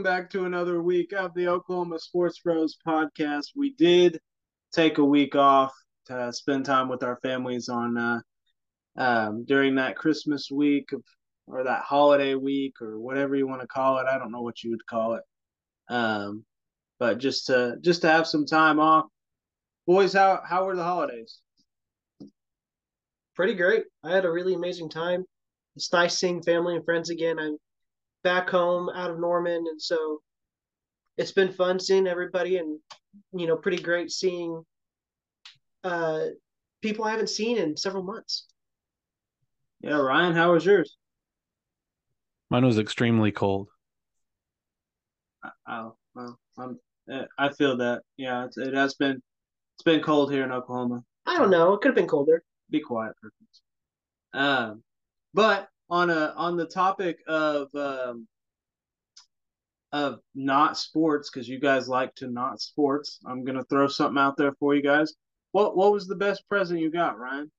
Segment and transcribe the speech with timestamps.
[0.00, 3.48] Welcome back to another week of the Oklahoma Sports Bros podcast.
[3.54, 4.18] We did
[4.72, 5.74] take a week off
[6.06, 8.20] to spend time with our families on uh,
[8.96, 11.02] um, during that Christmas week of,
[11.46, 14.06] or that holiday week or whatever you want to call it.
[14.06, 15.22] I don't know what you would call it,
[15.90, 16.46] um,
[16.98, 19.04] but just to just to have some time off.
[19.86, 21.42] Boys, how how were the holidays?
[23.34, 23.84] Pretty great.
[24.02, 25.26] I had a really amazing time.
[25.76, 27.38] It's nice seeing family and friends again.
[27.38, 27.58] I'm
[28.22, 30.20] back home out of Norman, and so
[31.16, 32.78] it's been fun seeing everybody, and
[33.32, 34.64] you know, pretty great seeing
[35.84, 36.26] uh,
[36.82, 38.46] people I haven't seen in several months.
[39.80, 40.96] Yeah, Ryan, how was yours?
[42.50, 43.68] Mine was extremely cold.
[45.68, 46.78] Oh, well, I'm,
[47.38, 48.02] I feel that.
[48.16, 49.22] Yeah, it, it has been.
[49.76, 51.02] It's been cold here in Oklahoma.
[51.24, 51.72] I don't know.
[51.72, 52.42] It could have been colder.
[52.70, 53.62] Be quiet, Perkins.
[54.34, 54.82] Um,
[55.32, 58.28] but on a on the topic of um,
[59.92, 64.36] of not sports, because you guys like to not sports, I'm gonna throw something out
[64.36, 65.14] there for you guys.
[65.52, 67.50] What what was the best present you got, Ryan?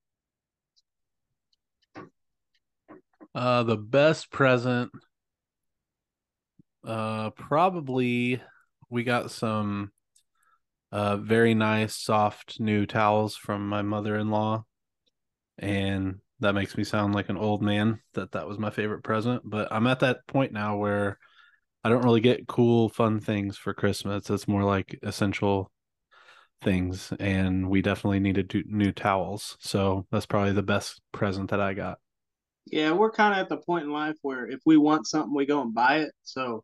[3.35, 4.91] Uh, the best present,
[6.85, 8.41] uh, probably
[8.89, 9.91] we got some
[10.91, 14.63] uh very nice soft new towels from my mother-in-law,
[15.57, 19.43] and that makes me sound like an old man that that was my favorite present.
[19.45, 21.17] But I'm at that point now where
[21.83, 24.29] I don't really get cool, fun things for Christmas.
[24.29, 25.71] It's more like essential
[26.61, 29.57] things, and we definitely needed new towels.
[29.59, 31.99] So that's probably the best present that I got.
[32.65, 35.45] Yeah, we're kind of at the point in life where if we want something, we
[35.45, 36.11] go and buy it.
[36.23, 36.63] So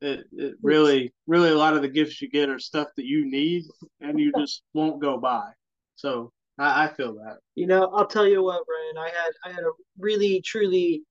[0.00, 3.28] it, it really, really, a lot of the gifts you get are stuff that you
[3.28, 3.64] need
[4.00, 5.50] and you just won't go buy.
[5.96, 7.38] So I, I feel that.
[7.54, 8.98] You know, I'll tell you what, Ryan.
[8.98, 11.02] I had I had a really, truly,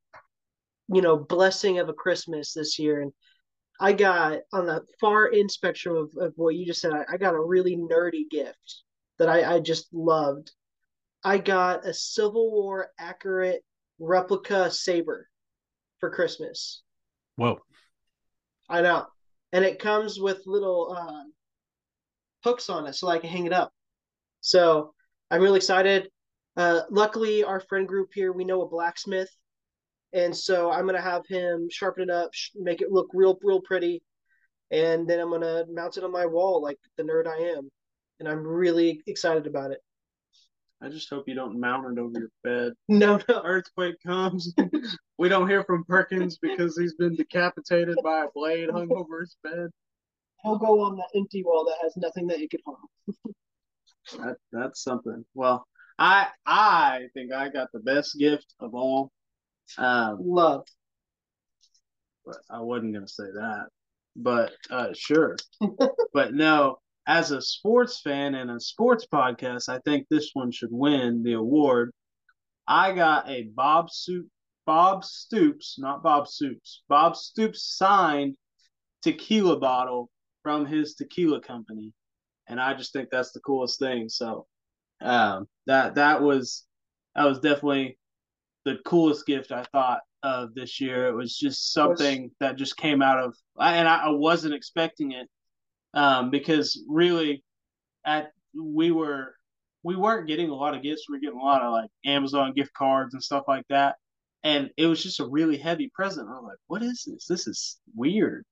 [0.87, 3.11] you know, blessing of a Christmas this year, and
[3.81, 6.93] I got on the far end spectrum of, of what you just said.
[6.93, 8.83] I, I got a really nerdy gift
[9.17, 10.51] that I, I just loved.
[11.23, 13.63] I got a Civil War accurate
[13.99, 15.27] replica saber
[15.99, 16.83] for Christmas.
[17.35, 17.59] Whoa.
[18.69, 19.07] I know.
[19.51, 21.23] And it comes with little uh,
[22.43, 23.73] hooks on it so I can hang it up.
[24.41, 24.93] So
[25.31, 26.09] I'm really excited.
[26.57, 29.29] Uh, luckily, our friend group here, we know a blacksmith.
[30.11, 33.61] And so I'm going to have him sharpen it up, make it look real, real
[33.61, 34.01] pretty.
[34.71, 37.69] And then I'm going to mount it on my wall like the nerd I am.
[38.19, 39.79] And I'm really excited about it.
[40.81, 42.73] I just hope you don't mount it over your bed.
[42.87, 43.41] No, no.
[43.45, 44.53] Earthquake comes.
[45.17, 49.35] we don't hear from Perkins because he's been decapitated by a blade hung over his
[49.43, 49.69] bed.
[50.43, 52.77] He'll go on that empty wall that has nothing that he could harm.
[54.17, 55.25] That, that's something.
[55.33, 55.65] Well,
[55.97, 59.11] I I think I got the best gift of all.
[59.77, 60.65] Um, Love.
[62.25, 63.67] But I wasn't gonna say that.
[64.15, 65.37] But uh, sure.
[66.13, 70.71] but no, as a sports fan and a sports podcast, I think this one should
[70.71, 71.91] win the award.
[72.67, 74.29] I got a Bob Suit
[74.69, 78.35] Bob Stoops, not Bob Soups, Bob Stoops signed
[79.01, 80.11] tequila bottle
[80.43, 81.91] from his tequila company,
[82.49, 84.09] and I just think that's the coolest thing.
[84.09, 84.47] So,
[85.01, 86.65] um, that that was
[87.15, 87.97] that was definitely
[88.65, 91.07] the coolest gift I thought of this year.
[91.07, 95.27] It was just something that just came out of, and I, I wasn't expecting it
[95.93, 97.43] um, because really,
[98.05, 99.35] at we were
[99.83, 101.05] we weren't getting a lot of gifts.
[101.07, 103.95] We were getting a lot of like Amazon gift cards and stuff like that,
[104.43, 106.27] and it was just a really heavy present.
[106.29, 107.25] I'm like, what is this?
[107.27, 108.43] This is weird.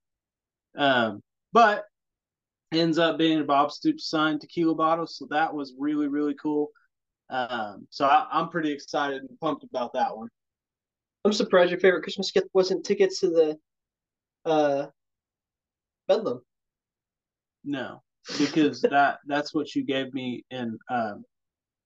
[0.77, 1.21] Um,
[1.51, 1.85] but
[2.71, 6.71] ends up being Bob Stoops signed tequila bottle, so that was really really cool.
[7.29, 10.29] Um, so I, I'm pretty excited and pumped about that one.
[11.25, 13.57] I'm surprised your favorite Christmas gift wasn't tickets to the
[14.49, 14.87] uh,
[16.07, 16.41] Bedlam.
[17.65, 18.01] No,
[18.37, 21.25] because that that's what you gave me in um,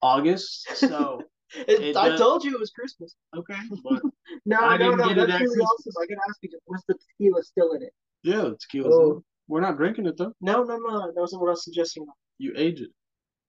[0.01, 0.68] August.
[0.75, 1.24] So
[1.56, 3.16] it, it, I told you it was Christmas.
[3.36, 4.01] Okay, but
[4.45, 5.94] no, I no, no, that's really awesome.
[6.00, 7.94] I gotta ask you, was the tequila still in it?
[8.24, 9.24] Yeah, the tequila's oh.
[9.51, 9.62] In it.
[9.62, 10.33] We're not drinking it though.
[10.42, 11.07] No, no, no.
[11.07, 12.06] That wasn't what I was suggesting.
[12.38, 12.89] You age it.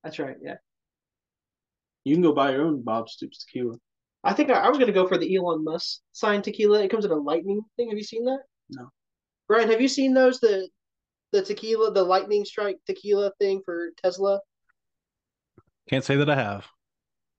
[0.04, 0.37] That's right.
[0.43, 0.56] Yeah.
[2.04, 3.76] You can go buy your own Bob Stoops tequila.
[4.25, 6.82] I think I, I was gonna go for the Elon Musk signed tequila.
[6.82, 7.88] It comes in a lightning thing.
[7.88, 8.40] Have you seen that?
[8.70, 8.90] No.
[9.49, 10.40] Brian, have you seen those?
[10.40, 10.69] The
[11.32, 14.40] the tequila, the lightning strike tequila thing for Tesla?
[15.88, 16.66] Can't say that I have.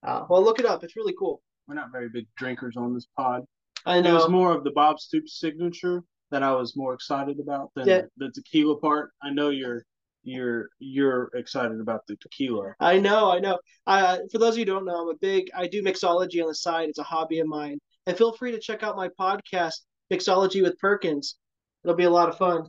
[0.05, 0.83] Uh, well, look it up.
[0.83, 1.41] It's really cool.
[1.67, 3.43] We're not very big drinkers on this pod.
[3.85, 4.11] I know.
[4.11, 6.03] It was more of the Bob Stoops signature
[6.33, 8.01] that I was more excited about than yeah.
[8.17, 9.11] the, tequila part.
[9.21, 9.85] I know you're
[10.23, 12.73] you're you're excited about the tequila.
[12.79, 13.59] I know, I know.
[13.85, 16.47] Uh, for those of you who don't know, I'm a big I do mixology on
[16.47, 16.89] the side.
[16.89, 17.77] It's a hobby of mine.
[18.07, 19.75] And feel free to check out my podcast,
[20.11, 21.35] Mixology with Perkins.
[21.83, 22.65] It'll be a lot of fun.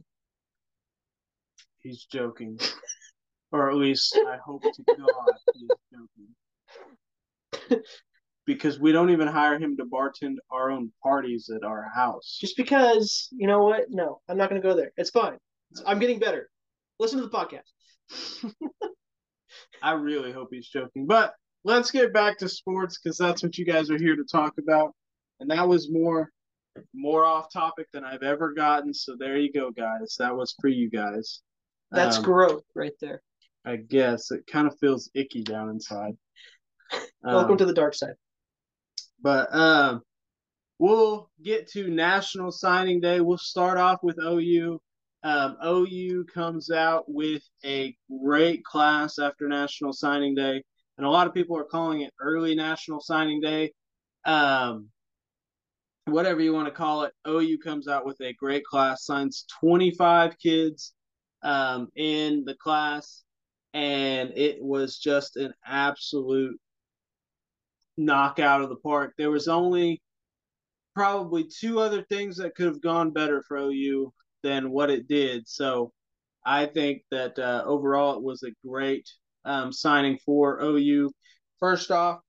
[1.81, 2.61] He's joking.
[3.51, 5.69] or at least I hope to God he's
[7.71, 7.83] joking.
[8.47, 12.39] because we don't even hire him to bartend our own parties at our house.
[12.41, 13.87] Just because, you know what?
[13.89, 14.93] No, I'm not going to go there.
[14.97, 15.39] It's fine.
[15.71, 16.51] It's, I'm getting better.
[16.99, 18.61] Listen to the podcast.
[19.83, 21.07] I really hope he's joking.
[21.07, 24.55] But let's get back to sports because that's what you guys are here to talk
[24.59, 24.95] about.
[25.41, 26.31] And that was more
[26.93, 28.93] more off topic than I've ever gotten.
[28.93, 30.17] So there you go, guys.
[30.19, 31.41] That was for you guys.
[31.93, 33.23] That's um, growth right there.
[33.65, 36.17] I guess it kind of feels icky down inside.
[37.23, 38.15] Welcome um, to the dark side.
[39.25, 40.03] But um,
[40.79, 43.21] we'll get to National Signing Day.
[43.21, 44.79] We'll start off with OU.
[45.23, 50.63] Um, OU comes out with a great class after National Signing Day,
[50.99, 53.73] and a lot of people are calling it early National Signing Day.
[54.27, 54.91] Um,
[56.05, 60.39] whatever you want to call it, OU comes out with a great class, signs 25
[60.39, 60.93] kids
[61.43, 63.25] um, in the class,
[63.73, 66.61] and it was just an absolute
[67.97, 69.15] knockout of the park.
[69.17, 70.01] There was only
[70.95, 74.13] probably two other things that could have gone better for OU
[74.43, 75.49] than what it did.
[75.49, 75.93] So
[76.47, 79.09] I think that uh, overall it was a great
[79.45, 81.11] um, signing for OU.
[81.59, 82.21] First off,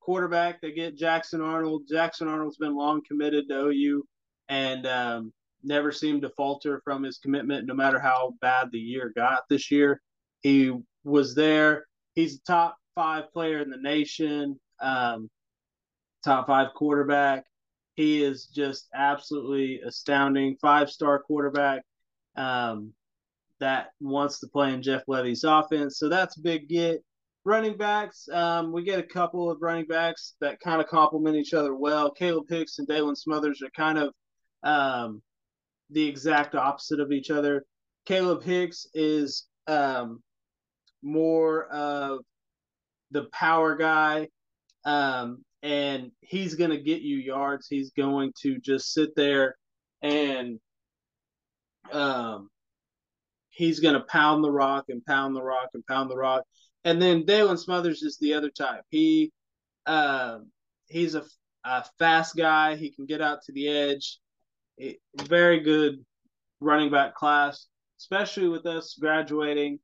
[0.00, 1.82] quarterback, they get Jackson Arnold.
[1.90, 4.04] Jackson Arnold's been long committed to OU
[4.48, 5.32] and um,
[5.62, 9.70] never seemed to falter from his commitment, no matter how bad the year got this
[9.70, 10.00] year.
[10.42, 10.72] He
[11.04, 11.86] was there.
[12.14, 15.30] He's a top five player in the nation um,
[16.24, 17.44] top five quarterback.
[17.94, 20.56] He is just absolutely astounding.
[20.60, 21.82] Five star quarterback
[22.36, 22.92] um,
[23.60, 25.98] that wants to play in Jeff Lebby's offense.
[25.98, 27.02] So that's a big get.
[27.46, 31.52] Running backs, um, we get a couple of running backs that kind of complement each
[31.52, 32.10] other well.
[32.10, 34.14] Caleb Hicks and Daylan Smothers are kind of
[34.62, 35.22] um,
[35.90, 37.66] the exact opposite of each other.
[38.06, 40.22] Caleb Hicks is um,
[41.02, 42.20] more of
[43.10, 44.26] the power guy
[44.84, 47.66] um, and he's going to get you yards.
[47.68, 49.56] He's going to just sit there
[50.02, 50.58] and
[51.92, 52.50] um,
[53.50, 56.42] he's going to pound the rock and pound the rock and pound the rock.
[56.84, 58.82] And then Daylan Smothers is the other type.
[58.90, 59.32] He
[59.86, 60.38] uh,
[60.86, 61.24] he's a,
[61.64, 62.76] a, fast guy.
[62.76, 64.18] He can get out to the edge.
[64.76, 66.04] It, very good
[66.60, 67.66] running back class,
[68.00, 69.78] especially with us graduating.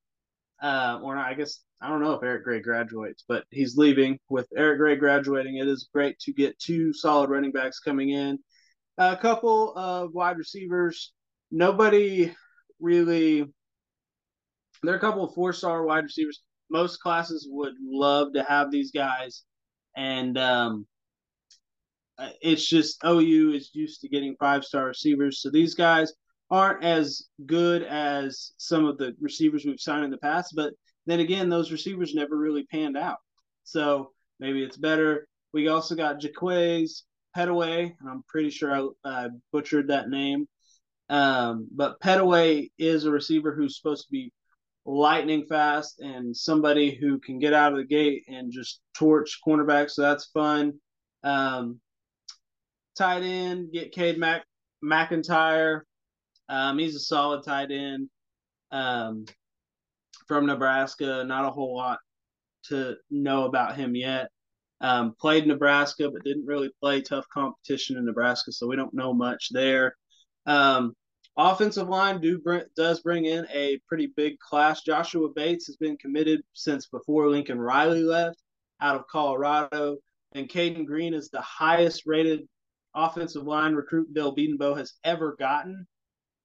[0.62, 4.18] Uh, or I guess I don't know if Eric Gray graduates, but he's leaving.
[4.28, 8.38] With Eric Gray graduating, it is great to get two solid running backs coming in.
[8.98, 11.12] A couple of wide receivers.
[11.50, 12.34] Nobody
[12.78, 13.46] really.
[14.82, 16.42] There are a couple of four star wide receivers.
[16.70, 19.42] Most classes would love to have these guys,
[19.96, 20.86] and um,
[22.42, 25.40] it's just OU is used to getting five star receivers.
[25.40, 26.12] So these guys
[26.50, 30.74] aren't as good as some of the receivers we've signed in the past, but
[31.06, 33.18] then again, those receivers never really panned out.
[33.64, 35.26] So maybe it's better.
[35.52, 37.02] We also got Jaquaize
[37.36, 40.46] Pettaway, and I'm pretty sure I, I butchered that name.
[41.08, 44.32] Um, but Pettaway is a receiver who's supposed to be
[44.86, 49.90] lightning fast and somebody who can get out of the gate and just torch cornerbacks.
[49.90, 50.74] So that's fun.
[51.22, 51.80] Um,
[52.96, 54.46] tight end, get Kade Mac-
[54.84, 55.82] McIntyre.
[56.48, 58.08] Um, he's a solid tight end.
[58.72, 59.24] Um,
[60.30, 61.24] from Nebraska.
[61.26, 61.98] Not a whole lot
[62.68, 64.30] to know about him yet.
[64.80, 69.12] Um, played Nebraska, but didn't really play tough competition in Nebraska, so we don't know
[69.12, 69.96] much there.
[70.46, 70.94] Um,
[71.36, 74.82] offensive line do bring, does bring in a pretty big class.
[74.82, 78.38] Joshua Bates has been committed since before Lincoln Riley left
[78.80, 79.96] out of Colorado,
[80.30, 82.42] and Cayden Green is the highest rated
[82.94, 85.88] offensive line recruit Bill Bedenbaugh has ever gotten.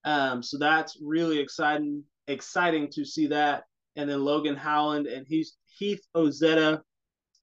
[0.06, 3.66] Um, so that's really exciting exciting to see that
[3.96, 6.82] and then Logan Howland and he's Heath Ozaeta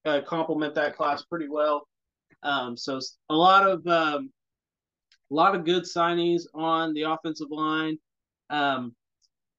[0.04, 1.86] uh, complement that class pretty well.
[2.42, 4.30] Um, so a lot of um,
[5.30, 7.98] a lot of good signees on the offensive line.
[8.50, 8.94] Um,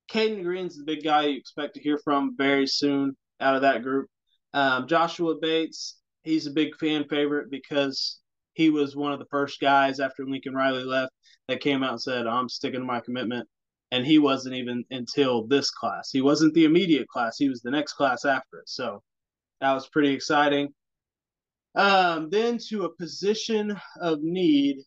[0.08, 3.82] Cayden Green's the big guy you expect to hear from very soon out of that
[3.82, 4.10] group.
[4.54, 8.20] Um, Joshua Bates, he's a big fan favorite because
[8.54, 11.12] he was one of the first guys after Lincoln Riley left
[11.48, 13.48] that came out and said, "I'm sticking to my commitment."
[13.94, 16.10] And he wasn't even until this class.
[16.12, 17.38] He wasn't the immediate class.
[17.38, 18.68] He was the next class after it.
[18.68, 19.04] So
[19.62, 20.70] that was pretty exciting.
[21.76, 24.78] Um, then to a position of need,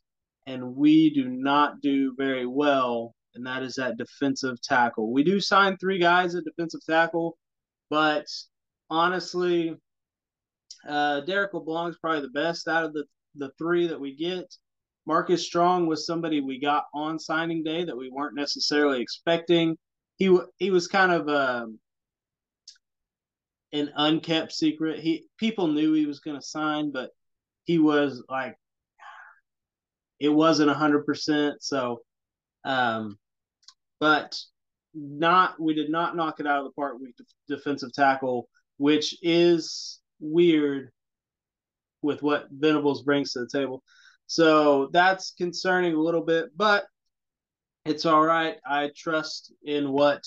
[0.49, 5.13] and we do not do very well, and that is at defensive tackle.
[5.13, 7.39] We do sign three guys at defensive tackle,
[7.89, 8.27] but
[8.91, 9.77] honestly,
[10.89, 13.05] uh, Derek is probably the best out of the,
[13.37, 14.53] the three that we get.
[15.07, 19.77] Markus Strong was somebody we got on signing day that we weren't necessarily expecting.
[20.17, 21.79] He he was kind of um,
[23.73, 24.99] an unkept secret.
[24.99, 27.11] He people knew he was going to sign, but
[27.65, 28.57] he was like
[30.19, 31.63] it wasn't a hundred percent.
[31.63, 32.01] So,
[32.65, 33.19] um,
[34.01, 34.37] but
[34.95, 37.13] not we did not knock it out of the park with
[37.49, 38.49] defensive tackle,
[38.79, 40.91] which is weird
[42.03, 43.83] with what Venables brings to the table.
[44.27, 46.87] So that's concerning a little bit, but
[47.85, 48.57] it's all right.
[48.67, 50.25] I trust in what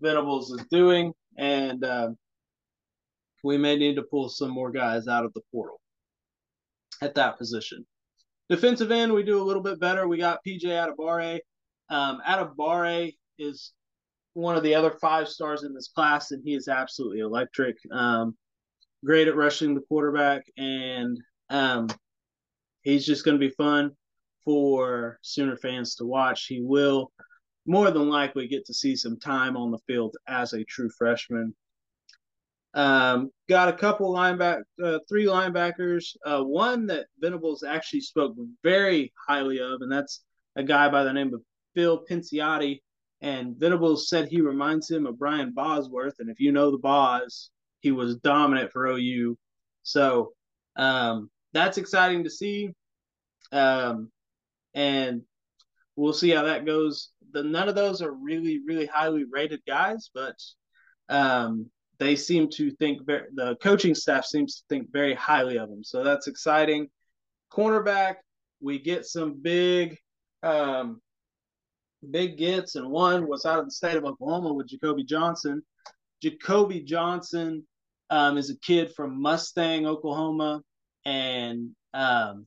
[0.00, 2.18] Venables is doing, and um,
[3.44, 5.80] we may need to pull some more guys out of the portal
[7.00, 7.86] at that position.
[8.48, 10.08] Defensive end, we do a little bit better.
[10.08, 11.38] We got PJ Adebawore.
[11.88, 13.72] Um, Adebawore is
[14.34, 17.76] one of the other five stars in this class, and he is absolutely electric.
[17.90, 18.36] Um,
[19.04, 21.18] great at rushing the quarterback, and
[21.50, 21.88] um,
[22.86, 23.90] he's just going to be fun
[24.44, 26.46] for Sooner fans to watch.
[26.46, 27.10] He will
[27.66, 31.52] more than likely get to see some time on the field as a true freshman.
[32.74, 36.16] Um, got a couple lineback, uh, three linebackers.
[36.24, 40.22] Uh, one that Venables actually spoke very highly of, and that's
[40.54, 41.42] a guy by the name of
[41.74, 42.82] Phil Picciotti.
[43.20, 47.50] And Venables said he reminds him of Brian Bosworth, and if you know the Boz,
[47.80, 49.36] he was dominant for OU.
[49.82, 50.34] So
[50.76, 52.70] um, that's exciting to see.
[53.52, 54.10] Um,
[54.74, 55.22] and
[55.96, 57.10] we'll see how that goes.
[57.32, 60.36] The, none of those are really, really highly rated guys, but
[61.08, 65.68] um, they seem to think very, the coaching staff seems to think very highly of
[65.68, 65.82] them.
[65.82, 66.88] So that's exciting.
[67.52, 68.16] Cornerback,
[68.60, 69.96] we get some big,
[70.42, 71.00] um,
[72.10, 75.62] big gets, and one was out of the state of Oklahoma with Jacoby Johnson.
[76.22, 77.66] Jacoby Johnson
[78.10, 80.62] um, is a kid from Mustang, Oklahoma,
[81.06, 82.46] and um,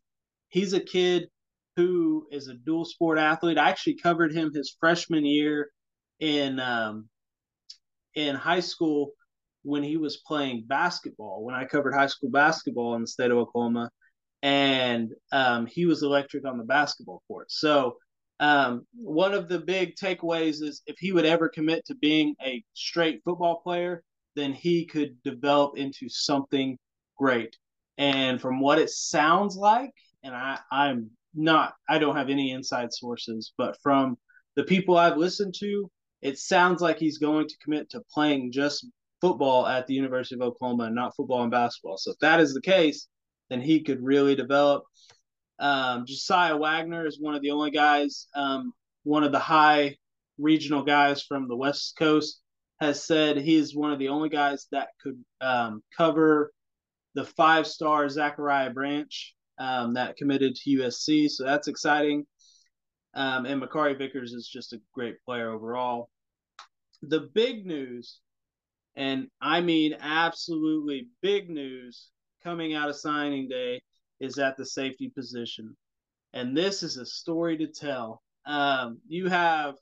[0.49, 1.29] he's a kid
[1.77, 3.57] who is a dual sport athlete.
[3.57, 5.69] I actually covered him his freshman year
[6.19, 7.07] in um,
[8.15, 9.11] in high school
[9.63, 13.37] when he was playing basketball, when I covered high school basketball in the state of
[13.37, 13.89] Oklahoma,
[14.41, 17.49] and um, he was electric on the basketball court.
[17.49, 17.95] So,
[18.41, 22.61] um, one of the big takeaways is if he would ever commit to being a
[22.73, 24.03] straight football player,
[24.35, 26.77] then he could develop into something
[27.17, 27.55] great.
[27.99, 29.91] And from what it sounds like,
[30.23, 34.17] and I, I'm not, I don't have any inside sources, but from
[34.55, 35.91] the people I've listened to,
[36.21, 38.87] it sounds like he's going to commit to playing just
[39.19, 41.97] football at the University of Oklahoma and not football and basketball.
[41.97, 43.07] So if that is the case,
[43.49, 44.85] then he could really develop.
[45.59, 48.71] Um, Josiah Wagner is one of the only guys, um,
[49.03, 49.97] one of the high
[50.37, 52.41] regional guys from the West Coast,
[52.79, 56.53] has said he is one of the only guys that could um, cover
[57.15, 61.29] the five star Zachariah Branch um, that committed to USC.
[61.29, 62.25] So that's exciting.
[63.13, 66.09] Um, and Makari Vickers is just a great player overall.
[67.01, 68.19] The big news
[68.95, 72.09] and I mean absolutely big news
[72.43, 73.81] coming out of signing day
[74.19, 75.75] is at the safety position.
[76.33, 78.21] And this is a story to tell.
[78.45, 79.75] Um, you have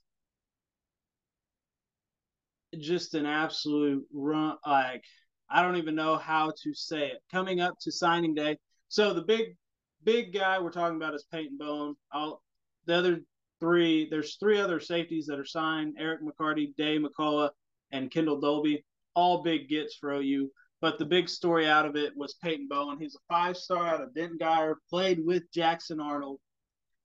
[2.79, 5.03] just an absolute run, like,
[5.49, 7.21] I don't even know how to say it.
[7.31, 8.57] Coming up to signing day.
[8.89, 9.55] So the big,
[10.03, 11.95] big guy we're talking about is Peyton Bowen.
[12.11, 12.41] I'll,
[12.85, 13.19] the other
[13.59, 17.51] three, there's three other safeties that are signed Erik McCarty, Daeh McCullough,
[17.91, 18.83] and Kendel Dolby
[19.15, 20.51] all big gets for OU.
[20.79, 22.99] But the big story out of it was Peyton Bowen.
[22.99, 26.39] He's a five star out of Denton Guyer, played with Jackson Arnold.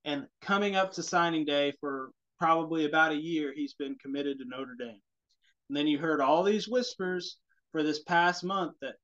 [0.05, 4.45] And coming up to signing day for probably about a year, he's been committed to
[4.45, 5.01] Notre Dame.
[5.69, 7.39] And then you heard all these whispers
[7.73, 8.95] for this past month that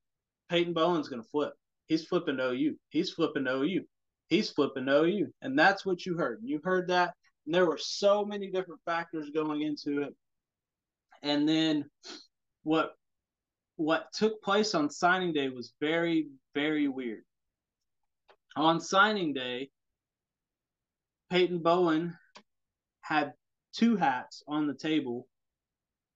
[0.49, 1.53] Peyton Bowen's going to flip.
[1.87, 2.77] He's flipping to OU.
[2.91, 3.85] He's flipping to OU.
[4.29, 5.33] He's flipping to OU.
[5.43, 6.41] And that's what you heard.
[6.43, 7.15] You heard that.
[7.47, 10.15] And there were so many different factors going into it.
[11.23, 11.87] And then
[12.63, 12.93] what
[13.77, 17.23] what took place on signing day was very, very weird.
[18.57, 19.71] On signing day,
[21.31, 22.17] Peyton Bowen
[23.03, 23.35] had
[23.73, 25.29] two hats on the table.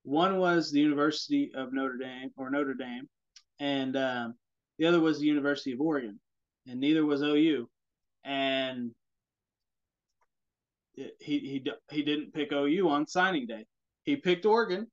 [0.05, 3.09] One was the University of Notre Dame or Notre Dame,
[3.61, 4.35] and um,
[4.79, 6.19] the other was the University of Oregon,
[6.67, 7.69] and neither was OU.
[8.25, 8.93] And
[10.95, 13.65] he he he didn't pick OU on signing day.
[14.05, 14.89] He picked Oregon,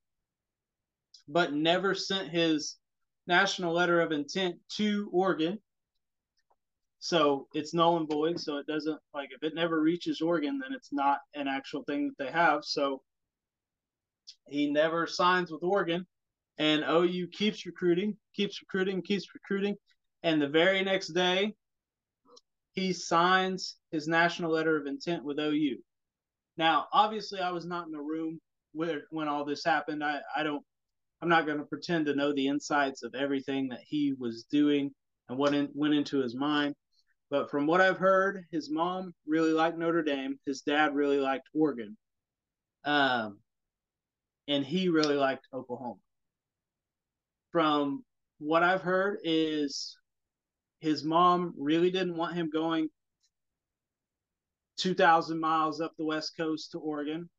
[1.28, 2.78] but never sent his
[3.28, 5.60] national letter of intent to Oregon.
[7.00, 8.40] So it's null and void.
[8.40, 12.08] So it doesn't like if it never reaches Oregon, then it's not an actual thing
[12.08, 12.64] that they have.
[12.64, 13.02] So
[14.48, 16.06] he never signs with Oregon,
[16.58, 19.76] and OU keeps recruiting, keeps recruiting, keeps recruiting,
[20.24, 21.54] and the very next day
[22.74, 25.78] he signs his national letter of intent with OU.
[26.58, 28.40] Now, obviously, I was not in the room
[28.74, 30.04] where when all this happened.
[30.04, 30.64] I, I don't
[31.22, 34.92] I'm not going to pretend to know the insights of everything that he was doing
[35.28, 36.76] and what in, went into his mind.
[37.30, 40.40] But from what I've heard, his mom really liked Notre Dame.
[40.46, 41.98] His dad really liked Oregon.
[42.86, 43.40] Um,
[44.50, 46.00] and he really liked Oklahoma.
[47.52, 48.04] From
[48.40, 49.96] what I've heard is
[50.80, 52.90] his mom really didn't want him going
[54.78, 57.30] 2,000 miles up the West Coast to Oregon.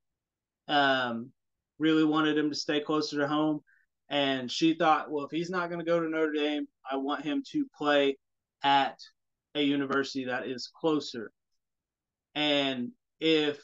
[0.69, 1.33] Um,
[1.79, 3.61] really wanted him to stay closer to home.
[4.09, 7.25] And she thought, well, if he's not going to go to Notre Dame, I want
[7.25, 8.19] him to play
[8.63, 8.99] at
[9.57, 11.33] a university that is closer.
[12.37, 13.61] And if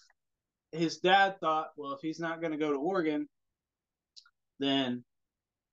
[0.73, 3.29] his dad thought, well, if he's not going to go to Oregon,
[4.59, 5.05] then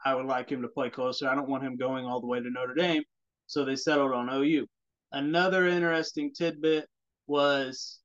[0.06, 1.28] I would like him to play closer.
[1.28, 3.04] I don't want him going all the way to Notre Dame.
[3.48, 4.68] So they settled on OU.
[5.12, 6.88] Another interesting tidbit
[7.28, 8.00] was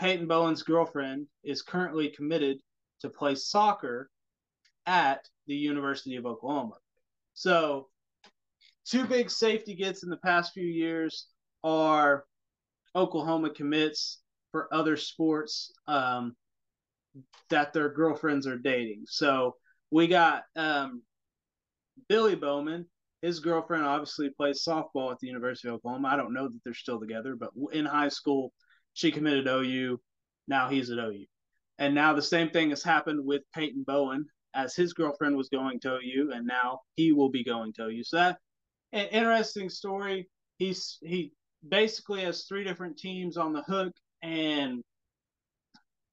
[0.00, 2.58] Peyton Bowen's girlfriend is currently committed
[3.00, 4.10] to play soccer
[4.86, 6.76] at the University of Oklahoma.
[7.34, 7.88] So,
[8.86, 11.26] two big safety gets in the past few years
[11.62, 12.24] are
[12.94, 14.20] Oklahoma commits
[14.52, 16.36] for other sports um,
[17.50, 19.04] that their girlfriends are dating.
[19.06, 19.56] So,
[19.94, 21.02] we got um,
[22.08, 22.86] Billy Bowman.
[23.22, 26.08] His girlfriend obviously plays softball at the University of Oklahoma.
[26.08, 28.52] I don't know that they're still together, but in high school,
[28.94, 30.00] she committed OU.
[30.48, 31.26] Now he's at OU.
[31.78, 35.78] And now the same thing has happened with Peyton Bowen as his girlfriend was going
[35.80, 38.02] to OU, and now he will be going to OU.
[38.02, 38.38] So that
[38.92, 40.28] an interesting story.
[40.58, 41.32] He's he
[41.68, 43.92] basically has three different teams on the hook
[44.24, 44.82] and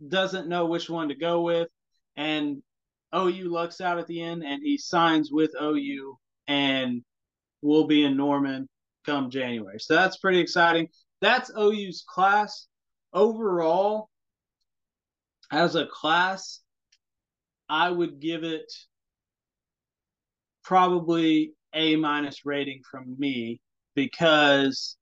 [0.07, 1.67] doesn't know which one to go with.
[2.15, 2.61] And
[3.15, 7.03] OU lucks out at the end, and he signs with OU and
[7.61, 8.67] will be in Norman
[9.05, 9.79] come January.
[9.79, 10.87] So that's pretty exciting.
[11.21, 12.67] That's OU's class.
[13.13, 14.09] Overall,
[15.51, 16.61] as a class,
[17.69, 18.71] I would give it
[20.63, 23.59] probably a minus rating from me
[23.95, 24.97] because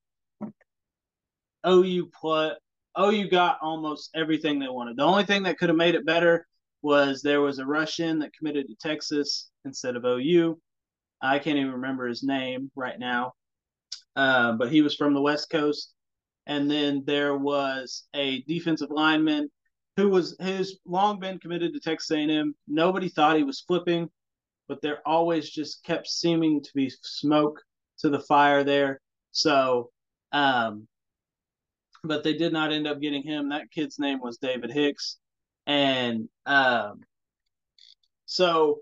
[1.68, 2.54] OU put
[3.00, 4.98] OU got almost everything they wanted.
[4.98, 6.48] The only thing that could have made it better
[6.82, 10.60] was there was a Russian that committed to Texas instead of OU.
[11.22, 13.34] I can't even remember his name right now,
[14.16, 15.94] uh, but he was from the West Coast.
[16.48, 19.50] And then there was a defensive lineman
[19.98, 22.56] who was who's long been committed to Texas A&M.
[22.68, 24.10] Nobody thought he was flipping,
[24.68, 27.60] but there always just kept seeming to be smoke
[28.00, 29.02] to the fire there.
[29.32, 29.92] So,
[30.32, 30.88] um,
[32.04, 33.50] but they did not end up getting him.
[33.50, 35.18] That kid's name was David Hicks,
[35.70, 37.02] and um,
[38.26, 38.80] so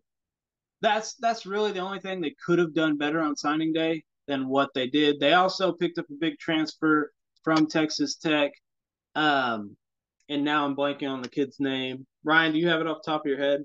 [0.81, 4.47] that's that's really the only thing they could have done better on signing day than
[4.47, 5.19] what they did.
[5.19, 7.11] They also picked up a big transfer
[7.43, 8.51] from Texas Tech.
[9.15, 9.75] Um,
[10.29, 12.05] and now I'm blanking on the kid's name.
[12.23, 13.61] Ryan, do you have it off the top of your head?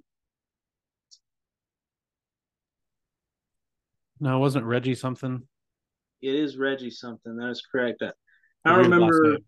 [4.18, 5.42] No, it wasn't Reggie something.
[6.20, 7.36] It is Reggie something.
[7.36, 8.02] That is correct.
[8.02, 8.12] I,
[8.64, 9.38] I remember.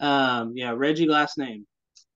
[0.00, 1.66] Um, yeah, Reggie last name,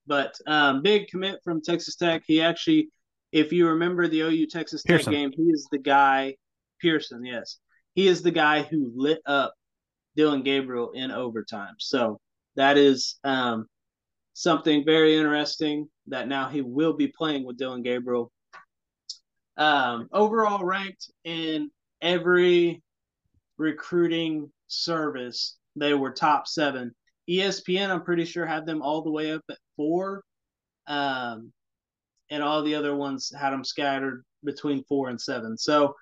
[0.08, 2.22] but um, big commit from Texas Tech.
[2.26, 2.88] He actually,
[3.30, 5.12] if you remember the OU Texas Tech Pearson.
[5.12, 6.34] game, he is the guy.
[6.80, 7.58] Pearson, yes,
[7.94, 9.52] he is the guy who lit up
[10.16, 11.74] Dillon Gabriel in overtime.
[11.78, 12.20] So
[12.56, 13.66] that is um,
[14.34, 18.32] something very interesting that now he will be playing with Dillon Gabriel.
[19.56, 22.82] Um, overall ranked in every
[23.58, 26.94] recruiting service, they were top seven.
[27.28, 30.22] ESPN, I'm pretty sure, had them all the way up at four.
[30.86, 31.52] Um,
[32.30, 35.56] and all the other ones had them scattered between four and seven.
[35.56, 35.94] So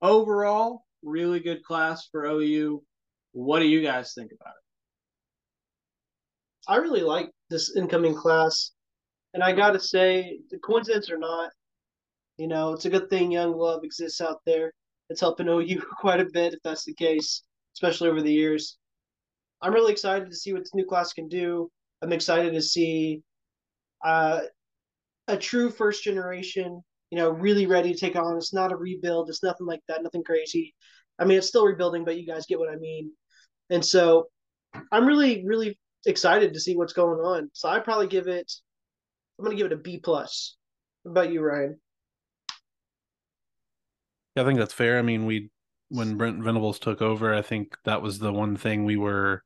[0.00, 2.82] overall, really good class for OU.
[3.32, 4.64] What do you guys think about it?
[6.66, 8.72] I really like this incoming class,
[9.34, 11.50] and I got to say, the coincidence or not,
[12.38, 14.72] you know, it's a good thing young love exists out there.
[15.10, 17.42] It's helping OU quite a bit if that's the case,
[17.74, 18.78] especially over the years.
[19.60, 21.70] I'm really excited to see what this new class can do.
[22.04, 23.22] I'm excited to see
[24.04, 24.40] uh,
[25.26, 28.36] a true first generation, you know, really ready to take on.
[28.36, 29.30] It's not a rebuild.
[29.30, 30.02] It's nothing like that.
[30.02, 30.74] Nothing crazy.
[31.18, 33.10] I mean, it's still rebuilding, but you guys get what I mean.
[33.70, 34.26] And so
[34.92, 37.50] I'm really, really excited to see what's going on.
[37.54, 38.52] So I probably give it.
[39.38, 40.56] I'm gonna give it a B plus.
[41.04, 41.80] What about you, Ryan?
[44.36, 44.98] Yeah, I think that's fair.
[44.98, 45.48] I mean, we
[45.88, 49.42] when Brent Venables took over, I think that was the one thing we were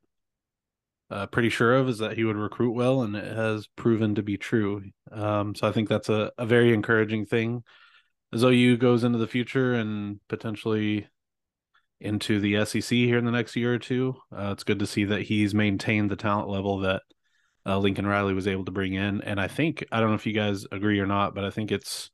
[1.09, 4.23] uh, pretty sure of is that he would recruit well, and it has proven to
[4.23, 4.83] be true.
[5.11, 7.63] Um, so I think that's a, a very encouraging thing
[8.31, 11.07] as OU goes into the future and potentially
[11.99, 14.15] into the SEC here in the next year or two.
[14.31, 17.01] Uh, it's good to see that he's maintained the talent level that
[17.65, 19.21] uh, Lincoln Riley was able to bring in.
[19.21, 21.71] And I think I don't know if you guys agree or not, but I think
[21.71, 22.11] it's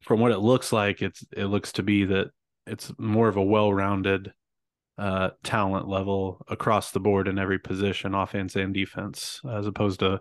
[0.00, 2.30] from what it looks like, it's it looks to be that
[2.66, 4.32] it's more of a well-rounded
[5.02, 10.20] uh, talent level across the board in every position, offense and defense, as opposed to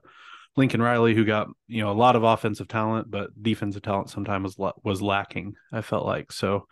[0.57, 4.57] Lincoln Riley, who got you know a lot of offensive talent, but defensive talent sometimes
[4.57, 5.53] was was lacking.
[5.71, 6.65] I felt like so,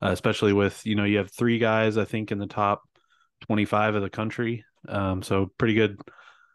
[0.00, 2.82] uh, especially with you know you have three guys I think in the top
[3.40, 6.00] twenty five of the country, um, so pretty good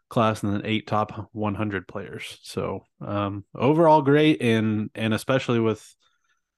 [0.08, 2.38] class, and then eight top one hundred players.
[2.44, 5.84] So um, overall great, and and especially with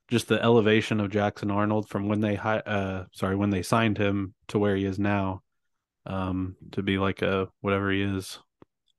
[0.09, 4.35] just the elevation of Jackson Arnold from when they uh sorry when they signed him
[4.49, 5.43] to where he is now,
[6.07, 8.39] um, to be like a whatever he is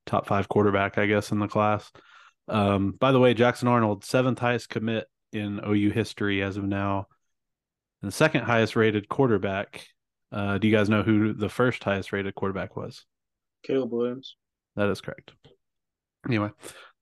[0.05, 1.91] top five quarterback, I guess, in the class.
[2.47, 7.07] Um, by the way, Jackson Arnold, seventh highest commit in OU history as of now,
[8.01, 9.85] and the second highest rated quarterback.
[10.29, 13.05] Uh, do you guys know who the first highest rated quarterback was?
[13.63, 14.35] Caleb Williams.
[14.75, 15.31] That is correct.
[16.25, 16.49] Anyway,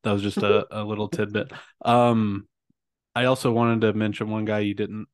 [0.03, 1.51] that was just a, a little tidbit.
[1.83, 2.47] Um,
[3.15, 5.07] I also wanted to mention one guy you didn't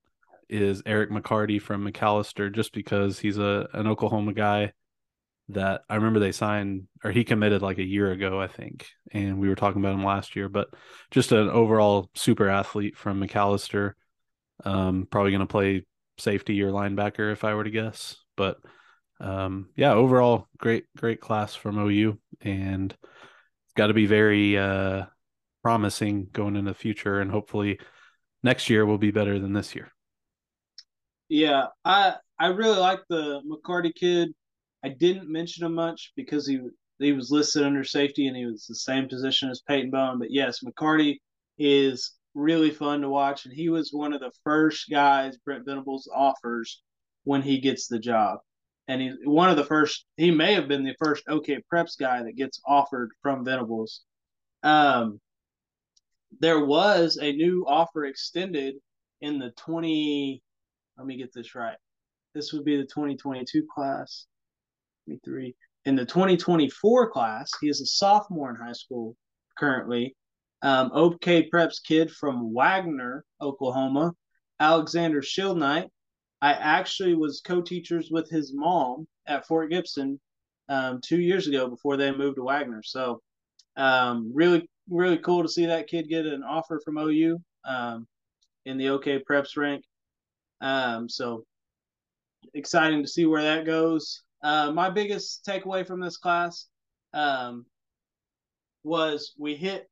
[0.49, 4.73] is Erik McCarty from McAlester, just because he's a an Oklahoma guy
[5.49, 9.39] that I remember they signed or he committed like a year ago, I think, and
[9.39, 10.49] we were talking about him last year.
[10.49, 10.69] But
[11.11, 13.93] just an overall super athlete from McAlester,
[14.65, 15.85] Um, probably going to play
[16.17, 18.17] safety or linebacker if I were to guess.
[18.37, 18.57] But
[19.19, 22.95] um, yeah, overall great great class from OU, and
[23.75, 25.05] got to be very uh,
[25.63, 27.79] promising going into the future, and hopefully
[28.43, 29.91] next year will be better than this year.
[31.29, 34.33] Yeah, I I really like the McCarty kid.
[34.83, 36.59] I didn't mention him much because he
[36.99, 40.19] he was listed under safety and he was the same position as Peyton Bowen.
[40.19, 41.17] But yes, McCarty
[41.57, 46.09] is really fun to watch, and he was one of the first guys Brent Venables
[46.13, 46.81] offers
[47.23, 48.39] when he gets the job.
[48.87, 50.05] And he's one of the first.
[50.17, 54.01] He may have been the first OK Preps guy that gets offered from Venables.
[54.63, 55.19] Um,
[56.39, 58.75] there was a new offer extended
[59.21, 60.41] in the 20.
[60.97, 61.77] Let me get this right.
[62.33, 64.27] This would be the 2022 class.
[65.05, 65.55] 23.
[65.85, 69.15] In the 2024 class, he is a sophomore in high school
[69.57, 70.15] currently.
[70.61, 74.13] Um, OK Preps kid from Wagoner, Oklahoma,
[74.59, 75.87] Alexander Schildknight.
[76.41, 80.19] I actually was co-teachers with his mom at Fort Gibson
[80.69, 82.83] um, two years ago before they moved to Wagoner.
[82.83, 83.21] So
[83.75, 88.07] um, really, really cool to see that kid get an offer from OU um,
[88.65, 89.83] in the OK Preps rank.
[90.59, 91.43] Um, so
[92.53, 94.23] exciting to see where that goes.
[94.43, 96.67] Uh, my biggest takeaway from this class
[97.13, 97.65] um,
[98.83, 99.87] was we hit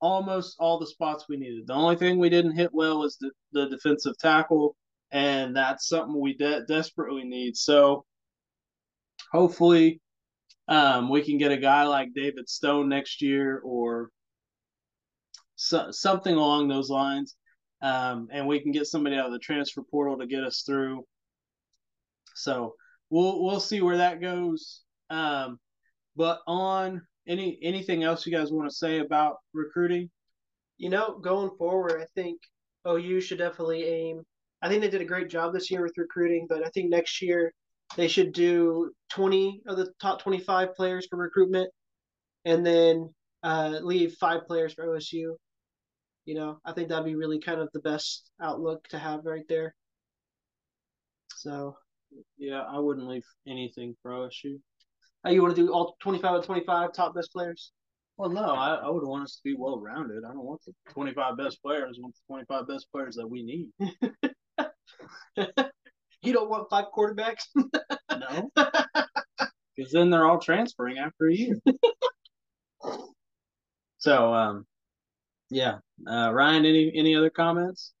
[0.00, 1.66] almost all the spots we needed.
[1.66, 4.76] The only thing we didn't hit well was the, the defensive tackle,
[5.12, 7.56] and that's something we de- desperately need.
[7.56, 8.04] So
[9.30, 10.00] hopefully
[10.68, 14.10] um, we can get a guy like David Stone next year or
[15.62, 17.36] so, something along those lines.
[17.82, 21.04] Um, and we can get somebody out of the transfer portal to get us through.
[22.34, 22.74] So
[23.10, 24.82] we'll we'll see where that goes.
[25.10, 25.58] Um,
[26.16, 30.10] but on any anything else you guys want to say about recruiting?
[30.78, 32.40] You know, going forward, I think
[32.88, 34.22] OU should definitely aim.
[34.62, 37.22] I think they did a great job this year with recruiting, but I think next
[37.22, 37.52] year
[37.96, 41.70] they should do 20 of the top 25 players for recruitment
[42.44, 45.34] and then uh, leave five players for OSU.
[46.24, 49.46] You know, I think that'd be really kind of the best outlook to have right
[49.48, 49.74] there.
[51.36, 51.76] So
[52.38, 54.60] yeah, I wouldn't leave anything for OSU.
[55.24, 57.72] Oh, you want to do all 25 of 25 top best players?
[58.16, 60.24] Well, no, I, I would want us to be well rounded.
[60.24, 61.98] I don't want the 25 best players.
[61.98, 63.68] I want the 25 best players that we need.
[66.22, 67.46] you don't want five quarterbacks?
[68.10, 68.50] no.
[69.74, 71.58] Because then they're all transferring after a year.
[73.98, 74.66] so, um,
[75.52, 75.78] yeah.
[76.06, 77.92] Uh, Ryan, any any other comments?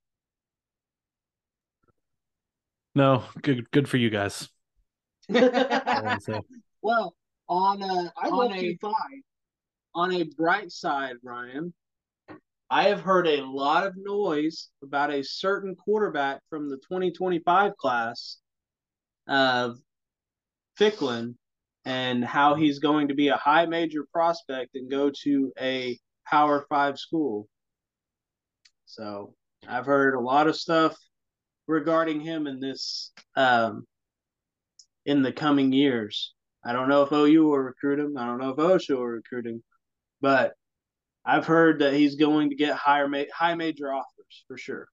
[2.94, 4.48] No, good good for you guys.
[5.28, 7.14] well,
[7.48, 8.78] on a I on a
[9.94, 11.72] on a bright side, Ryan,
[12.70, 18.38] I have heard a lot of noise about a certain quarterback from the 2025 class
[19.28, 19.76] of
[20.76, 21.36] Ficklin
[21.84, 26.66] and how he's going to be a high major prospect and go to a Power
[26.68, 27.48] Five school.
[28.86, 29.34] So
[29.68, 30.96] I've heard a lot of stuff
[31.66, 33.86] regarding him in this um,
[35.06, 36.34] in the coming years.
[36.64, 38.16] I don't know if OU will recruit him.
[38.16, 39.62] I don't know if OSU will recruit him,
[40.20, 40.52] but
[41.24, 44.88] I've heard that he's going to get higher ma- high major offers for sure.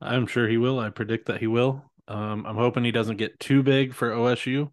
[0.00, 0.78] I'm sure he will.
[0.78, 1.82] I predict that he will.
[2.08, 4.70] Um, I'm hoping he doesn't get too big for OSU,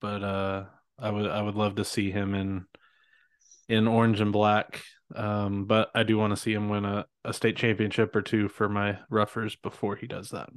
[0.00, 0.64] but uh,
[0.98, 2.66] I would I would love to see him in
[3.70, 4.82] in orange and black.
[5.14, 8.48] Um, but I do want to see him win a, a state championship or two
[8.48, 10.50] for my roughers before he does that.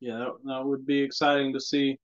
[0.00, 1.98] Yeah, that, that would be exciting to see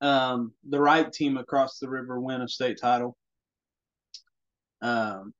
[0.00, 3.16] um, the right team across the river win a state title.
[4.80, 5.32] Um,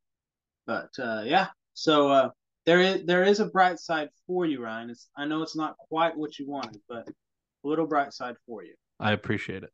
[0.66, 2.30] but uh, yeah, so uh,
[2.64, 4.90] there is there is a bright side for you, Ryan.
[4.90, 8.62] It's I know it's not quite what you wanted, but a little bright side for
[8.62, 8.74] you.
[9.00, 9.70] I appreciate it.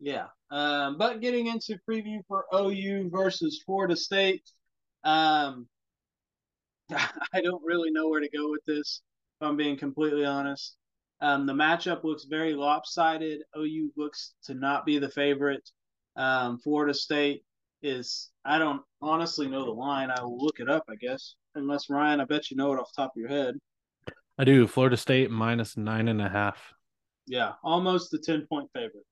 [0.00, 0.26] Yeah.
[0.50, 4.48] Um, but getting into preview for OU versus Florida State,
[5.02, 5.66] um,
[6.90, 9.02] I don't really know where to go with this.
[9.40, 10.76] If I'm being completely honest,
[11.20, 13.42] um, the matchup looks very lopsided.
[13.56, 15.68] OU looks to not be the favorite.
[16.16, 17.44] Um, Florida State
[17.82, 18.30] is.
[18.44, 20.10] I don't honestly know the line.
[20.10, 21.34] I will look it up, I guess.
[21.54, 23.54] Unless Ryan, I bet you know it off the top of your head.
[24.38, 24.66] I do.
[24.66, 26.74] Florida State minus nine and a half.
[27.26, 29.06] Yeah, almost the ten point favorite.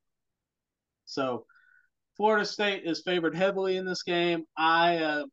[1.04, 1.46] So
[2.16, 4.44] Florida State is favored heavily in this game.
[4.56, 5.24] I uh,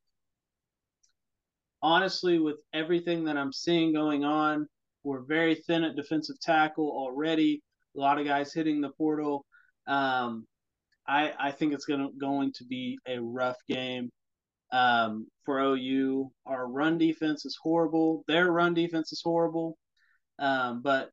[1.82, 4.68] honestly, with everything that I'm seeing going on,
[5.04, 7.62] we're very thin at defensive tackle already.
[7.96, 9.46] A lot of guys hitting the portal.
[9.88, 10.46] Um,
[11.08, 14.10] I I think it's gonna going to be a rough game
[14.72, 16.32] um, for OU.
[16.46, 18.24] Our run defense is horrible.
[18.28, 19.78] Their run defense is horrible.
[20.38, 21.10] Um, but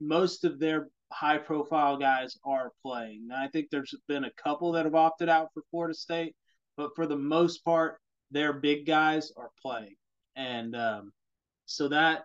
[0.00, 3.28] most of their high profile guys are playing.
[3.28, 6.34] Now, I think there's been a couple that have opted out for Florida State,
[6.76, 7.98] but for the most part,
[8.30, 9.96] their big guys are playing.
[10.36, 11.12] And um,
[11.66, 12.24] so that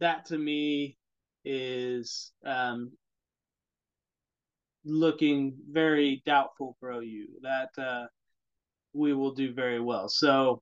[0.00, 0.96] that to me
[1.44, 2.92] is um,
[4.84, 8.06] looking very doubtful for OU that uh,
[8.92, 10.08] we will do very well.
[10.08, 10.60] So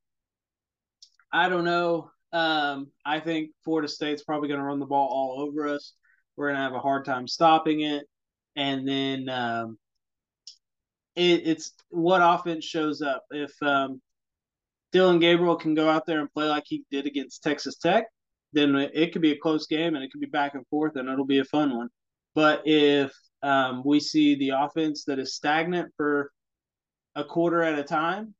[1.32, 2.10] I don't know.
[2.32, 5.94] Um, I think Florida State's probably going to run the ball all over us.
[6.36, 8.04] We're to have a hard time stopping it.
[8.56, 9.78] And then um,
[11.16, 13.24] it, it's what offense shows up.
[13.30, 14.00] If um,
[14.92, 18.06] Dillon Gabriel can go out there and play like he did against Texas Tech,
[18.52, 21.08] then it could be a close game and it could be back and forth and
[21.08, 21.88] it'll be a fun one.
[22.34, 26.30] But if um, we see the offense that is stagnant for
[27.14, 28.34] a quarter at a time,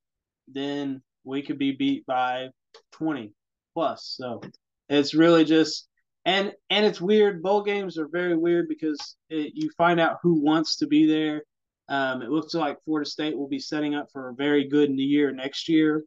[0.49, 2.49] then we could be beat by
[2.93, 3.33] 20
[3.75, 4.15] plus.
[4.17, 4.41] So
[4.89, 5.89] it's really just
[6.25, 7.43] and and it's weird.
[7.43, 11.43] Bowl games are very weird because it, you find out who wants to be there.
[11.89, 15.05] Um, it looks like Florida State will be setting up for a very good new
[15.05, 16.05] year next year,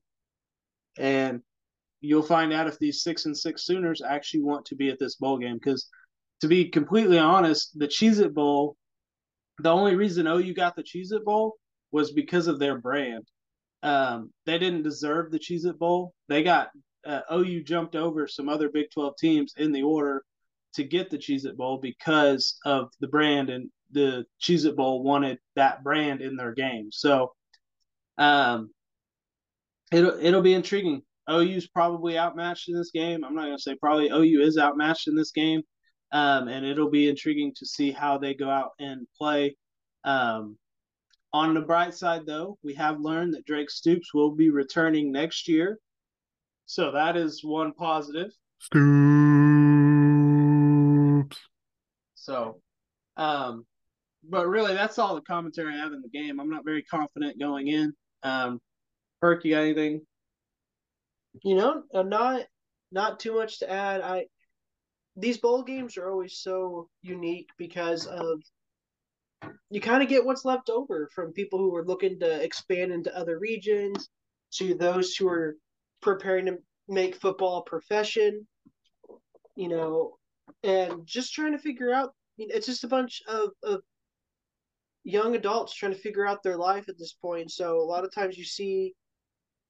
[0.97, 1.41] and
[2.01, 5.15] you'll find out if these six and six Sooners actually want to be at this
[5.15, 5.56] bowl game.
[5.56, 5.89] Because
[6.41, 8.78] to be completely honest, the Cheez It Bowl,
[9.60, 11.56] the only reason OU got the Cheez It Bowl
[11.91, 13.23] was because of their brand.
[13.84, 16.13] Um, they didn't deserve the Cheez It Bowl.
[16.30, 16.69] They got
[17.05, 20.23] uh, OU jumped over some other Big 12 teams in the order
[20.75, 25.03] to get the Cheez It Bowl because of the brand and the Cheez It Bowl
[25.03, 26.89] wanted that brand in their game.
[26.91, 27.33] So
[28.17, 28.69] um,
[29.91, 31.01] it'll, it'll be intriguing.
[31.29, 33.23] OU's probably outmatched in this game.
[33.23, 35.61] I'm not going to say probably OU is outmatched in this game.
[36.11, 39.55] Um, and it'll be intriguing to see how they go out and play.
[40.03, 40.57] Um,
[41.33, 45.47] on the bright side, though, we have learned that Drake Stoops will be returning next
[45.47, 45.79] year
[46.65, 48.32] so that is one positive.
[48.60, 48.86] Scoops.
[52.15, 52.62] So,
[53.17, 53.65] um,
[54.28, 56.39] but really, that's all the commentary I have in the game.
[56.39, 57.93] I'm not very confident going in.
[58.23, 58.60] Um,
[59.21, 60.01] Perk, you got anything?
[61.43, 62.41] You know, I'm not
[62.91, 64.01] not too much to add.
[64.01, 64.25] I
[65.15, 68.41] these bowl games are always so unique because of
[69.69, 73.15] you kind of get what's left over from people who are looking to expand into
[73.15, 74.10] other regions
[74.54, 75.56] to those who are
[76.01, 78.47] preparing to make football a profession,
[79.55, 80.17] you know,
[80.63, 82.13] and just trying to figure out.
[82.38, 83.81] It's just a bunch of, of
[85.05, 87.51] young adults trying to figure out their life at this point.
[87.51, 88.93] So a lot of times you see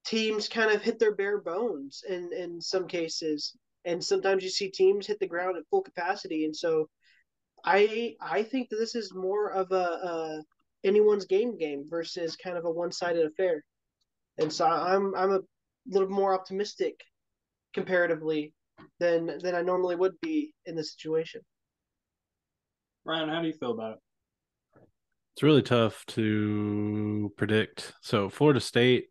[0.06, 4.70] teams kind of hit their bare bones in in some cases, and sometimes you see
[4.70, 6.46] teams hit the ground at full capacity.
[6.46, 6.90] And so
[7.64, 10.44] I I think that this is more of a, a
[10.84, 13.64] anyone's game game versus kind of a one sided affair.
[14.38, 15.40] And so I'm I'm a
[15.88, 17.04] little more optimistic
[17.74, 18.54] comparatively
[19.00, 21.42] than than I normally would be in this situation.
[23.04, 24.00] Ryan, how do you feel about it?
[25.36, 27.94] It's really tough to predict.
[28.02, 29.08] So Florida State,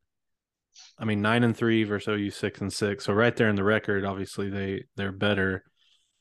[0.98, 3.04] I mean nine and three versus OU six and six.
[3.04, 5.64] So right there in the record, obviously they they're better.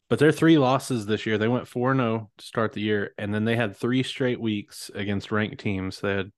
[0.10, 3.34] But their three losses this year, they went 4 0 to start the year, and
[3.34, 6.02] then they had three straight weeks against ranked teams.
[6.02, 6.32] They had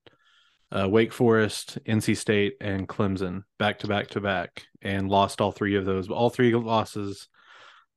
[0.72, 5.52] uh, Wake Forest, NC State, and Clemson back to back to back, and lost all
[5.52, 6.08] three of those.
[6.10, 7.28] All three losses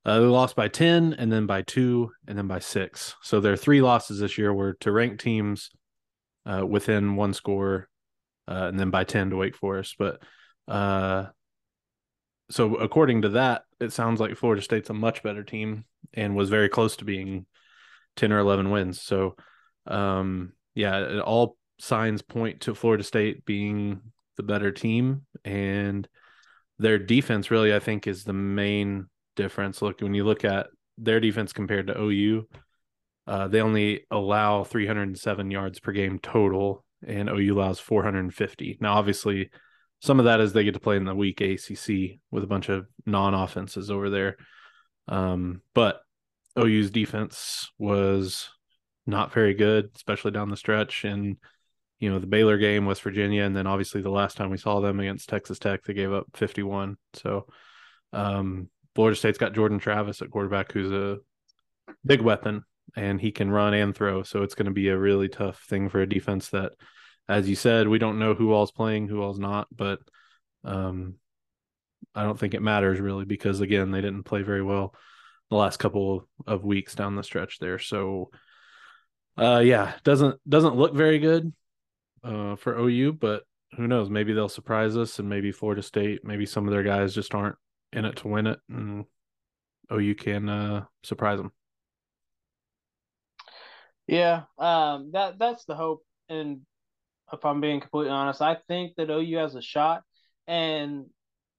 [0.06, 3.16] Uh, they lost by 10 and then by two and then by six.
[3.22, 5.72] So their three losses this year were to ranked teams
[6.46, 7.90] uh, within one score
[8.48, 9.96] uh, and then by 10 to Wake Forest.
[10.00, 10.24] But
[10.68, 11.28] uh,
[12.50, 16.50] so according to that, it sounds like Florida State's a much better team and was
[16.50, 17.46] very close to being
[18.16, 19.02] 10 or 11 wins.
[19.02, 19.36] So,
[19.86, 24.02] um, yeah, it all signs point to Florida State being
[24.38, 25.26] the better team.
[25.44, 26.08] And
[26.78, 29.82] their defense, really, I think, is the main difference.
[29.82, 32.48] Look, when you look at their defense compared to OU,
[33.28, 38.78] uh, they only allow 307 yards per game total, and OU allows 450.
[38.82, 39.50] Now, obviously,
[40.02, 42.70] some of that is they get to play in the weak ACC with a bunch
[42.70, 44.38] of non offenses over there.
[45.08, 46.02] Um, but
[46.58, 48.50] OU's defense was
[49.06, 51.04] not very good, especially down the stretch.
[51.04, 51.38] And,
[52.00, 54.80] you know, the Baylor game, West Virginia, and then obviously the last time we saw
[54.80, 56.98] them against Texas Tech, they gave up 51.
[57.14, 57.48] So,
[58.14, 61.18] um, Florida State's got Jordan Travis at quarterback, who's a
[62.06, 62.64] big weapon
[62.96, 64.24] and he can run and throw.
[64.24, 66.74] So it's going to be a really tough thing for a defense that,
[67.28, 69.68] as you said, we don't know who all's playing, who all's not.
[69.76, 70.00] But
[70.64, 71.16] um,
[72.16, 74.96] I don't think it matters really because again, they didn't play very well
[75.50, 77.80] the last couple of weeks down the stretch there.
[77.80, 78.32] So
[79.38, 81.54] uh, yeah, doesn't doesn't look very good
[82.24, 83.44] uh, for OU, but
[83.76, 84.10] who knows?
[84.10, 87.56] Maybe they'll surprise us, and maybe Florida State, maybe some of their guys just aren't
[87.94, 89.06] in it to win it, and
[89.92, 91.52] OU can uh, surprise them.
[94.08, 96.04] Yeah, um, that that's the hope.
[96.30, 96.62] And
[97.32, 100.02] if I'm being completely honest, I think that OU has a shot.
[100.48, 101.06] And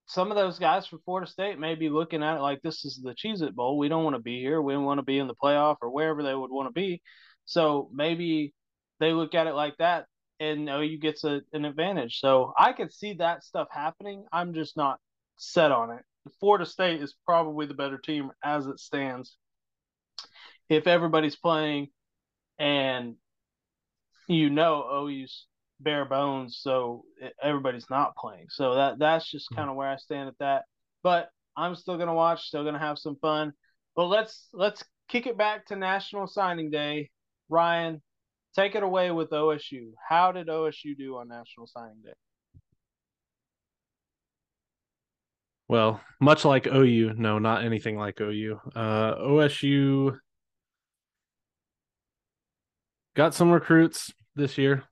[0.07, 3.01] some of those guys from Florida State may be looking at it like this is
[3.01, 3.79] the Cheez It Bowl.
[3.79, 4.61] We don't want to be here.
[4.61, 7.01] We want to be in the playoff or wherever they would want to be.
[7.45, 8.53] So maybe
[8.99, 10.07] they look at it like that
[10.41, 12.19] and OU gets a, an advantage.
[12.19, 14.25] So I could see that stuff happening.
[14.33, 14.99] I'm just not
[15.37, 16.03] set on it.
[16.41, 19.37] Florida State is probably the better team as it stands.
[20.69, 21.89] If everybody's playing
[22.59, 23.17] and
[24.29, 25.47] you know OU's
[25.81, 27.05] bare bones, so
[27.43, 28.47] everybody's not playing.
[28.49, 29.57] So that that's just hmm.
[29.57, 30.65] kind of where I stand at that.
[31.03, 33.53] But I'm still gonna watch, still gonna have some fun.
[33.97, 37.11] But let's let's kick it back to National Signing Day.
[37.49, 38.01] Ryan,
[38.55, 39.93] take it away with OSU.
[40.09, 42.13] How did OSU do on National Signing Day?
[45.69, 48.61] Well, much like OU, no, not anything like OU.
[48.75, 50.19] Uh, OSU
[53.15, 54.83] got some recruits this year.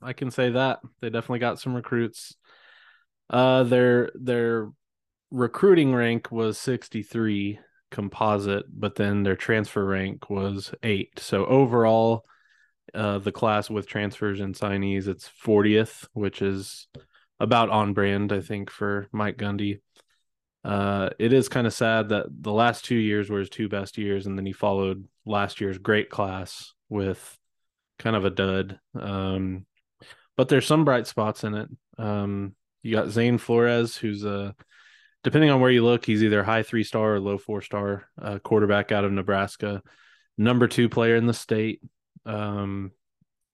[0.00, 2.36] I can say that they definitely got some recruits.
[3.28, 4.70] Uh, their their
[5.30, 7.58] recruiting rank was 63
[7.90, 11.18] composite, but then their transfer rank was eight.
[11.18, 12.24] So overall,
[12.92, 16.88] uh, the class with transfers and signees, it's 40th, which is
[17.40, 19.80] about on brand, I think, for Mike Gundy.
[20.64, 23.98] Uh, it is kind of sad that the last two years were his two best
[23.98, 27.38] years, and then he followed last year's great class with
[27.98, 28.78] kind of a dud.
[28.98, 29.66] Um,
[30.36, 31.68] but there's some bright spots in it.
[31.98, 34.54] Um, you got Zane Flores, who's a
[35.22, 38.38] depending on where you look, he's either high three star or low four star uh,
[38.38, 39.82] quarterback out of Nebraska,
[40.38, 41.80] number two player in the state.
[42.26, 42.92] Um,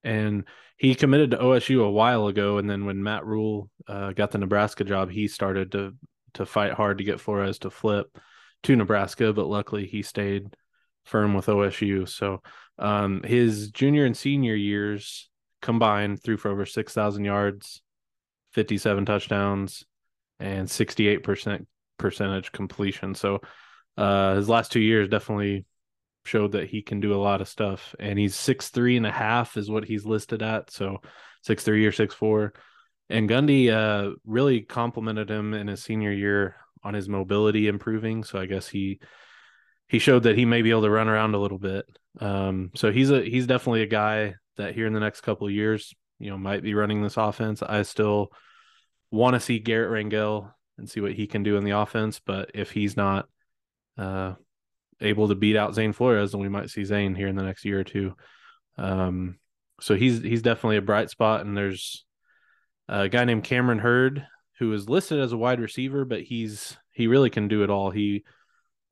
[0.03, 0.45] and
[0.77, 4.39] he committed to OSU a while ago, and then when Matt Rhule uh, got the
[4.39, 5.95] Nebraska job, he started to
[6.35, 8.17] to fight hard to get Flores to flip
[8.63, 10.55] to Nebraska, but luckily he stayed
[11.03, 12.07] firm with OSU.
[12.07, 12.41] So
[12.79, 15.29] um, his junior and senior years
[15.61, 17.81] combined threw for over 6,000 yards,
[18.53, 19.83] 57 touchdowns,
[20.39, 21.65] and 68%
[21.97, 23.13] percentage completion.
[23.13, 23.41] So
[23.97, 25.65] uh, his last two years definitely
[26.23, 27.95] showed that he can do a lot of stuff.
[27.99, 30.71] And he's six three and a half is what he's listed at.
[30.71, 31.01] So
[31.43, 32.53] six three or six four.
[33.09, 38.23] And Gundy uh, really complimented him in his senior year on his mobility improving.
[38.23, 38.99] So I guess he
[39.87, 41.85] he showed that he may be able to run around a little bit.
[42.19, 45.53] Um, so he's a he's definitely a guy that here in the next couple of
[45.53, 47.61] years, you know, might be running this offense.
[47.61, 48.31] I still
[49.11, 52.51] want to see Garrett Rangel and see what he can do in the offense, but
[52.53, 53.27] if he's not
[53.97, 54.33] uh,
[55.01, 57.65] able to beat out Zane Flores, and we might see Zane here in the next
[57.65, 58.15] year or two.
[58.77, 59.39] Um,
[59.79, 62.05] so he's he's definitely a bright spot, and there's
[62.87, 64.25] a guy named Cameron Hurd
[64.59, 67.89] who is listed as a wide receiver, but he's he really can do it all.
[67.89, 68.23] He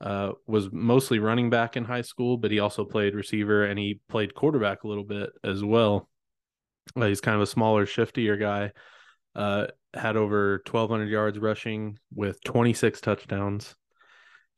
[0.01, 3.99] uh, was mostly running back in high school, but he also played receiver and he
[4.09, 6.09] played quarterback a little bit as well.
[6.95, 8.71] Uh, he's kind of a smaller, shiftier guy.
[9.35, 13.75] Uh, had over 1,200 yards rushing with 26 touchdowns,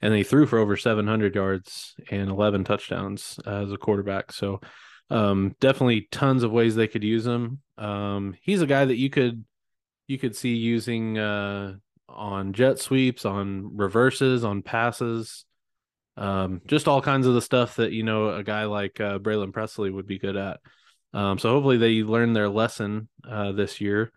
[0.01, 4.31] and he threw for over 700 yards and 11 touchdowns as a quarterback.
[4.31, 4.61] So,
[5.09, 7.59] um, definitely tons of ways they could use him.
[7.77, 9.43] Um, he's a guy that you could
[10.07, 11.75] you could see using uh,
[12.09, 15.45] on jet sweeps, on reverses, on passes.
[16.17, 19.53] um, just all kinds of the stuff that you know a guy like uh, Braylin
[19.53, 20.59] Presley would be good at.
[21.13, 24.11] Um, so hopefully they learn their lesson uh, this year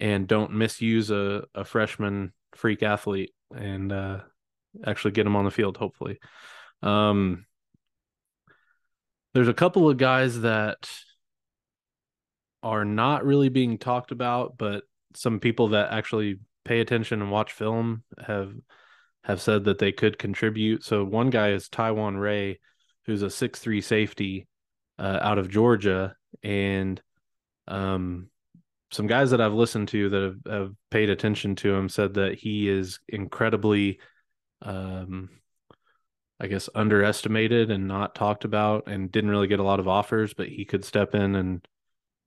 [0.00, 4.20] and don't misuse a, a freshman freak athlete and uh,
[4.84, 5.76] actually get him on the field.
[5.76, 6.18] Hopefully,
[6.82, 7.44] um,
[9.34, 10.88] there's a couple of guys that
[12.62, 14.82] are not really being talked about, but
[15.14, 18.52] some people that actually pay attention and watch film have
[19.24, 20.84] have said that they could contribute.
[20.84, 22.60] So one guy is Taiwan Ray,
[23.06, 24.46] who's a six three safety
[24.98, 27.00] uh, out of Georgia, and
[27.66, 28.30] um,
[28.90, 32.38] some guys that I've listened to that have, have paid attention to him said that
[32.38, 34.00] he is incredibly,
[34.62, 35.30] um,
[36.40, 40.34] I guess, underestimated and not talked about, and didn't really get a lot of offers,
[40.34, 41.68] but he could step in and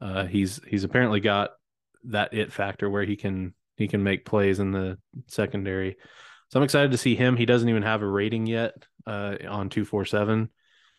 [0.01, 1.51] uh, he's he's apparently got
[2.05, 5.95] that it factor where he can he can make plays in the secondary.
[6.49, 7.37] So I'm excited to see him.
[7.37, 8.73] He doesn't even have a rating yet
[9.05, 10.49] uh, on two four seven.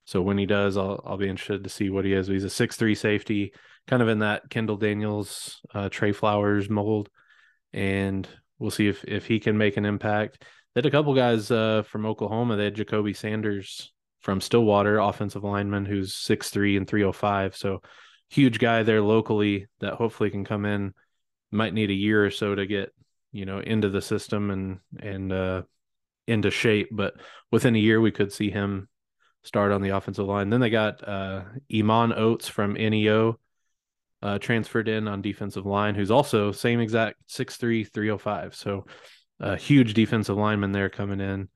[0.05, 2.29] So when he does, I'll I'll be interested to see what he is.
[2.29, 3.53] He's a six three safety,
[3.89, 7.09] kind of in that Kendall Daniels, uh, Trey Flowers mold,
[7.73, 8.27] and
[8.59, 10.45] we'll see if if he can make an impact.
[10.75, 12.57] They had a couple guys uh, from Oklahoma.
[12.57, 17.57] They had Jacoby Sanders from Stillwater, offensive lineman, who's six three and three oh five.
[17.57, 17.83] So
[18.31, 20.95] huge guy there locally that hopefully can come in.
[21.51, 22.95] Might need a year or so to get
[23.33, 25.63] you know into the system and and uh,
[26.27, 27.15] into shape, but
[27.51, 28.89] within a year we could see him
[29.43, 30.51] start on the offensive line.
[30.51, 33.39] Then they got uh, Eman Oates from NEO
[34.23, 38.55] uh, transferred in on defensive line, who's also same exact 6'3", 305.
[38.55, 38.87] So
[39.43, 41.49] a huge defensive lineman there coming in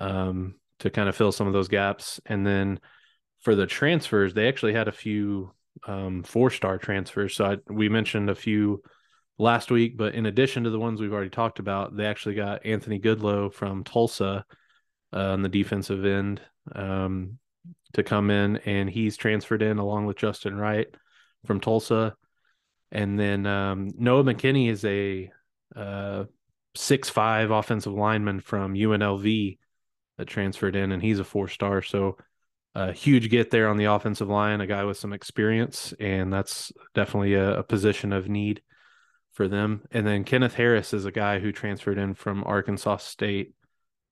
[0.00, 2.20] um, to kind of fill some of those gaps.
[2.26, 2.78] And then
[3.40, 5.52] for the transfers, they actually had a few
[5.86, 7.34] um, four-star transfers.
[7.34, 8.82] So I, we mentioned a few
[9.38, 12.66] last week, but in addition to the ones we've already talked about, they actually got
[12.66, 14.44] Anthony Goodlow from Tulsa
[15.12, 16.40] uh, on the defensive end
[16.74, 17.38] um,
[17.94, 20.88] to come in, and he's transferred in along with Justin Wright
[21.46, 22.14] from Tulsa.
[22.90, 25.30] And then um, Noah McKinney is a
[25.74, 26.24] uh,
[26.74, 29.58] six five offensive lineman from UNLV
[30.18, 31.82] that transferred in, and he's a four star.
[31.82, 32.16] So
[32.74, 36.72] a huge get there on the offensive line, a guy with some experience, and that's
[36.94, 38.62] definitely a, a position of need
[39.32, 39.82] for them.
[39.90, 43.54] And then Kenneth Harris is a guy who transferred in from Arkansas State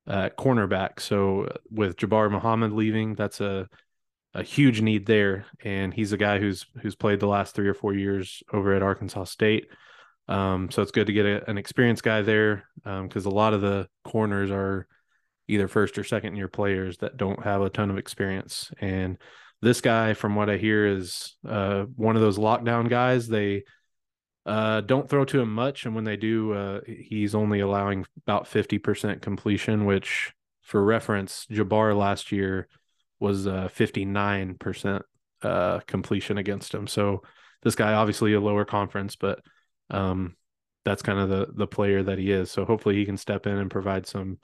[0.07, 1.01] uh, cornerback.
[1.01, 3.69] So with Jabbar Muhammad leaving, that's a
[4.33, 7.75] a huge need there, and he's a guy who's who's played the last three or
[7.75, 9.69] four years over at Arkansas State.
[10.31, 13.53] Um, so it's good to get a, an experienced guy there because um, a lot
[13.53, 14.87] of the corners are
[15.49, 18.71] either first or second year players that don't have a ton of experience.
[18.81, 19.19] And
[19.61, 23.27] this guy, from what I hear, is uh, one of those lockdown guys.
[23.27, 23.65] They
[24.47, 28.47] uh, don't throw to him much, and when they do, uh, he's only allowing about
[28.47, 29.85] fifty percent completion.
[29.85, 32.69] Which, for reference, Jabbar last year
[33.19, 35.03] was uh, fifty nine percent
[35.43, 36.87] uh, completion against him.
[36.87, 37.23] So
[37.63, 39.41] this guy, obviously a lower conference, but
[39.91, 40.37] um,
[40.85, 42.51] that's kind of the the player that he is.
[42.51, 44.39] So hopefully he can step in and provide some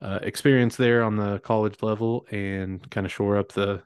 [0.00, 3.82] uh, experience there on the college level and kind of shore up the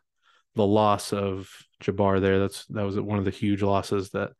[0.54, 1.50] the loss of
[1.82, 2.38] Jabbar there.
[2.38, 4.32] That's that was one of the huge losses that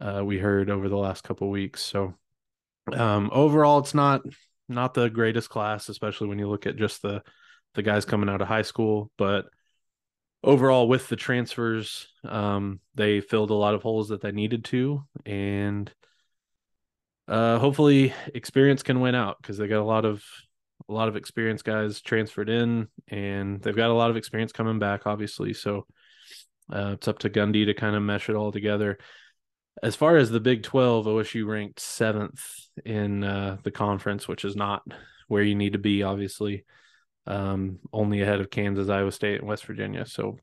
[0.00, 1.82] uh, we heard over the last couple weeks.
[1.82, 2.14] So
[2.92, 4.22] um, overall, it's not
[4.68, 7.22] not the greatest class, especially when you look at just the
[7.74, 9.10] the guys coming out of high school.
[9.18, 9.46] But
[10.42, 15.04] overall, with the transfers, um, they filled a lot of holes that they needed to,
[15.24, 15.92] and
[17.28, 20.24] uh, hopefully, experience can win out because they got a lot of
[20.88, 24.78] a lot of experienced guys transferred in, and they've got a lot of experience coming
[24.78, 25.52] back, obviously.
[25.52, 25.86] So
[26.72, 28.98] uh, it's up to Gundy to kind of mesh it all together
[29.82, 32.42] as far as the Big 12, OSU ranked seventh
[32.84, 34.82] in uh, the conference, which is not
[35.28, 36.64] where you need to be, obviously.
[37.26, 40.06] Um, only ahead of Kansas, Iowa State, and West Virginia.
[40.06, 40.38] So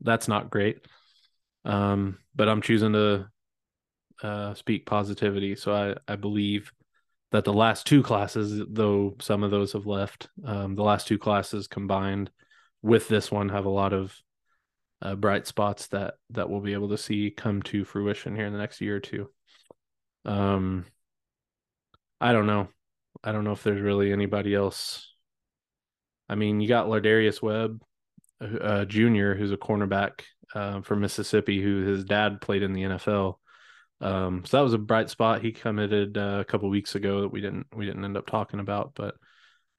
[0.00, 0.86] that's not great.
[1.64, 3.26] Um, but I'm choosing to
[4.22, 5.56] uh, speak positivity.
[5.56, 6.72] So I, I believe
[7.32, 11.18] that the last two classes, though some of those have left, um, the last two
[11.18, 12.30] classes combined
[12.82, 14.14] with this one have a lot of
[15.02, 18.52] uh, bright spots that that we'll be able to see come to fruition here in
[18.52, 19.28] the next year or two.
[20.24, 20.86] Um,
[22.20, 22.68] I don't know.
[23.22, 25.13] I don't know if there's really anybody else.
[26.34, 27.80] I mean, you got Lardarius Webb,
[28.40, 30.22] uh, Jr., who's a cornerback
[30.52, 33.36] uh, from Mississippi, who his dad played in the NFL.
[34.00, 35.42] Um, so that was a bright spot.
[35.42, 38.58] He committed uh, a couple weeks ago that we didn't we didn't end up talking
[38.58, 39.14] about, but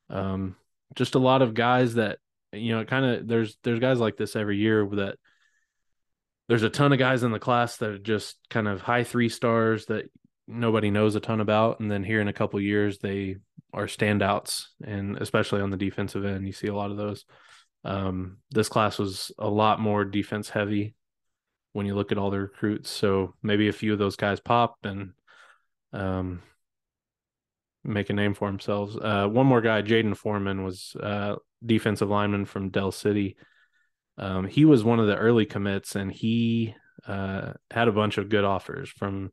[0.10, 0.56] um,
[0.96, 2.20] just a lot of guys that
[2.54, 5.18] you know, kind of there's there's guys like this every year that
[6.48, 9.28] there's a ton of guys in the class that are just kind of high three
[9.28, 10.06] stars that
[10.48, 13.36] nobody knows a ton about, and then here in a couple years they
[13.74, 17.26] are standouts, and especially on the defensive end, you see a lot of those.
[17.84, 20.96] Um, this class was a lot more defense heavy
[21.74, 22.90] when you look at all the recruits.
[22.90, 25.12] So maybe a few of those guys pop and
[25.94, 26.42] um,
[27.84, 28.98] make a name for themselves.
[28.98, 33.36] Uh, one more guy, Jaden Foreman, was uh, defensive lineman from Del City.
[34.18, 36.74] Um, he was one of the early commits, and he
[37.06, 39.32] uh, had a bunch of good offers from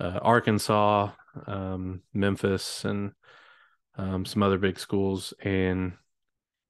[0.00, 1.10] uh, Arkansas,
[1.46, 3.12] um, Memphis, and
[3.98, 5.34] um, some other big schools.
[5.42, 5.92] And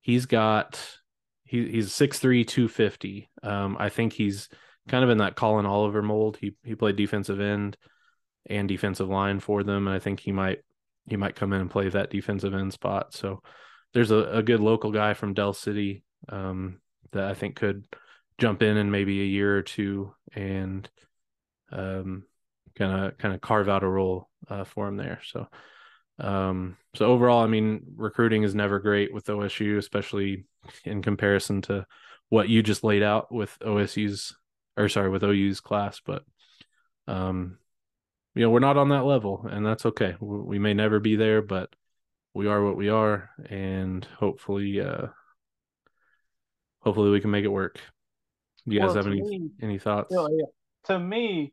[0.01, 0.99] he's got
[1.45, 3.31] he, he's 6'3", 250.
[3.43, 4.49] Um, I think he's
[4.89, 6.39] kind of in that Colin Oliver mold.
[6.41, 7.77] He he played defensive end
[8.47, 10.59] and defensive line for them, and I think he might
[11.07, 13.15] he might come in and play that defensive end spot.
[13.15, 13.43] So
[13.95, 16.81] there's a, a good local guy from Del City um,
[17.13, 17.87] that I think could
[18.39, 20.89] jump in in maybe a year or two and
[22.79, 25.21] kind of kind of carve out a role uh, for him there.
[25.25, 25.49] So
[26.19, 30.45] um, so overall, I mean, recruiting is never great with OSU, especially
[30.85, 31.87] in comparison to
[32.29, 34.35] what you just laid out with OSU's
[34.77, 36.23] or sorry with OU's class, but
[37.07, 37.59] um,
[38.35, 40.15] you know we're not on that level, and that's okay.
[40.21, 41.71] We may never be there, but
[42.35, 45.09] we are what we are, and hopefully, uh,
[46.81, 47.81] hopefully we can make it work.
[48.67, 50.15] Do you guys have any me, any thoughts?
[50.31, 50.47] yeah.
[50.85, 51.53] To me,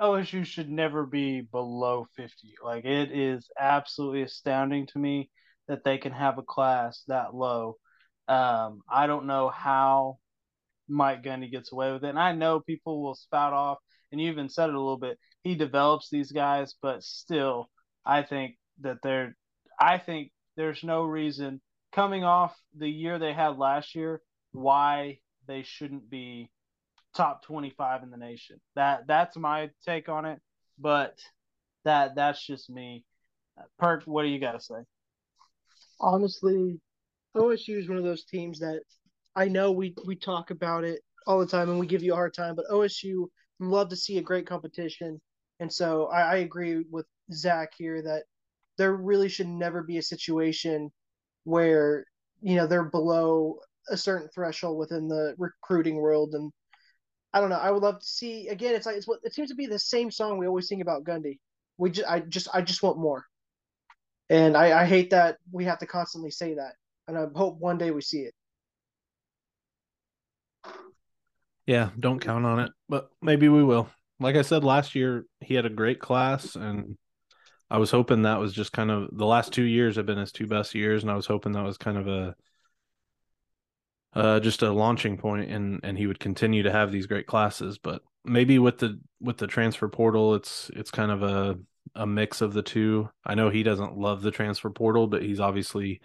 [0.00, 2.54] OSU should never be below 50.
[2.62, 5.30] Like it is absolutely astounding to me
[5.66, 7.76] that they can have a class that low.
[8.28, 10.18] Um, I don't know how
[10.88, 12.08] Mike Gundy gets away with it.
[12.08, 13.78] And I know people will spout off,
[14.10, 15.18] and you even said it a little bit.
[15.42, 17.68] He develops these guys, but still,
[18.04, 19.36] I think that they're,
[19.78, 21.60] I think there's no reason
[21.92, 24.20] coming off the year they had last year
[24.52, 26.50] why they shouldn't be
[27.14, 28.60] top 25 in the nation.
[28.74, 30.40] That that's my take on it,
[30.78, 31.18] but
[31.84, 33.04] that that's just me.
[33.78, 34.80] Perk, what do you got to say?
[36.00, 36.80] Honestly,
[37.36, 38.80] OSU is one of those teams that
[39.34, 42.16] I know we we talk about it all the time and we give you a
[42.16, 43.26] hard time, but OSU
[43.60, 45.20] love to see a great competition,
[45.60, 48.24] and so I, I agree with Zach here that
[48.76, 50.90] there really should never be a situation
[51.44, 52.04] where
[52.40, 53.58] you know they're below
[53.90, 56.52] a certain threshold within the recruiting world and
[57.32, 57.56] I don't know.
[57.56, 58.74] I would love to see again.
[58.74, 61.04] It's like it's what it seems to be the same song we always sing about
[61.04, 61.38] Gundy.
[61.76, 63.24] We just I just I just want more,
[64.30, 66.74] and I I hate that we have to constantly say that,
[67.06, 68.34] and I hope one day we see it.
[71.66, 73.90] Yeah, don't count on it, but maybe we will.
[74.20, 76.96] Like I said last year, he had a great class, and
[77.70, 80.32] I was hoping that was just kind of the last two years have been his
[80.32, 82.34] two best years, and I was hoping that was kind of a
[84.14, 87.78] uh, just a launching point, and and he would continue to have these great classes.
[87.78, 91.58] But maybe with the with the transfer portal, it's it's kind of a
[91.94, 93.08] a mix of the two.
[93.24, 96.00] I know he doesn't love the transfer portal, but he's obviously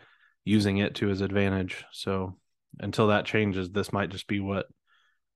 [0.46, 1.86] using it to his advantage.
[1.92, 2.38] So
[2.80, 4.68] until that changes, this might just be what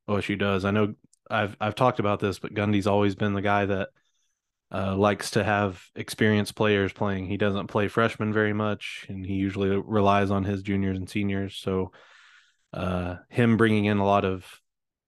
[0.09, 0.65] OSU does.
[0.65, 0.95] I know
[1.29, 3.89] I've I've talked about this, but Gundy's always been the guy that
[4.71, 7.27] uh, likes to have experienced players playing.
[7.27, 11.55] He doesn't play freshmen very much, and he usually relies on his juniors and seniors.
[11.55, 11.91] So
[12.73, 14.45] uh, him bringing in a lot of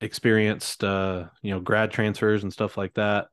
[0.01, 3.27] experienced, uh, you know, grad transfers and stuff like that.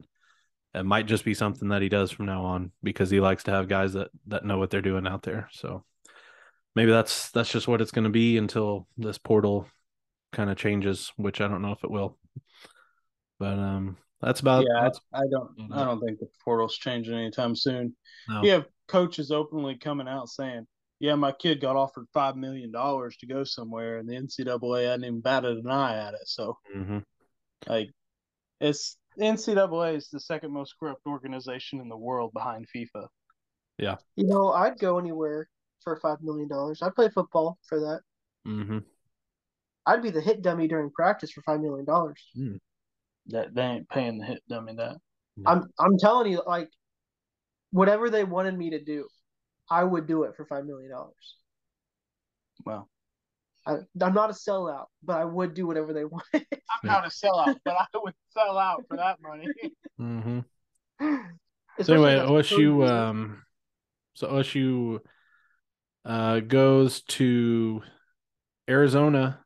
[0.74, 3.50] It might just be something that he does from now on because he likes to
[3.50, 5.48] have guys that that know what they're doing out there.
[5.52, 5.84] So
[6.74, 9.66] maybe that's that's just what it's going to be until this portal
[10.32, 12.18] kind of changes, which I don't know if it will.
[13.38, 14.64] But um, that's about.
[14.68, 15.72] Yeah, that's, I don't.
[15.72, 17.96] I don't think the portal's changing anytime soon.
[18.28, 18.42] No.
[18.42, 20.66] You have coaches openly coming out saying,
[20.98, 25.04] yeah, my kid got offered five million dollars to go somewhere, and the NCAA hadn't
[25.04, 26.26] even batted an eye at it.
[26.26, 26.98] So, mm-hmm.
[27.68, 27.90] like,
[28.60, 33.06] it's NCAA is the second most corrupt organization in the world behind FIFA.
[33.78, 35.48] Yeah, you know, I'd go anywhere
[35.84, 36.80] for five million dollars.
[36.82, 38.00] I'd play football for that.
[38.46, 38.78] Mm-hmm.
[39.84, 42.22] I'd be the hit dummy during practice for five million dollars.
[42.36, 42.58] Mm.
[43.26, 44.96] That they ain't paying the hit dummy that.
[45.44, 46.70] I'm I'm telling you, like,
[47.70, 49.06] whatever they wanted me to do,
[49.70, 51.36] I would do it for five million dollars.
[52.64, 52.88] Well,
[53.66, 56.24] I, am not a sellout, but I would do whatever they want.
[56.32, 56.42] I'm
[56.84, 59.48] not a sellout, but I would sell out for that money.
[60.00, 60.40] mm-hmm.
[61.82, 63.42] So anyway, OSU, um,
[64.14, 64.98] so OSU
[66.06, 67.82] uh, goes to
[68.66, 69.40] Arizona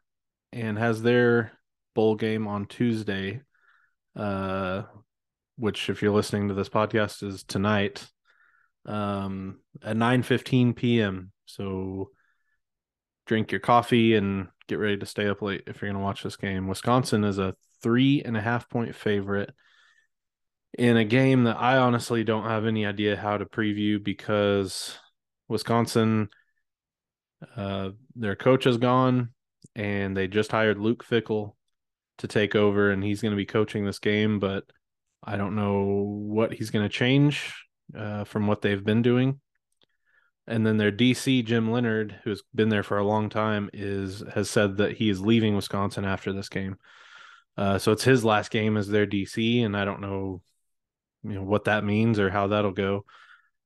[0.52, 1.50] and has their
[1.96, 3.40] bowl game on Tuesday,
[4.14, 4.82] uh,
[5.56, 8.06] which, if you're listening to this podcast, is tonight
[8.86, 11.32] um, at 9:15 p.m.
[11.46, 12.10] So
[13.26, 16.22] drink your coffee and get ready to stay up late if you're going to watch
[16.22, 16.68] this game.
[16.68, 19.50] Wisconsin is a three and a half point favorite
[20.78, 24.96] in a game that I honestly don't have any idea how to preview because
[25.48, 26.28] Wisconsin,
[27.56, 29.30] uh, their coach is gone,
[29.74, 31.54] and they just hired Luke Fickell
[32.18, 34.38] to take over, and he's going to be coaching this game.
[34.38, 34.64] But
[35.24, 37.52] I don't know what he's going to change
[37.96, 39.40] uh, from what they've been doing.
[40.46, 44.50] And then their DC Jim Leonhard, who's been there for a long time, is has
[44.50, 46.76] said that he is leaving Wisconsin after this game.
[47.56, 50.40] Uh, so it's his last game as their DC, and I don't know,
[51.22, 53.04] you know, what that means or how that'll go.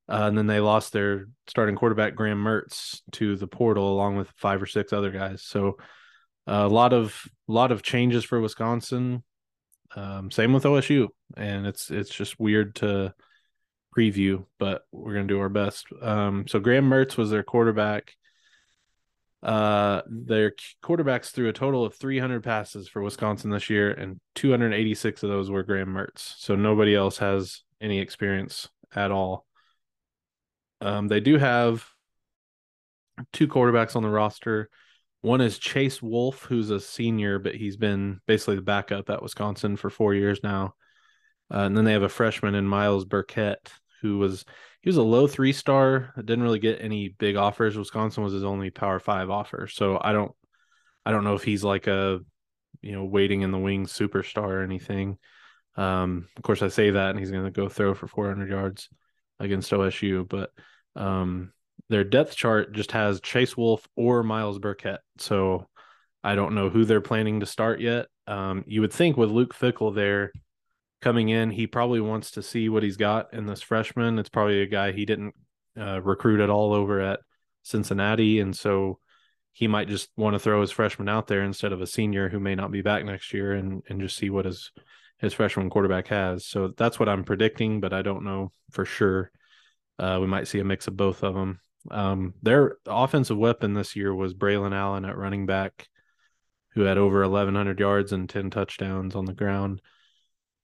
[0.07, 4.29] Uh, and then they lost their starting quarterback Graham Mertz to the portal along with
[4.37, 5.41] five or six other guys.
[5.41, 5.77] So
[6.47, 9.23] uh, a lot of lot of changes for Wisconsin.
[9.95, 13.13] Um, same with OSU, and it's it's just weird to
[13.95, 15.87] preview, but we're gonna do our best.
[16.01, 18.15] Um, so Graham Mertz was their quarterback.
[19.41, 25.21] Uh, their quarterbacks threw a total of 300 passes for Wisconsin this year, and 286
[25.21, 26.35] of those were Graham Mertz.
[26.37, 29.45] So nobody else has any experience at all.
[30.81, 31.87] Um, they do have
[33.33, 34.69] two quarterbacks on the roster.
[35.21, 39.75] One is Chase Wolf, who's a senior, but he's been basically the backup at Wisconsin
[39.75, 40.75] for four years now.
[41.53, 43.71] Uh, and then they have a freshman in Myles Burkett,
[44.01, 44.45] who was
[44.81, 46.13] he was a low three star.
[46.17, 47.77] Didn't really get any big offers.
[47.77, 49.67] Wisconsin was his only Power Five offer.
[49.67, 50.31] So I don't
[51.05, 52.19] I don't know if he's like a
[52.81, 55.17] you know waiting in the wings superstar or anything.
[55.77, 58.89] Um, of course, I say that, and he's going to go throw for 400 yards
[59.39, 60.51] against OSU, but
[60.95, 61.51] um,
[61.89, 65.01] their depth chart just has Chase Wolf or Myles Burkett.
[65.17, 65.67] So
[66.23, 68.07] I don't know who they're planning to start yet.
[68.27, 70.31] Um, you would think with Luke Fickell there
[71.05, 74.17] coming in, he probably wants to see what he's got in this freshman.
[74.17, 75.35] It's probably a guy he didn't
[75.79, 77.19] uh, recruit at all over at
[77.61, 78.97] Cincinnati, and so
[79.53, 82.39] he might just want to throw his freshman out there instead of a senior who
[82.39, 84.71] may not be back next year, and and just see what his
[85.19, 86.43] his freshman quarterback has.
[86.43, 89.29] So that's what I'm predicting, but I don't know for sure.
[89.99, 91.59] Uh, we might see a mix of both of them.
[91.91, 95.87] Um, their offensive weapon this year was Braylon Allen at running back,
[96.73, 99.81] who had over 1,100 yards and 10 touchdowns on the ground,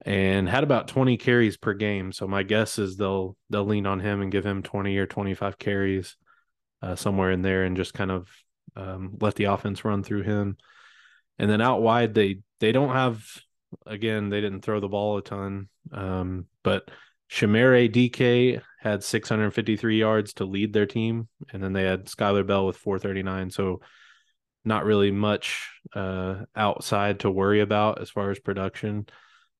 [0.03, 2.11] and had about 20 carries per game.
[2.11, 5.59] So my guess is they'll they'll lean on him and give him 20 or 25
[5.59, 6.15] carries
[6.81, 8.27] uh, somewhere in there, and just kind of
[8.75, 10.57] um, let the offense run through him.
[11.37, 13.23] And then out wide, they they don't have
[13.85, 16.89] again they didn't throw the ball a ton, um, but
[17.29, 22.65] Chimere Dike had 653 yards to lead their team, and then they had Skylar Bell
[22.65, 23.51] with 439.
[23.51, 23.81] So
[24.65, 29.07] not really much uh, outside to worry about as far as production.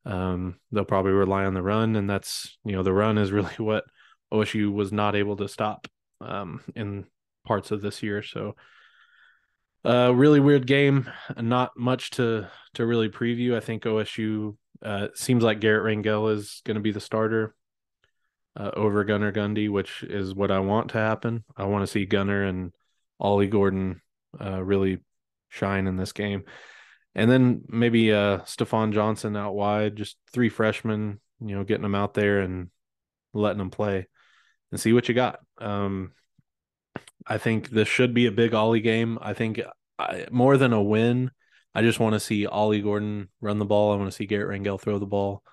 [0.05, 3.53] Um, they'll probably rely on the run, and that's you know the run is really
[3.57, 3.85] what
[4.33, 5.87] OSU was not able to stop
[6.19, 7.05] um, in
[7.45, 8.23] parts of this year.
[8.23, 8.55] So
[9.85, 11.09] uh, really weird game.
[11.37, 13.55] Not much to to really preview.
[13.55, 17.55] I think OSU uh, seems like Garrett Rangel is going to be the starter
[18.55, 21.43] uh, over Gunner Gundy, which is what I want to happen.
[21.55, 22.71] I want to see Gunner and
[23.19, 24.01] Ollie Gordon
[24.39, 24.99] uh, really
[25.49, 26.43] shine in this game.
[27.14, 31.95] And then maybe uh, Stephon Johnson out wide, just three freshmen, you know, getting them
[31.95, 32.70] out there and
[33.34, 34.07] letting them play
[34.72, 35.39] and see what you got.
[35.57, 36.14] Um,
[37.28, 39.20] I think this should be a big Ollie game.
[39.22, 39.59] I think
[39.99, 41.32] I, more than a win,
[41.76, 43.93] I just want to see Ollie Gordon run the ball.
[43.93, 45.43] I want to see Garret Rangel throw the ball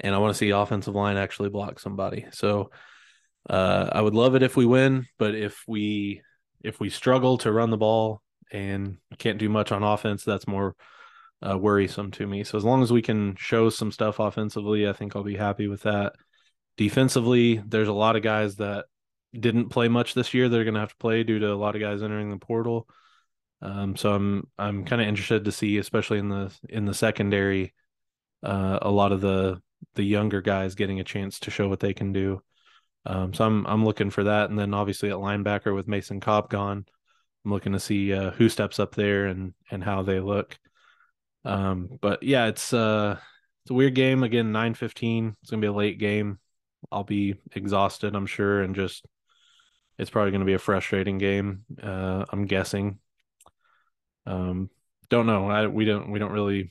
[0.00, 2.26] and I want to see offensive line actually block somebody.
[2.32, 2.70] So
[3.48, 6.22] uh, I would love it if we win, but if we
[6.62, 8.20] if we struggle to run the ball
[8.52, 10.74] and can't do much on offense, that's more
[11.42, 12.44] uh, worrisome to me.
[12.44, 15.68] So as long as we can show some stuff offensively, I think I'll be happy
[15.68, 16.14] with that.
[16.76, 18.86] Defensively, there's a lot of guys that
[19.38, 20.48] didn't play much this year.
[20.48, 22.88] They're going to have to play due to a lot of guys entering the portal.
[23.60, 27.74] Um, so I'm I'm kind of interested to see, especially in the in the secondary,
[28.42, 29.60] uh, a lot of the
[29.94, 32.40] the younger guys getting a chance to show what they can do.
[33.04, 36.50] Um, so I'm I'm looking for that, and then obviously at linebacker with Mason Cobb
[36.50, 36.86] gone,
[37.44, 40.58] I'm looking to see uh, who steps up there and and how they look.
[41.44, 43.18] Um, but yeah, it's uh
[43.64, 44.52] it's a weird game again.
[44.52, 45.36] Nine fifteen.
[45.42, 46.38] It's gonna be a late game.
[46.92, 49.06] I'll be exhausted, I'm sure, and just
[49.98, 51.64] it's probably gonna be a frustrating game.
[51.82, 52.98] Uh, I'm guessing.
[54.26, 54.70] Um,
[55.08, 55.50] don't know.
[55.50, 56.70] I we don't we don't really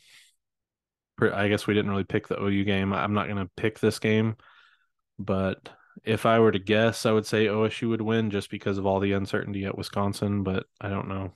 [1.20, 2.94] I guess we didn't really pick the OU game.
[2.94, 4.36] I'm not to pick this game,
[5.18, 5.70] but
[6.04, 9.00] if I were to guess, I would say OSU would win just because of all
[9.00, 11.34] the uncertainty at Wisconsin, but I don't know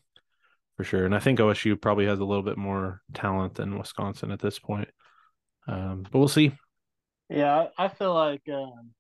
[0.78, 1.06] for sure.
[1.06, 4.60] And I think OSU probably has a little bit more talent than Wisconsin at this
[4.60, 4.90] point.
[5.68, 6.54] Um, but we'll see.
[7.30, 8.92] Yeah, I, feel like um,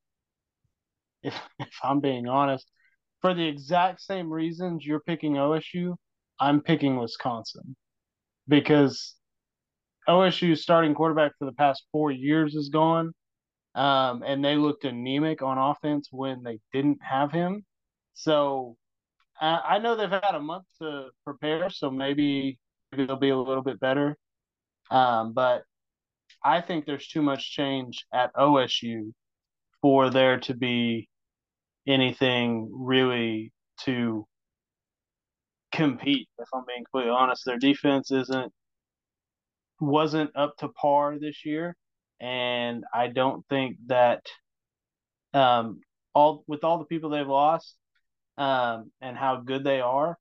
[1.24, 2.70] if if I'm being honest,
[3.22, 5.96] for the exact same reasons you're picking OSU,
[6.40, 7.76] I'm picking Wisconsin
[8.48, 9.16] because
[10.08, 13.14] OSU's starting quarterback for the past four years is gone,
[13.76, 17.66] um, and they looked anemic on offense when they didn't have him.
[18.14, 18.78] So
[19.40, 22.60] I, I know they've had a month to prepare, so maybe
[22.92, 24.18] maybe they'll be a little bit better.
[24.90, 25.64] Um, but
[26.44, 29.14] I think there's too much change at OSU
[29.82, 31.10] for there to be
[31.88, 33.54] anything really
[33.86, 34.28] to
[35.72, 36.28] compete.
[36.40, 38.52] If I'm being completely honest, their defense isn't
[39.80, 41.76] wasn't up to par this year,
[42.22, 44.26] and I don't think that
[45.34, 45.82] um,
[46.14, 47.76] all with all the people they've lost
[48.38, 50.18] um, and how good they are,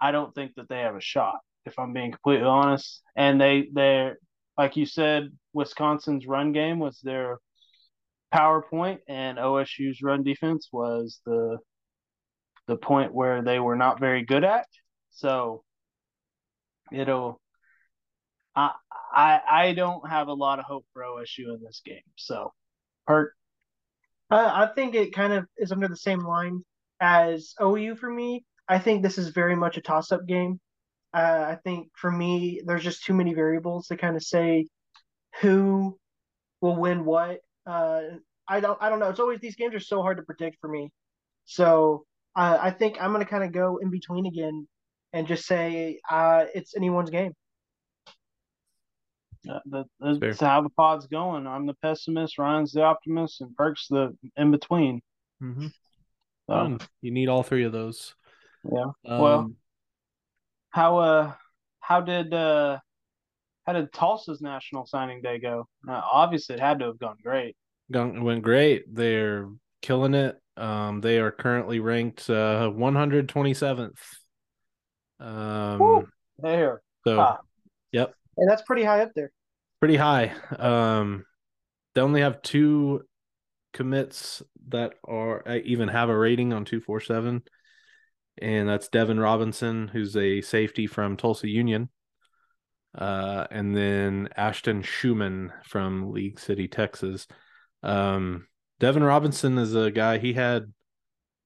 [0.00, 1.38] I don't think that they have a shot.
[1.64, 4.18] If I'm being completely honest, and they they're
[4.58, 7.38] like you said, Wisconsin's run game was their
[8.34, 11.58] PowerPoint, and OSU's run defense was the
[12.66, 14.66] the point where they were not very good at.
[15.12, 15.62] So
[16.92, 17.40] it'll
[18.56, 18.72] I
[19.12, 22.02] I I don't have a lot of hope for OSU in this game.
[22.16, 22.52] So
[23.06, 23.34] Hurt.
[24.30, 26.62] Uh, I think it kind of is under the same line
[27.00, 28.44] as OU for me.
[28.68, 30.58] I think this is very much a toss-up game.
[31.12, 34.66] Uh, I think for me, there's just too many variables to kind of say
[35.40, 35.98] who
[36.60, 37.40] will win what.
[37.66, 38.02] Uh,
[38.48, 39.10] I don't I don't know.
[39.10, 40.90] It's always these games are so hard to predict for me.
[41.44, 42.04] So
[42.36, 44.66] uh, I think I'm gonna kind of go in between again
[45.12, 47.32] and just say uh, it's anyone's game.
[49.44, 50.48] That, that's Fair.
[50.48, 51.46] how the pod's going.
[51.46, 55.00] I'm the pessimist, Ryan's the optimist, and Perk's the in between.
[55.42, 55.66] Mm-hmm.
[56.48, 58.14] Um, you need all three of those.
[58.70, 58.90] Yeah.
[59.06, 59.52] Um, well,
[60.70, 61.32] how uh,
[61.80, 62.78] how did uh,
[63.66, 65.68] how did Tulsa's national signing day go?
[65.88, 67.56] Uh, obviously, it had to have gone great.
[67.90, 68.84] Gone went great.
[68.92, 69.48] They're
[69.82, 70.40] killing it.
[70.56, 73.92] Um, they are currently ranked uh 127th.
[75.20, 76.82] Um, Woo, there.
[77.06, 77.38] So, ah.
[77.92, 78.14] yep.
[78.36, 79.30] And that's pretty high up there.
[79.80, 80.32] Pretty high.
[80.58, 81.24] Um,
[81.94, 83.02] they only have two
[83.72, 87.42] commits that are uh, even have a rating on 247
[88.40, 91.88] and that's Devin Robinson who's a safety from Tulsa Union
[92.96, 97.26] uh, and then Ashton Schuman from League City Texas
[97.82, 98.46] um,
[98.78, 100.72] Devin Robinson is a guy he had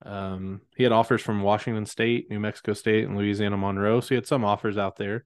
[0.05, 4.01] um, he had offers from Washington State, New Mexico State, and Louisiana Monroe.
[4.01, 5.24] So he had some offers out there.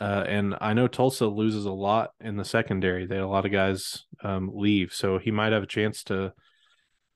[0.00, 3.06] Uh, and I know Tulsa loses a lot in the secondary.
[3.06, 6.32] They had a lot of guys um, leave, so he might have a chance to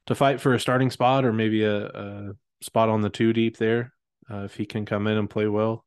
[0.07, 2.31] to fight for a starting spot or maybe a, a
[2.63, 3.93] spot on the two deep there
[4.31, 5.85] uh, if he can come in and play well.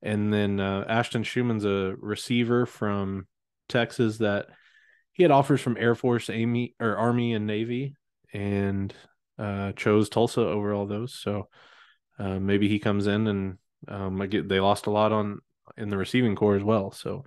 [0.00, 3.26] And then uh, Ashton Schuman's a receiver from
[3.68, 4.46] Texas that
[5.12, 7.96] he had offers from Air Force, Army, or Army and Navy,
[8.32, 8.94] and
[9.38, 11.14] uh, chose Tulsa over all those.
[11.14, 11.48] So
[12.18, 13.58] uh, maybe he comes in and
[13.88, 15.40] um, I get they lost a lot on
[15.76, 16.90] in the receiving corps as well.
[16.90, 17.24] So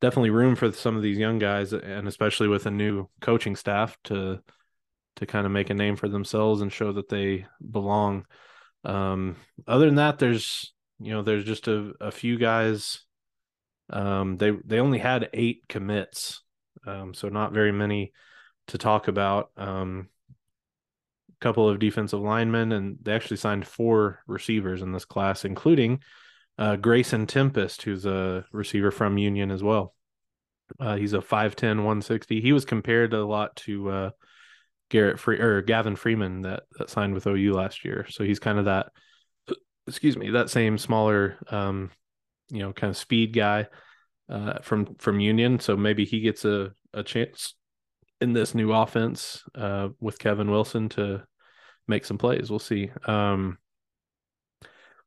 [0.00, 3.96] definitely room for some of these young guys, and especially with a new coaching staff
[4.04, 4.40] to
[5.16, 8.26] to kind of make a name for themselves and show that they belong.
[8.84, 13.00] Um, other than that, there's you know there's just a, a few guys.
[13.90, 16.42] Um, they they only had eight commits,
[16.86, 18.12] um, so not very many
[18.68, 19.50] to talk about.
[19.56, 20.08] Um,
[21.40, 26.00] a couple of defensive linemen, and they actually signed four receivers in this class, including
[26.58, 29.94] uh, Grayson Tempest, who's a receiver from Union as well.
[30.80, 32.40] Uh, he's a 5'10, 160.
[32.40, 34.10] He was compared a lot to uh,
[34.90, 38.06] Garrett Free or Gavin Freeman that, that signed with OU last year.
[38.08, 38.88] So he's kind of that,
[39.86, 41.90] excuse me, that same smaller, um,
[42.50, 43.66] you know, kind of speed guy
[44.28, 45.60] uh, from from Union.
[45.60, 47.54] So maybe he gets a, a chance
[48.20, 51.24] in this new offense uh, with Kevin Wilson to
[51.86, 52.50] make some plays.
[52.50, 52.90] We'll see.
[53.04, 53.58] Um,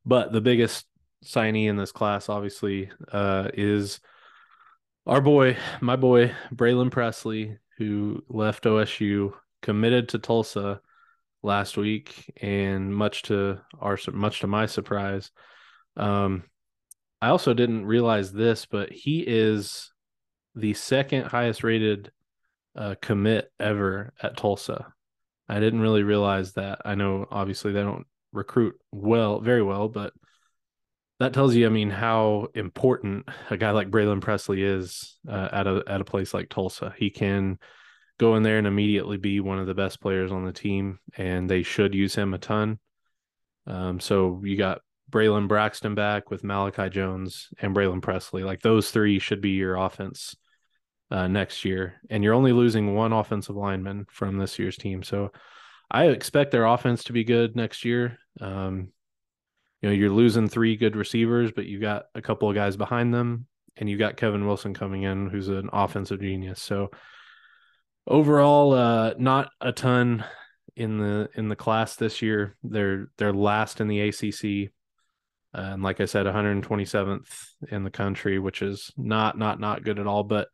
[0.04, 0.86] but the biggest
[1.24, 4.00] signee in this class, obviously, uh, is
[5.06, 10.80] our boy, my boy, Braylin Presley, who left OSU, committed to Tulsa
[11.42, 15.30] last week, and much to our much to my surprise,
[15.96, 16.44] um,
[17.22, 19.92] I also didn't realize this, but he is
[20.54, 22.10] the second highest rated
[22.76, 24.92] uh, commit ever at Tulsa.
[25.48, 26.80] I didn't really realize that.
[26.84, 30.12] I know obviously they don't recruit well, very well, but
[31.20, 35.66] that tells you, I mean, how important a guy like Braylin Presley is uh, at
[35.66, 36.94] a at a place like Tulsa.
[36.96, 37.58] He can
[38.18, 41.48] go in there and immediately be one of the best players on the team, and
[41.48, 42.78] they should use him a ton.
[43.66, 48.42] Um, so you got Braylon Braxton back with Malachi Jones and Braylin Presley.
[48.42, 50.34] Like those three should be your offense
[51.10, 55.02] uh, next year, and you're only losing one offensive lineman from this year's team.
[55.02, 55.32] So
[55.90, 58.18] I expect their offense to be good next year.
[58.40, 58.88] Um,
[59.80, 63.14] you know you're losing three good receivers, but you got a couple of guys behind
[63.14, 66.60] them, and you got Kevin Wilson coming in, who's an offensive genius.
[66.62, 66.90] So
[68.06, 70.24] overall, uh, not a ton
[70.76, 72.56] in the in the class this year.
[72.62, 74.72] They're they're last in the ACC,
[75.54, 77.28] uh, and like I said, 127th
[77.70, 80.24] in the country, which is not not not good at all.
[80.24, 80.48] But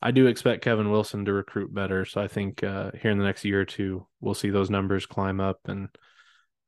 [0.00, 2.04] I do expect Kevin Wilson to recruit better.
[2.04, 5.06] So I think uh, here in the next year or two, we'll see those numbers
[5.06, 5.60] climb up.
[5.66, 5.88] And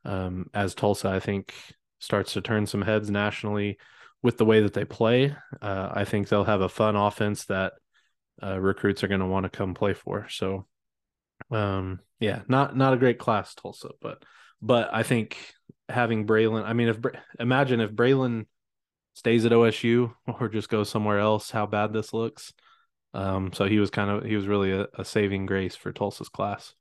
[0.05, 1.53] um, as Tulsa, I think
[2.05, 3.79] starts to turn some heads nationally
[4.23, 7.75] with the way that they play, uh, I think they'll have a fun offense that
[8.43, 10.29] uh, recruits are going to want to come play for.
[10.29, 10.67] So,
[11.51, 14.23] um, yeah, not not a great class Tulsa, but
[14.63, 15.37] but I think
[15.89, 16.65] having Braylin.
[16.65, 16.99] I mean, if
[17.39, 18.47] imagine if Braylin
[19.15, 22.53] stays at OSU or just goes somewhere else, how bad this looks.
[23.13, 26.29] Um, so he was kind of he was really a, a saving grace for Tulsa's
[26.29, 26.75] class.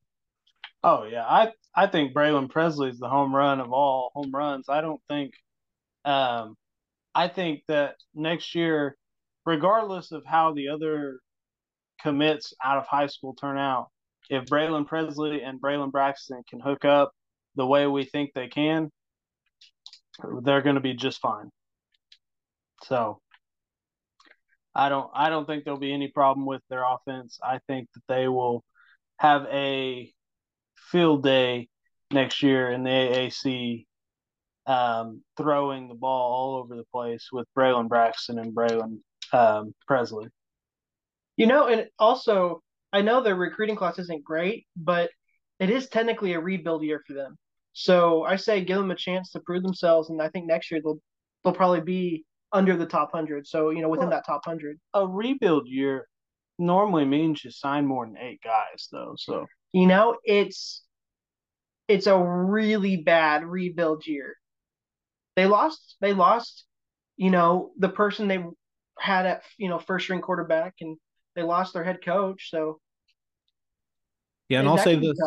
[0.83, 4.69] Oh yeah, I I think Braylin Presley is the home run of all home runs.
[4.69, 5.33] I don't think,
[6.05, 6.55] um,
[7.15, 8.97] I think that next year,
[9.45, 11.19] regardless of how the other
[12.01, 13.87] commits out of high school turn out,
[14.29, 17.11] if Braylin Presley and Braylon Braxton can hook up
[17.55, 18.89] the way we think they can,
[20.43, 21.49] they're going to be just fine.
[22.83, 23.19] So
[24.75, 27.39] I don't I don't think there'll be any problem with their offense.
[27.43, 28.63] I think that they will
[29.17, 30.11] have a
[30.91, 31.69] field day
[32.11, 33.85] next year in the AAC,
[34.65, 38.99] um, throwing the ball all over the place with Braylon Braxton and Braylin
[39.31, 40.27] um, Presley.
[41.35, 42.61] You know, and also
[42.91, 45.09] I know their recruiting class isn't great, but
[45.59, 47.35] it is technically a rebuild year for them.
[47.73, 50.79] So I say give them a chance to prove themselves, and I think next year
[50.83, 50.99] they'll
[51.43, 53.47] they'll probably be under the top hundred.
[53.47, 54.79] So you know, within well, that top hundred.
[54.93, 56.07] A rebuild year
[56.59, 59.15] normally means you sign more than eight guys, though.
[59.17, 60.83] So you know, it's
[61.87, 64.35] it's a really bad rebuild year.
[65.35, 65.97] They lost.
[65.99, 66.65] They lost.
[67.17, 68.43] You know, the person they
[68.97, 70.97] had at you know first string quarterback, and
[71.35, 72.49] they lost their head coach.
[72.49, 72.79] So
[74.49, 75.17] yeah, and, and I'll say this.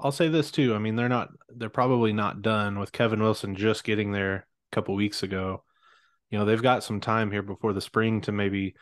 [0.00, 0.74] I'll say this too.
[0.74, 1.28] I mean, they're not.
[1.48, 5.62] They're probably not done with Kevin Wilson just getting there a couple weeks ago
[6.32, 8.74] you know they've got some time here before the spring to maybe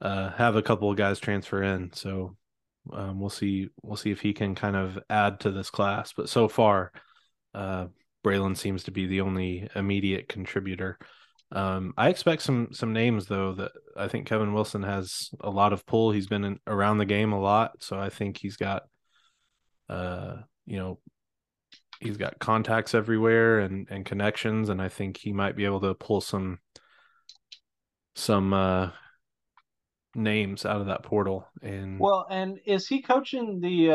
[0.00, 1.92] uh, have a couple of guys transfer in.
[1.92, 2.36] So
[2.92, 6.12] um, we'll see we'll see if he can kind of add to this class.
[6.12, 6.92] But so far,
[7.54, 7.86] uh,
[8.24, 10.98] Braylin seems to be the only immediate contributor.
[11.52, 15.72] Um, I expect some some names though that I think Kevin Wilson has a lot
[15.72, 16.12] of pull.
[16.12, 18.82] He's been in, around the game a lot, so I think he's got,
[19.88, 21.00] uh, you know,
[22.00, 25.94] he's got contacts everywhere and and connections, and I think he might be able to
[25.94, 26.58] pull some
[28.14, 28.90] some uh
[30.14, 33.92] names out of that portal and well and is he coaching the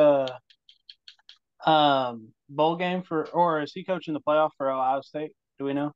[1.65, 5.31] uh um bowl game for or is he coaching the playoff for ohio state?
[5.59, 5.91] Do we know?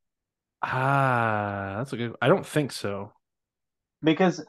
[0.64, 3.14] Ah that's a good i don't think so.
[4.02, 4.46] Because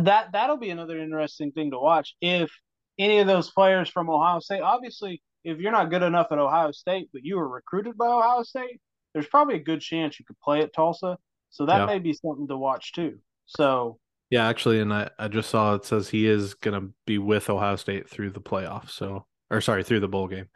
[0.00, 2.14] that that'll be another interesting thing to watch.
[2.20, 2.50] If
[2.98, 6.70] any of those players from ohio state obviously if you're not good enough at ohio
[6.70, 8.80] state but you were recruited by ohio state
[9.12, 11.18] there's probably a good chance you could play at tulsa.
[11.50, 11.86] So that yeah.
[11.86, 13.18] may be something to watch too.
[13.44, 13.98] So
[14.32, 17.76] yeah, actually, and I, I just saw it says he is gonna be with Ohio
[17.76, 18.88] State through the playoffs.
[18.88, 20.48] So or sorry, through the bowl game.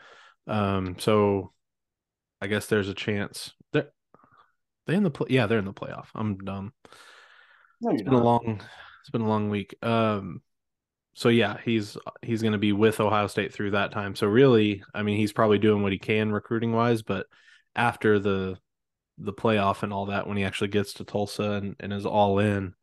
[0.46, 1.52] Um, so
[2.40, 3.52] I guess there's a chance.
[3.74, 3.90] They're
[4.86, 6.06] they in the play yeah, they're in the playoff.
[6.14, 6.72] I'm dumb.
[7.82, 8.22] No, it's been not.
[8.22, 8.62] a long
[9.02, 9.74] it's been a long week.
[9.82, 10.40] Um
[11.12, 14.14] so yeah, he's he's gonna be with Ohio State through that time.
[14.14, 17.26] So really, I mean he's probably doing what he can recruiting wise, but
[17.74, 18.56] after the
[19.18, 22.38] the playoff and all that when he actually gets to Tulsa and, and is all
[22.38, 22.74] in,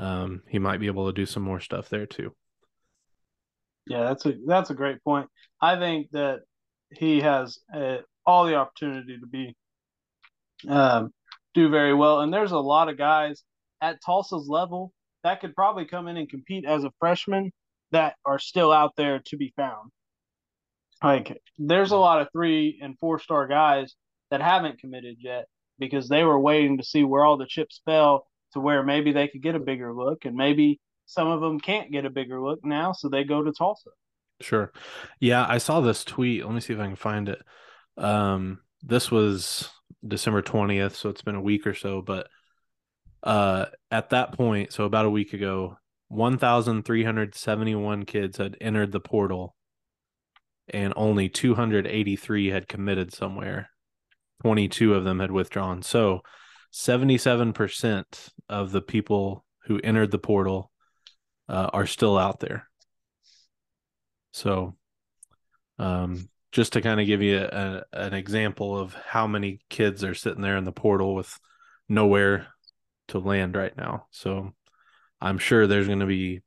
[0.00, 2.34] um, he might be able to do some more stuff there too.
[3.86, 5.28] Yeah, that's a that's a great point.
[5.60, 6.40] I think that
[6.92, 9.54] he has uh, all the opportunity to be
[10.68, 11.12] um,
[11.54, 13.42] do very well, and there's a lot of guys
[13.82, 14.92] at Tulsa's level
[15.22, 17.52] that could probably come in and compete as a freshman
[17.92, 19.90] that are still out there to be found.
[21.02, 23.94] Like there's a lot of three and four star guys
[24.30, 25.46] that haven't committed yet
[25.78, 29.28] because they were waiting to see where all the chips fell to where maybe they
[29.28, 32.64] could get a bigger look and maybe some of them can't get a bigger look
[32.64, 33.90] now so they go to Tulsa.
[34.40, 34.72] Sure.
[35.18, 36.44] Yeah, I saw this tweet.
[36.44, 37.42] Let me see if I can find it.
[37.96, 39.68] Um this was
[40.06, 42.28] December 20th, so it's been a week or so, but
[43.22, 45.76] uh at that point, so about a week ago,
[46.08, 49.54] 1371 kids had entered the portal
[50.68, 53.70] and only 283 had committed somewhere
[54.42, 55.82] 22 of them had withdrawn.
[55.82, 56.20] So
[56.72, 60.70] 77% of the people who entered the portal
[61.48, 62.68] uh, are still out there.
[64.32, 64.76] So,
[65.78, 70.14] um, just to kind of give you a, an example of how many kids are
[70.14, 71.38] sitting there in the portal with
[71.88, 72.48] nowhere
[73.08, 74.06] to land right now.
[74.10, 74.52] So,
[75.20, 76.40] I'm sure there's going to be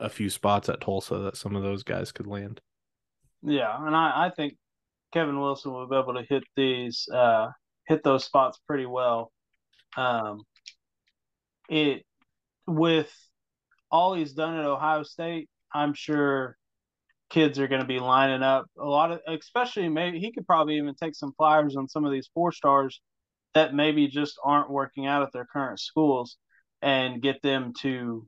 [0.00, 2.60] a few spots at Tulsa that some of those guys could land.
[3.42, 4.56] Yeah, and I, I think
[5.12, 7.48] Kevin Wilson will be able to hit these uh,
[7.86, 9.32] hit those spots pretty well.
[9.96, 10.42] Um,
[11.68, 12.04] it
[12.66, 13.12] with
[13.90, 16.56] all he's done at Ohio State, I'm sure
[17.30, 20.76] kids are going to be lining up a lot of, especially maybe he could probably
[20.76, 23.00] even take some flyers on some of these four stars
[23.54, 26.36] that maybe just aren't working out at their current schools
[26.82, 28.26] and get them to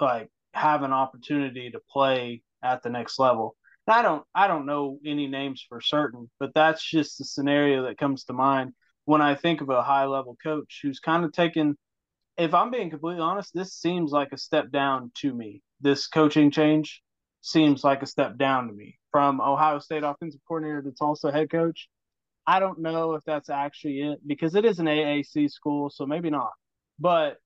[0.00, 3.56] like have an opportunity to play at the next level.
[3.86, 7.98] I don't I don't know any names for certain, but that's just the scenario that
[7.98, 8.72] comes to mind
[9.04, 11.76] when I think of a high level coach who's kind of taken
[12.36, 15.62] if I'm being completely honest, this seems like a step down to me.
[15.80, 17.02] This coaching change
[17.42, 21.50] seems like a step down to me from Ohio State offensive coordinator to Tulsa head
[21.50, 21.88] coach.
[22.46, 26.30] I don't know if that's actually it because it is an AAC school, so maybe
[26.30, 26.52] not.
[26.98, 27.38] But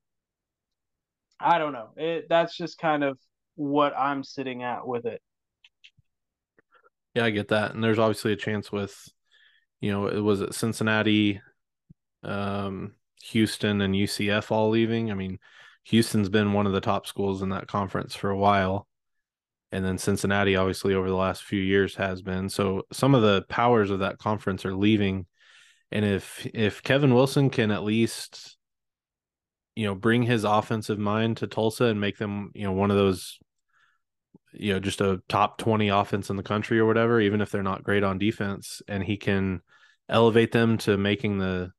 [1.41, 1.91] I don't know.
[1.97, 3.19] It that's just kind of
[3.57, 5.21] what I'm sitting at with it.
[7.19, 7.75] Yeah, I get that.
[7.75, 9.09] And there's obviously a chance with,
[9.81, 11.41] you know, it was it Cincinnati,
[12.23, 12.93] um,
[13.25, 15.11] Houston, and UCF all leaving.
[15.11, 15.41] I mean,
[15.87, 18.87] Houston's been one of the top schools in that conference for a while.
[19.73, 22.49] And then Cincinnati, obviously, over the last few years has been.
[22.49, 25.27] So some of the powers of that conference are leaving.
[25.91, 28.57] And if if Kevin Wilson can at least,
[29.75, 32.97] you know, bring his offensive mind to Tulsa and make them, you know, one of
[32.97, 33.41] those
[34.59, 37.63] you know just a top 20 offense in the country or whatever even if they're
[37.63, 39.61] not great on defense and he can
[40.09, 41.71] elevate them to making the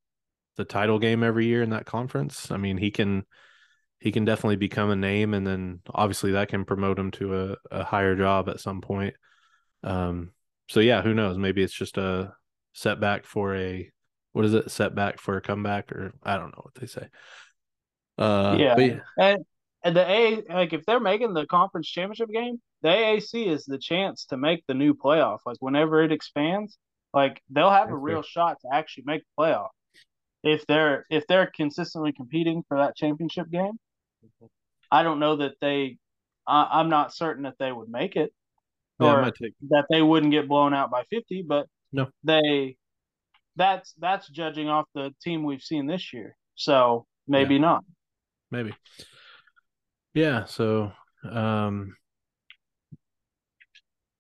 [0.58, 2.52] the title game every year in that conference.
[2.52, 3.26] I mean he can
[4.00, 7.56] he can definitely become a name and then obviously that can promote him to a,
[7.72, 9.16] a higher job at some point.
[9.84, 10.32] Um
[10.68, 11.38] so yeah who knows?
[11.38, 12.34] Maybe it's just a
[12.74, 13.90] setback for a
[14.34, 14.70] what is it?
[14.70, 17.08] Setback for a comeback or i don't know what they say.
[18.18, 18.76] Uh yeah,
[19.18, 19.38] yeah.
[19.84, 23.78] And the A like if they're making the conference championship game, the AAC is the
[23.78, 25.40] chance to make the new playoff.
[25.46, 26.78] Like whenever it expands,
[27.14, 28.30] like they'll have That's a real fair.
[28.30, 29.70] shot to actually make the playoff
[30.44, 33.74] if they're if they're consistently competing for that championship game.
[34.92, 35.98] I don't know that they.
[36.48, 38.34] I, am not certain that they would make it,
[39.00, 39.54] yeah, or take...
[39.70, 41.46] that they wouldn't get blown out by 50.
[41.48, 42.78] But no, they.
[43.56, 46.36] That's that's judging off the team we've seen this year.
[46.56, 47.62] So maybe yeah.
[47.62, 47.84] not.
[48.52, 48.74] Maybe.
[50.14, 50.92] Yeah, so
[51.24, 51.96] um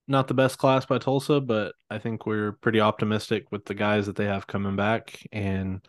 [0.07, 4.07] not the best class by Tulsa, but I think we're pretty optimistic with the guys
[4.07, 5.85] that they have coming back and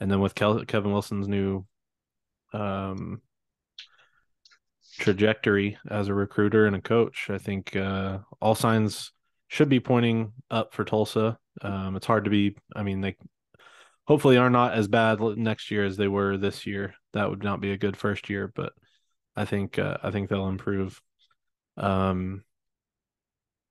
[0.00, 1.66] and then with Kel- Kevin Wilson's new
[2.52, 3.22] um
[4.98, 9.12] trajectory as a recruiter and a coach, I think uh all signs
[9.48, 11.38] should be pointing up for Tulsa.
[11.62, 13.16] Um it's hard to be I mean they
[14.06, 16.94] hopefully are not as bad next year as they were this year.
[17.14, 18.72] That would not be a good first year, but
[19.36, 21.00] I think uh, I think they'll improve.
[21.76, 22.44] Um,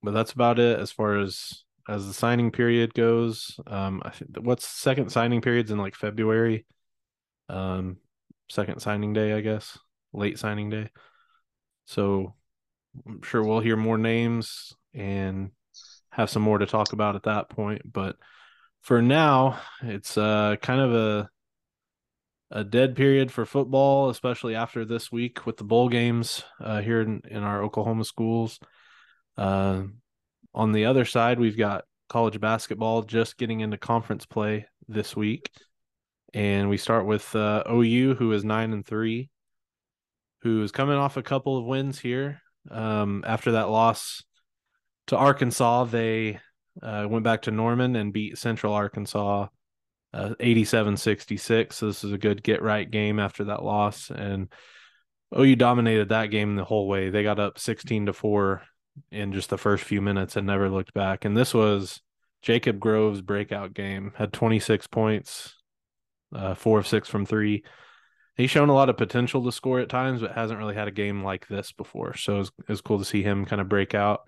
[0.02, 3.60] but that's about it as far as as the signing period goes.
[3.68, 6.66] Um, I think what's second signing periods in like February.
[7.50, 7.98] Um,
[8.50, 9.78] second signing day, I guess,
[10.14, 10.90] late signing day.
[11.86, 12.36] So
[13.08, 15.52] I'm sure we'll hear more names and
[16.12, 17.82] have some more to talk about at that point.
[17.92, 18.18] But
[18.82, 21.30] for now, it's uh kind of a
[22.54, 27.02] a dead period for football, especially after this week with the bowl games uh, here
[27.02, 28.60] in, in our Oklahoma schools.
[29.36, 29.84] Uh,
[30.54, 35.50] on the other side, we've got college basketball just getting into conference play this week.
[36.36, 39.32] And we start with uh, OU, who is nine and three,
[40.44, 42.40] who is coming off a couple of wins here.
[42.70, 44.24] Um, after that loss
[45.08, 46.40] to Arkansas, they
[46.84, 49.48] uh, went back to Norman and beat Central Arkansas
[50.14, 51.76] uh, 87 66.
[51.76, 54.10] So this is a good get right game after that loss.
[54.10, 54.52] And
[55.38, 57.10] OU dominated that game the whole way.
[57.10, 58.62] They got up 16 to 4
[59.12, 61.26] in just the first few minutes and never looked back.
[61.26, 62.02] And this was
[62.42, 65.56] Jacob Groves' breakout game, had 26 points,
[66.36, 67.64] uh, four of six from three.
[68.36, 70.92] He's shown a lot of potential to score at times, but hasn't really had a
[70.92, 72.16] game like this before.
[72.16, 74.22] So it's it cool to see him kind of break out.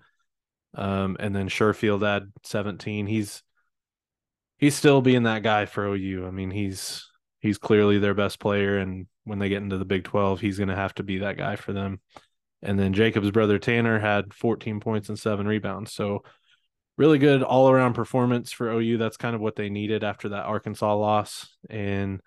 [0.74, 3.06] Um, and then Sherfield had 17.
[3.06, 3.42] He's
[4.58, 6.26] he's still being that guy for OU.
[6.26, 7.08] I mean, he's
[7.40, 10.68] he's clearly their best player, and when they get into the Big Twelve, he's going
[10.68, 12.00] to have to be that guy for them.
[12.62, 15.92] And then Jacob's brother Tanner had 14 points and seven rebounds.
[15.92, 16.24] So
[16.96, 18.96] really good all around performance for OU.
[18.98, 22.20] That's kind of what they needed after that Arkansas loss, and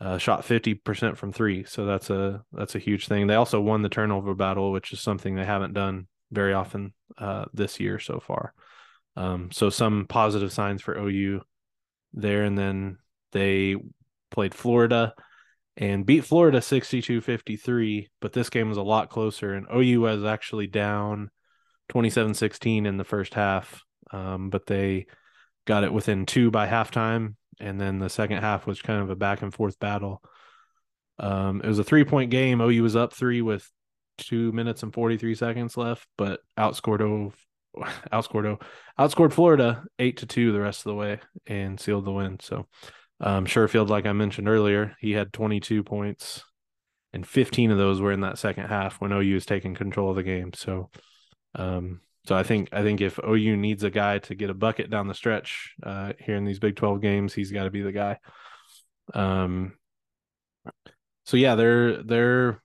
[0.00, 1.64] uh, shot 50% from three.
[1.64, 3.26] So that's a that's a huge thing.
[3.26, 7.46] They also won the turnover battle, which is something they haven't done very often uh,
[7.52, 8.54] this year so far.
[9.16, 11.42] Um, so some positive signs for OU
[12.12, 12.98] there, and then
[13.32, 13.76] they
[14.30, 15.14] played Florida
[15.76, 18.08] and beat Florida 62 53.
[18.20, 21.30] But this game was a lot closer, and OU was actually down
[21.92, 23.82] 27-16 in the first half,
[24.12, 25.06] um, but they
[25.66, 29.16] got it within two by halftime, and then the second half was kind of a
[29.16, 30.22] back and forth battle.
[31.18, 32.60] Um, it was a three point game.
[32.60, 33.70] OU was up three with
[34.18, 37.00] two minutes and 43 seconds left, but outscored
[38.12, 38.60] outscored
[38.98, 42.38] outscored Florida eight to two the rest of the way and sealed the win.
[42.40, 42.66] So
[43.20, 46.42] um, Sherfield, like I mentioned earlier, he had 22 points,
[47.12, 50.16] and 15 of those were in that second half when OU was taking control of
[50.16, 50.52] the game.
[50.54, 50.90] So,
[51.54, 54.90] um, so I think I think if OU needs a guy to get a bucket
[54.90, 57.92] down the stretch uh, here in these Big 12 games, he's got to be the
[57.92, 58.18] guy.
[59.12, 59.72] Um,
[61.24, 62.62] so yeah, they're they're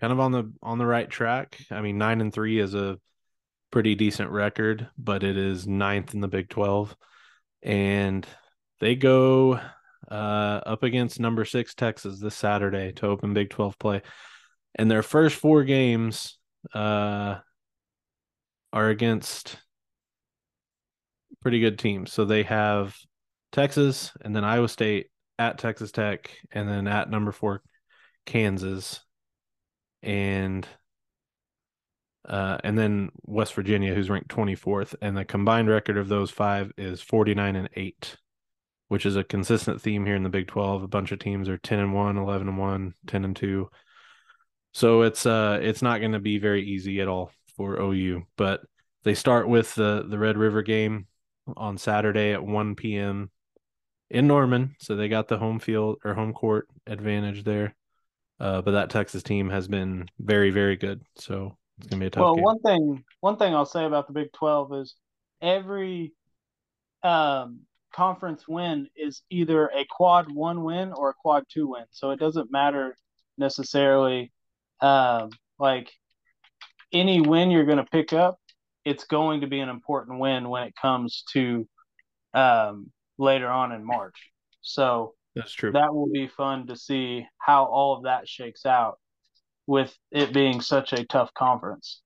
[0.00, 1.58] kind of on the on the right track.
[1.70, 2.98] I mean, nine and three is a
[3.70, 6.96] pretty decent record, but it is ninth in the Big 12,
[7.62, 8.26] and
[8.80, 9.60] they go
[10.10, 14.02] uh, up against number six Texas this Saturday to open Big 12 play.
[14.74, 16.38] And their first four games
[16.74, 17.38] uh,
[18.72, 19.56] are against
[21.40, 22.12] pretty good teams.
[22.12, 22.96] So they have
[23.52, 27.62] Texas and then Iowa State at Texas Tech and then at number four
[28.26, 29.00] Kansas
[30.02, 30.66] and
[32.28, 36.72] uh, and then West Virginia, who's ranked 24th, and the combined record of those five
[36.76, 38.16] is 49 and 8
[38.90, 40.82] which is a consistent theme here in the Big 12.
[40.82, 43.70] A bunch of teams are 10 and 1, 11 and 1, 10 and 2.
[44.72, 48.62] So it's uh it's not going to be very easy at all for OU, but
[49.04, 51.06] they start with the the Red River game
[51.56, 53.30] on Saturday at 1 p.m.
[54.10, 57.76] in Norman, so they got the home field or home court advantage there.
[58.40, 62.10] Uh, but that Texas team has been very very good, so it's gonna be a
[62.10, 62.22] tough.
[62.22, 62.44] Well, game.
[62.44, 64.94] one thing one thing I'll say about the Big Twelve is
[65.42, 66.12] every
[67.02, 67.60] um
[67.92, 71.84] conference win is either a quad one win or a quad two win.
[71.90, 72.96] So it doesn't matter
[73.38, 74.32] necessarily
[74.80, 75.90] um, like
[76.92, 78.38] any win you're going to pick up,
[78.84, 81.68] it's going to be an important win when it comes to
[82.34, 84.30] um, later on in March.
[84.62, 85.72] So that's true.
[85.72, 88.98] That will be fun to see how all of that shakes out
[89.70, 92.02] with it being such a tough conference.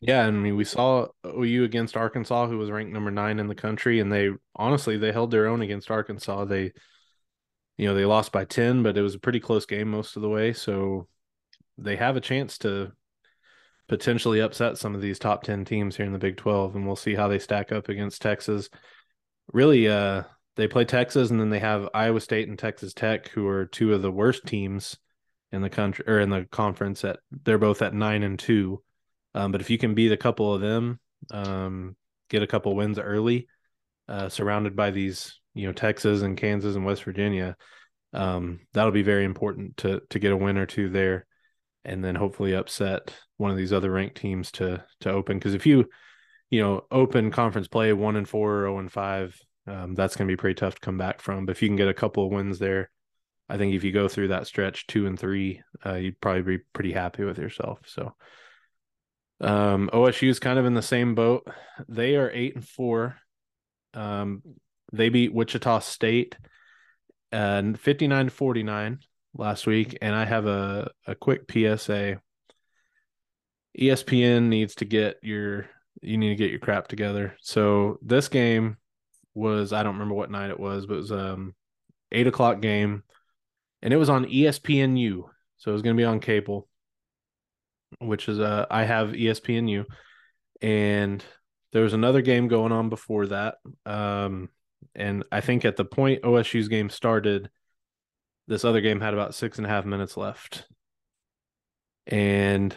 [0.00, 3.54] Yeah, I mean, we saw OU against Arkansas, who was ranked number nine in the
[3.56, 6.44] country, and they honestly they held their own against Arkansas.
[6.44, 6.72] They,
[7.76, 10.22] you know, they lost by ten, but it was a pretty close game most of
[10.22, 10.52] the way.
[10.52, 11.08] So
[11.76, 12.92] they have a chance to
[13.88, 16.94] potentially upset some of these top ten teams here in the Big Twelve, and we'll
[16.94, 18.70] see how they stack up against Texas.
[19.52, 20.22] Really, uh,
[20.54, 23.92] they play Texas, and then they have Iowa State and Texas Tech, who are two
[23.92, 24.96] of the worst teams
[25.52, 27.04] in the country or in the conference.
[27.04, 28.82] At they're both at nine and two
[29.34, 30.98] um, but if you can beat a couple of them,
[31.30, 31.96] um,
[32.28, 33.48] get a couple wins early,
[34.08, 37.56] uh, surrounded by these, you know, Texas and Kansas and West Virginia,
[38.12, 41.26] um, that'll be very important to to get a win or two there,
[41.84, 45.38] and then hopefully upset one of these other ranked teams to to open.
[45.38, 45.88] Because if you,
[46.50, 50.26] you know, open conference play one and four or zero and five, um, that's going
[50.26, 51.46] to be pretty tough to come back from.
[51.46, 52.90] But if you can get a couple of wins there,
[53.50, 56.64] I think if you go through that stretch two and three, uh, you'd probably be
[56.72, 57.80] pretty happy with yourself.
[57.86, 58.14] So
[59.40, 61.48] um, OSU is kind of in the same boat.
[61.88, 63.16] They are eight and four.
[63.92, 64.42] Um,
[64.92, 66.36] they beat Wichita State
[67.32, 68.98] and uh, 59 49
[69.34, 69.98] last week.
[70.00, 72.20] And I have a, a quick PSA.
[73.78, 75.66] ESPN needs to get your
[76.02, 77.36] you need to get your crap together.
[77.40, 78.76] So this game
[79.34, 81.54] was I don't remember what night it was, but it was um
[82.12, 83.02] eight o'clock game,
[83.82, 85.24] and it was on ESPNU,
[85.56, 86.68] so it was going to be on cable
[87.98, 89.84] which is uh I have ESPNU,
[90.62, 91.24] and
[91.72, 93.56] there was another game going on before that.
[93.86, 94.48] Um,
[94.94, 97.50] and I think at the point OSU's game started,
[98.48, 100.66] this other game had about six and a half minutes left.
[102.06, 102.74] And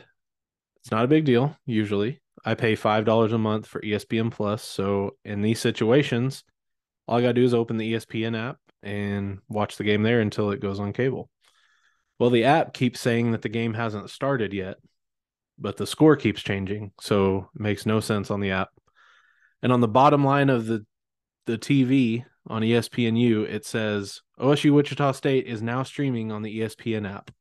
[0.82, 2.22] it's not a big deal usually.
[2.46, 4.64] I pay five dollars a month for ESPN Plus.
[4.64, 6.44] So in these situations,
[7.08, 10.52] all I gotta do is open the ESPN app and watch the game there until
[10.52, 11.30] it goes on cable.
[12.20, 14.78] Well, the app keeps saying that the game hasn't started yet
[15.58, 18.70] but the score keeps changing, so it makes no sense on the app.
[19.62, 20.86] And on the bottom line of the
[21.46, 27.10] the TV on ESPNU, it says OSU Wichita State is now streaming on the ESPN
[27.10, 27.32] app.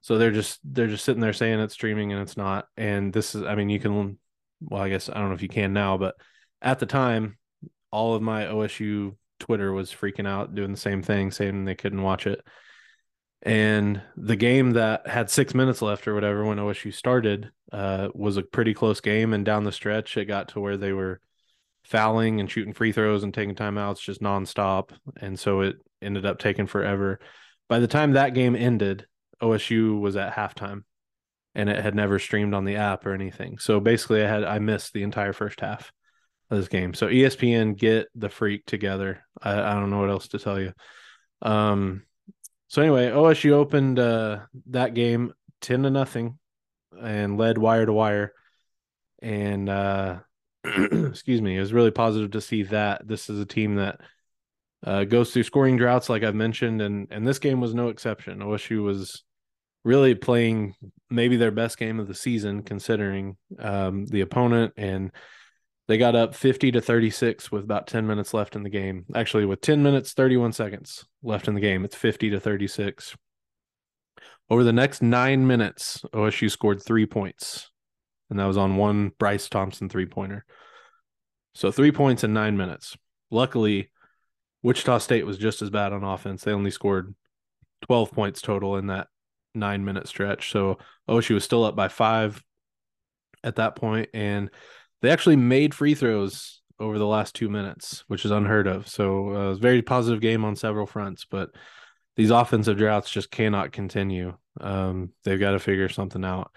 [0.00, 2.66] So they're just they're just sitting there saying it's streaming and it's not.
[2.76, 4.18] And this is I mean you can
[4.60, 6.14] well I guess I don't know if you can now, but
[6.62, 7.38] at the time
[7.90, 12.02] all of my OSU Twitter was freaking out doing the same thing saying they couldn't
[12.02, 12.40] watch it.
[13.42, 18.38] And the game that had six minutes left or whatever when OSU started uh, was
[18.38, 19.34] a pretty close game.
[19.34, 21.20] And down the stretch, it got to where they were
[21.84, 24.92] fouling and shooting free throws and taking timeouts just nonstop.
[25.20, 27.20] And so it ended up taking forever.
[27.68, 29.06] By the time that game ended,
[29.42, 30.84] OSU was at halftime.
[31.54, 33.58] and it had never streamed on the app or anything.
[33.58, 35.92] So basically, I had I missed the entire first half
[36.54, 36.94] this game.
[36.94, 39.24] So ESPN, get the freak together.
[39.42, 40.72] I, I don't know what else to tell you.
[41.42, 42.04] Um,
[42.68, 44.40] so anyway, OSU opened uh,
[44.70, 46.38] that game ten to nothing,
[47.00, 48.32] and led wire to wire.
[49.22, 50.20] And uh,
[50.64, 54.00] excuse me, it was really positive to see that this is a team that
[54.84, 58.40] uh, goes through scoring droughts, like I've mentioned, and and this game was no exception.
[58.40, 59.22] OSU was
[59.84, 60.74] really playing
[61.10, 65.12] maybe their best game of the season, considering um, the opponent, and
[65.86, 69.04] they got up fifty to thirty six with about ten minutes left in the game.
[69.14, 72.66] Actually, with ten minutes thirty one seconds left in the game, it's fifty to thirty
[72.68, 73.16] six.
[74.50, 77.70] Over the next nine minutes, OSU scored three points,
[78.30, 80.44] and that was on one Bryce Thompson three pointer.
[81.54, 82.96] So three points in nine minutes.
[83.30, 83.90] Luckily,
[84.62, 86.42] Wichita State was just as bad on offense.
[86.42, 87.14] They only scored
[87.82, 89.08] 12 points total in that
[89.54, 90.50] nine minute stretch.
[90.50, 90.78] So
[91.08, 92.42] OSU was still up by five
[93.42, 94.50] at that point, and
[95.04, 98.88] they actually made free throws over the last two minutes, which is unheard of.
[98.88, 101.50] So uh, very positive game on several fronts, but
[102.16, 104.34] these offensive droughts just cannot continue.
[104.60, 106.50] Um, they've got to figure something out.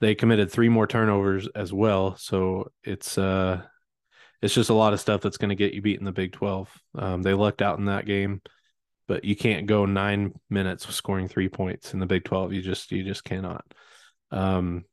[0.00, 3.62] They committed three more turnovers as well, so it's uh
[4.42, 6.32] it's just a lot of stuff that's going to get you beat in the Big
[6.32, 6.70] 12.
[6.96, 8.42] Um, they lucked out in that game,
[9.08, 12.52] but you can't go nine minutes scoring three points in the Big 12.
[12.52, 13.64] You just you just cannot.
[14.30, 14.84] Um,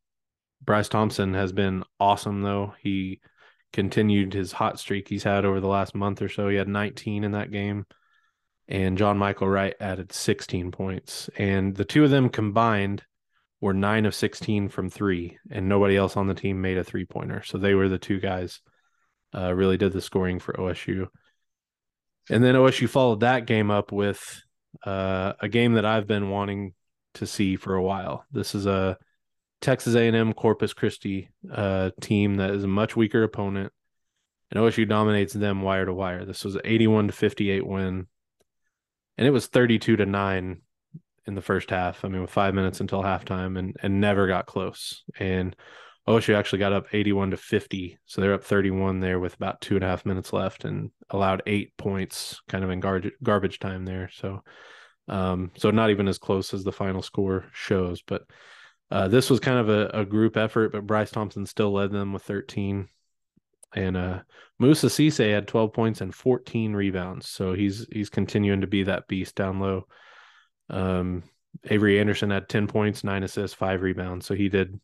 [0.64, 2.74] Bryce Thompson has been awesome though.
[2.82, 3.20] He
[3.72, 6.48] continued his hot streak he's had over the last month or so.
[6.48, 7.86] He had 19 in that game,
[8.68, 13.04] and John Michael Wright added 16 points, and the two of them combined
[13.60, 17.06] were nine of 16 from three, and nobody else on the team made a three
[17.06, 17.42] pointer.
[17.44, 18.62] So they were the two guys
[19.34, 21.08] uh, really did the scoring for OSU.
[22.30, 24.42] And then OSU followed that game up with
[24.86, 26.74] uh, a game that I've been wanting
[27.16, 28.26] to see for a while.
[28.32, 28.98] This is a
[29.64, 33.72] Texas A&M Corpus Christi uh, team that is a much weaker opponent,
[34.52, 36.26] and OSU dominates them wire to wire.
[36.26, 38.08] This was an 81 to 58 win,
[39.18, 40.62] and it was 32 to nine
[41.26, 42.04] in the first half.
[42.04, 45.06] I mean, with five minutes until halftime, and and never got close.
[45.18, 45.56] And
[46.10, 47.98] OSU actually got up 81 to 50.
[48.06, 51.42] So they're up 31 there with about two and a half minutes left and allowed
[51.48, 54.10] eight points kind of in gar- garbage time there.
[54.14, 54.44] So,
[55.08, 58.02] um, so not even as close as the final score shows.
[58.02, 58.24] But
[58.92, 62.14] uh, this was kind of a, a, group effort, but Bryce Thompson still led them
[62.14, 62.88] with 13.
[63.76, 64.20] And uh,
[64.60, 67.28] Moussa Cisse had 12 points and 14 rebounds.
[67.28, 69.88] So he's he's continuing to be that beast down low.
[70.70, 71.24] Um,
[71.66, 74.26] Avery Anderson had 10 points, nine assists, five rebounds.
[74.26, 74.80] So he did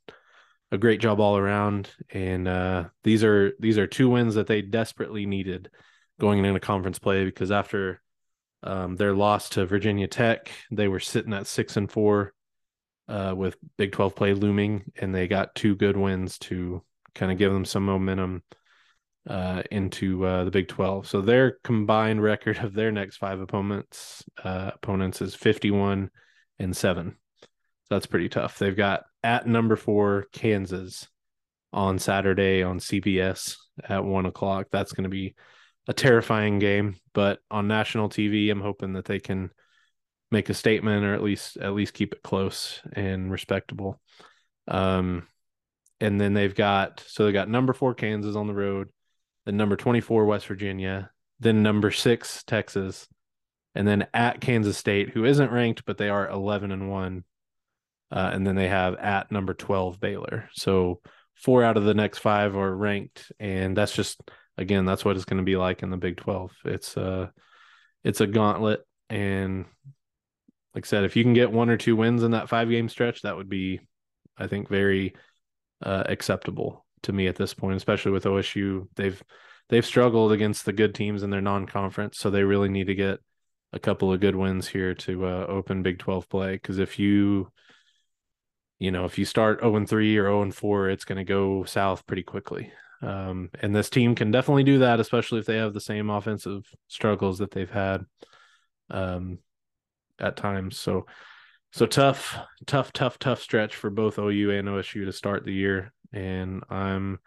[0.71, 1.89] a great job all around.
[2.11, 5.69] And uh, these are these are two wins that they desperately needed
[6.19, 8.01] going into conference play because after
[8.63, 12.33] um, their loss to Virginia Tech, they were sitting at six and four
[13.09, 16.83] uh, with Big Twelve play looming, and they got two good wins to
[17.15, 18.43] kind of give them some momentum
[19.27, 21.07] uh, into uh, the Big Twelve.
[21.07, 26.11] So their combined record of their next five opponents uh, opponents is fifty one
[26.59, 27.17] and seven.
[27.41, 27.47] So
[27.95, 28.59] that's pretty tough.
[28.59, 31.07] They've got at number four Kansas
[31.73, 33.55] on Saturday on CBS
[33.87, 34.67] at one o'clock.
[34.71, 35.35] That's going to be
[35.87, 39.49] a terrifying game, but on national TV, I'm hoping that they can
[40.31, 43.99] make a statement or at least at least keep it close and respectable.
[44.67, 45.27] Um,
[45.99, 48.89] and then they've got so they got number four Kansas on the road,
[49.45, 53.07] then number 24 West Virginia, then number six Texas,
[53.75, 57.23] and then at Kansas State, who isn't ranked, but they are 11 and one
[58.11, 60.49] uh, and then they have at number 12 Baylor.
[60.53, 61.01] So
[61.35, 64.21] four out of the next five are ranked, and that's just
[64.57, 66.51] again that's what it's going to be like in the Big 12.
[66.65, 67.27] It's uh
[68.03, 69.65] it's a gauntlet, and
[70.75, 72.89] like I said, if you can get one or two wins in that five game
[72.89, 73.79] stretch, that would be,
[74.37, 75.15] I think, very
[75.81, 78.87] uh, acceptable to me at this point, especially with OSU.
[78.95, 79.21] They've
[79.69, 83.19] they've struggled against the good teams in their non-conference, so they really need to get
[83.73, 86.53] a couple of good wins here to uh, open Big 12 play.
[86.53, 87.51] Because if you
[88.79, 91.25] you know, if you start 0 and 3 or 0 and 4, it's going to
[91.25, 92.71] go south pretty quickly.
[93.01, 96.65] Um, and this team can definitely do that, especially if they have the same offensive
[96.87, 98.05] struggles that they've had
[98.89, 99.39] um,
[100.19, 100.77] at times.
[100.77, 101.05] So,
[101.71, 105.93] so tough, tough, tough, tough stretch for both OU and OSU to start the year.
[106.11, 107.19] And I'm,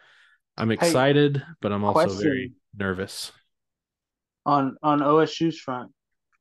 [0.56, 3.32] I'm excited, hey, but I'm also very nervous.
[4.44, 5.92] On on OSU's front,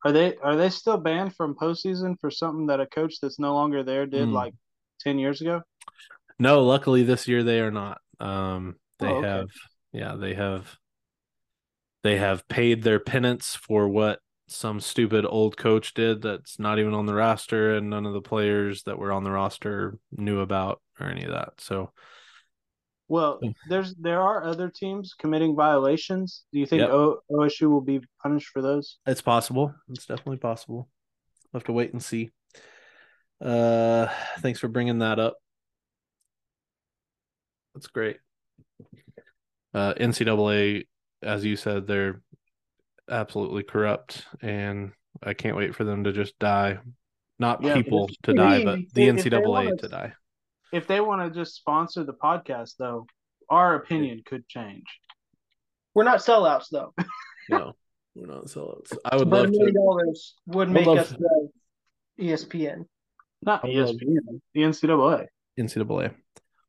[0.03, 3.53] are they are they still banned from postseason for something that a coach that's no
[3.53, 4.33] longer there did mm.
[4.33, 4.53] like
[5.01, 5.61] 10 years ago?
[6.39, 8.01] No, luckily this year they are not.
[8.19, 9.27] Um, they oh, okay.
[9.27, 9.47] have,
[9.91, 10.75] yeah, they have,
[12.03, 14.19] they have paid their penance for what
[14.51, 18.21] some stupid old coach did that's not even on the roster and none of the
[18.21, 21.53] players that were on the roster knew about or any of that.
[21.59, 21.91] So
[23.07, 23.49] Well, Hmm.
[23.69, 26.43] there's there are other teams committing violations.
[26.53, 26.89] Do you think Yep.
[26.91, 28.99] o- OSU will be punished for those?
[29.05, 29.73] it's possible.
[29.89, 30.89] It's definitely possible.
[31.51, 32.31] We'll have to wait and see.
[33.41, 34.07] Uh,
[34.39, 35.35] thanks for bringing that up.
[37.73, 38.17] That's great.
[39.73, 40.85] Uh, NCAA,
[41.21, 42.21] as you said, they're
[43.09, 44.91] absolutely corrupt, and
[45.23, 46.79] I can't wait for them to just die.
[47.39, 50.13] Not Yeah, people if- to die, but the they- if they NCAA wanna- to die.
[50.71, 53.05] If they want to just sponsor the podcast, though,
[53.49, 54.85] our opinion could change.
[55.93, 56.93] We're not sellouts though.
[57.49, 57.73] No,
[58.15, 58.95] we're not sellouts.
[59.03, 59.79] I would But a love million to.
[59.79, 61.17] dollars would would make love us to-
[62.17, 62.85] the ESPN.
[63.41, 65.27] Not I ESPN, the NCAA.
[65.59, 66.13] NCAA.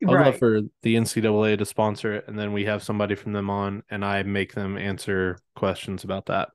[0.05, 0.25] I would Right.
[0.27, 3.83] love for the NCAA to sponsor it, and then we have somebody from them on,
[3.89, 6.49] and I make them answer questions about that.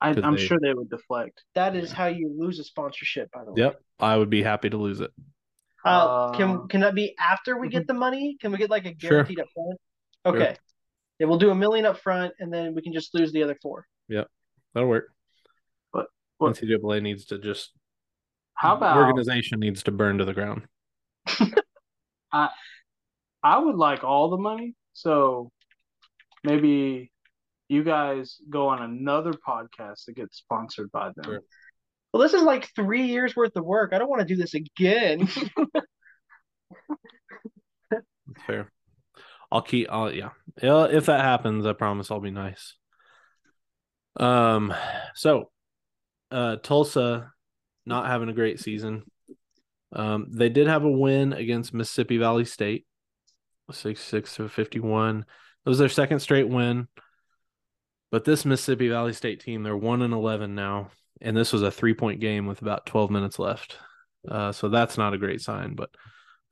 [0.00, 1.44] I, I'm they- sure they would deflect.
[1.54, 3.62] That is how you lose a sponsorship, by the way.
[3.62, 5.10] Yep, I would be happy to lose it.
[5.84, 8.36] Uh, Uh, can can that be after we get the money?
[8.40, 9.10] Can we get like a Sure.
[9.10, 9.80] guaranteed up front?
[10.26, 10.56] Okay.
[11.18, 13.56] Yeah, we'll do a million up front and then we can just lose the other
[13.62, 13.86] four.
[14.08, 14.28] Yep,
[14.74, 15.14] That'll work.
[15.92, 17.72] But- what- NCAA needs to just
[18.54, 20.66] How about organization needs to burn to the ground.
[22.36, 22.50] I
[23.42, 25.50] I would like all the money, so
[26.44, 27.12] maybe
[27.68, 31.24] you guys go on another podcast that gets sponsored by them.
[31.24, 31.42] Sure.
[32.12, 33.92] Well, this is like three years worth of work.
[33.92, 35.28] I don't want to do this again.
[38.46, 38.70] Fair.
[39.50, 39.88] I'll keep.
[39.90, 40.30] I'll yeah.
[40.62, 40.84] Yeah.
[40.84, 42.74] If that happens, I promise I'll be nice.
[44.18, 44.74] Um.
[45.14, 45.50] So,
[46.30, 47.32] uh, Tulsa,
[47.84, 49.04] not having a great season.
[49.92, 52.86] Um, they did have a win against Mississippi Valley State,
[53.70, 55.24] sixty-six to fifty-one.
[55.64, 56.88] It was their second straight win.
[58.10, 60.90] But this Mississippi Valley State team, they're one and eleven now,
[61.20, 63.78] and this was a three-point game with about twelve minutes left.
[64.28, 65.74] Uh, so that's not a great sign.
[65.74, 65.90] But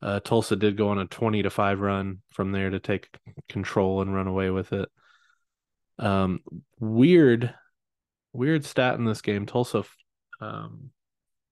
[0.03, 3.09] uh, Tulsa did go on a 20 to 5 run from there to take
[3.49, 4.89] control and run away with it.
[5.99, 6.41] Um,
[6.79, 7.55] weird,
[8.33, 9.47] weird stat in this game.
[9.47, 9.85] Tulsa
[10.41, 10.91] um,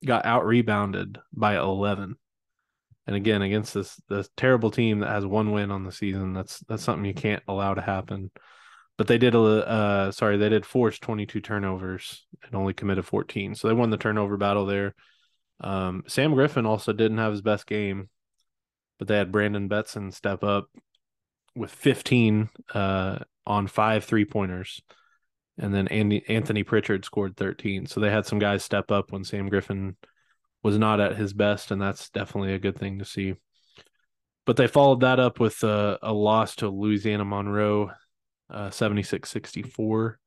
[0.04, 2.16] got out rebounded by 11.
[3.06, 6.60] And again, against this this terrible team that has one win on the season, that's
[6.68, 8.30] that's something you can't allow to happen.
[8.96, 13.56] But they did a uh, sorry, they did force 22 turnovers and only committed 14.
[13.56, 14.94] So they won the turnover battle there.
[15.60, 18.08] Um, Sam Griffin also didn't have his best game
[19.02, 20.68] but they had Brandon Betson step up
[21.56, 24.80] with 15 uh, on five three pointers.
[25.58, 27.86] And then Andy, Anthony Pritchard scored 13.
[27.86, 29.96] So they had some guys step up when Sam Griffin
[30.62, 33.34] was not at his best, and that's definitely a good thing to see.
[34.46, 37.90] But they followed that up with a, a loss to Louisiana Monroe,
[38.50, 40.18] uh, 76 64.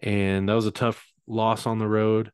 [0.00, 2.30] And that was a tough loss on the road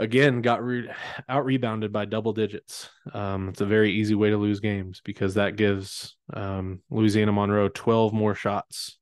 [0.00, 0.90] again got re-
[1.28, 2.88] out rebounded by double digits.
[3.12, 7.68] Um, it's a very easy way to lose games because that gives um, Louisiana Monroe
[7.68, 8.98] 12 more shots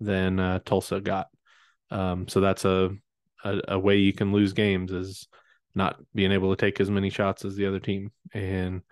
[0.00, 1.28] than uh, Tulsa got.
[1.90, 2.90] Um, so that's a,
[3.44, 5.28] a a way you can lose games is
[5.74, 8.82] not being able to take as many shots as the other team, and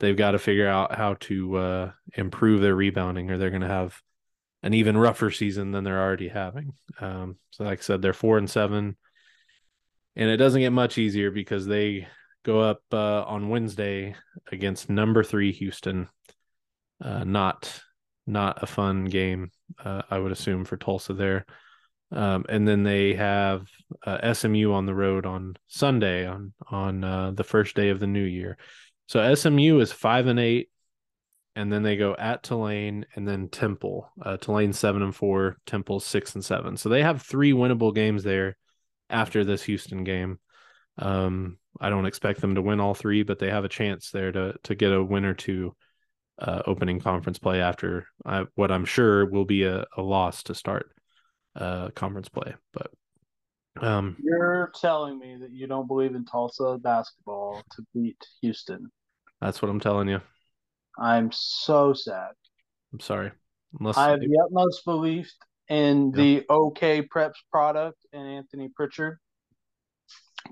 [0.00, 3.68] they've got to figure out how to uh, improve their rebounding, or they're going to
[3.68, 4.00] have
[4.62, 6.72] an even rougher season than they're already having.
[7.00, 8.96] Um, so, like I said, they're four and seven
[10.16, 12.06] and it doesn't get much easier because they
[12.44, 14.14] go up uh, on Wednesday
[14.52, 16.08] against number three Houston.
[17.02, 17.80] Uh, not
[18.26, 19.50] not a fun game,
[19.84, 21.44] uh, I would assume for Tulsa there.
[22.12, 23.66] Um, and then they have
[24.06, 28.06] uh, SMU on the road on Sunday on on uh, the first day of the
[28.06, 28.56] new year.
[29.06, 30.70] So SMU is five and eight,
[31.56, 34.10] and then they go at Tulane and then Temple.
[34.20, 36.76] Uh, Tulane seven and four, Temple six and seven.
[36.76, 38.56] So they have three winnable games there
[39.10, 40.38] after this Houston game.
[40.98, 44.30] Um, I don't expect them to win all three, but they have a chance there
[44.30, 45.74] to to get a win or two
[46.38, 50.54] uh, opening conference play after uh, what I'm sure will be a, a loss to
[50.54, 50.93] start
[51.56, 52.54] uh, conference play.
[52.72, 52.90] But
[53.80, 58.90] um, You're telling me that you don't believe in Tulsa basketball to beat Houston.
[59.40, 60.20] that's what I'm telling you.
[60.98, 62.30] I'm so sad.
[62.92, 63.32] I'm sorry.
[63.80, 65.32] Unless I have the utmost belief
[65.68, 69.18] in the OK Preps product and Anthony Pritchard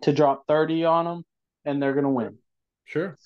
[0.03, 1.25] to drop 30 on them,
[1.65, 2.39] and they're going to win.
[2.85, 3.17] sure.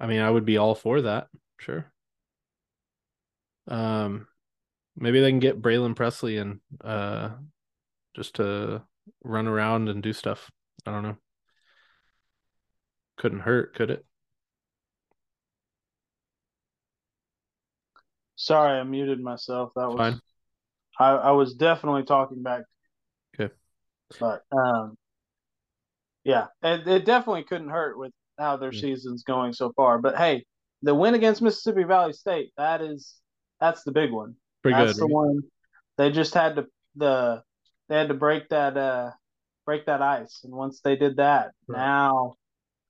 [0.00, 1.26] I mean, I would be all for that.
[1.58, 1.84] Sure.
[3.66, 4.28] Um,
[4.98, 7.30] maybe they can get Braylin Presley and uh,
[8.14, 8.82] just to
[9.22, 10.50] run around and do stuff.
[10.86, 11.16] I don't know.
[13.16, 14.04] Couldn't hurt, could it?
[18.36, 19.72] Sorry, I muted myself.
[19.74, 20.20] That was Fine.
[20.98, 22.62] I, I was definitely talking back.
[23.34, 23.52] Okay.
[24.20, 24.96] But um,
[26.24, 28.80] yeah, it, it definitely couldn't hurt with how their Yeah.
[28.80, 29.98] season's going so far.
[29.98, 30.44] But hey,
[30.82, 33.16] the win against Mississippi Valley State, that is
[33.60, 34.36] that's the big one.
[34.62, 35.08] Pretty that's good.
[35.08, 35.40] the one.
[35.96, 36.66] They just had to
[36.96, 37.42] the
[37.88, 39.10] they had to break that uh
[39.66, 40.40] break that ice.
[40.44, 41.78] And once they did that, Right.
[41.78, 42.34] now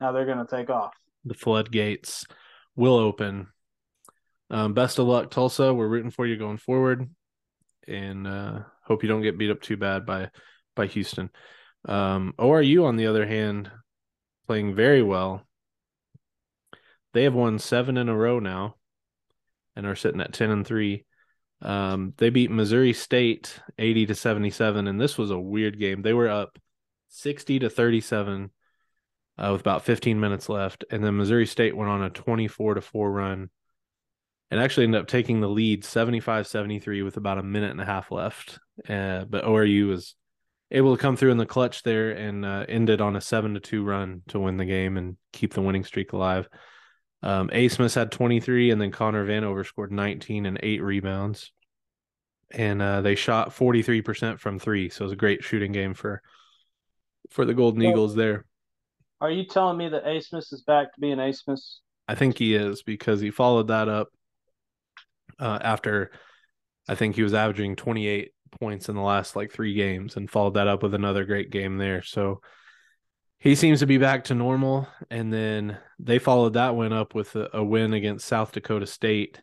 [0.01, 0.95] now they're gonna take off.
[1.25, 2.25] the floodgates
[2.77, 3.49] will open.
[4.51, 5.75] Um, best of luck, Tulsa.
[5.75, 7.09] We're rooting for you going forward,
[7.87, 10.31] and uh, hope you don't get beat up too bad by
[10.75, 11.29] by Houston.
[11.87, 13.71] Um, ORU, on the other hand,
[14.47, 15.43] playing very well.
[17.13, 18.77] They have won seven in a row now,
[19.77, 21.05] and are sitting at ten and three.
[21.61, 26.03] Um, they beat Missouri State eighty to seventy seven, and this was a weird game.
[26.03, 26.59] They were up
[27.09, 28.51] sixty to thirty seven
[29.39, 30.85] uh, with about 15 minutes left.
[30.91, 33.51] And then Missouri State went on a 24 to 4 run
[34.51, 37.87] and actually ended up taking the lead 75 73 with about a minute and a
[37.87, 38.59] half left.
[38.89, 40.15] Uh, but ORU was
[40.71, 43.61] able to come through in the clutch there and uh, ended on a 7 to
[43.61, 46.49] 2 run to win the game and keep the winning streak alive.
[47.23, 47.69] Um, A.
[47.69, 51.53] Smith had 23, and then Connor Vanover scored 19 and eight rebounds.
[52.51, 54.89] And uh, they shot 43% from three.
[54.89, 56.23] So it was a great shooting game for
[57.29, 58.47] for the Golden Eagles there.
[59.21, 61.61] Are you telling me that A Smith is back to being A Smith?
[62.07, 64.09] I think he is because he followed that up
[65.39, 66.11] uh, after
[66.89, 70.55] I think he was averaging 28 points in the last like three games and followed
[70.55, 72.03] that up with another great game there.
[72.03, 72.41] So
[73.39, 74.89] he seems to be back to normal.
[75.11, 79.41] And then they followed that win up with a, a win against South Dakota State.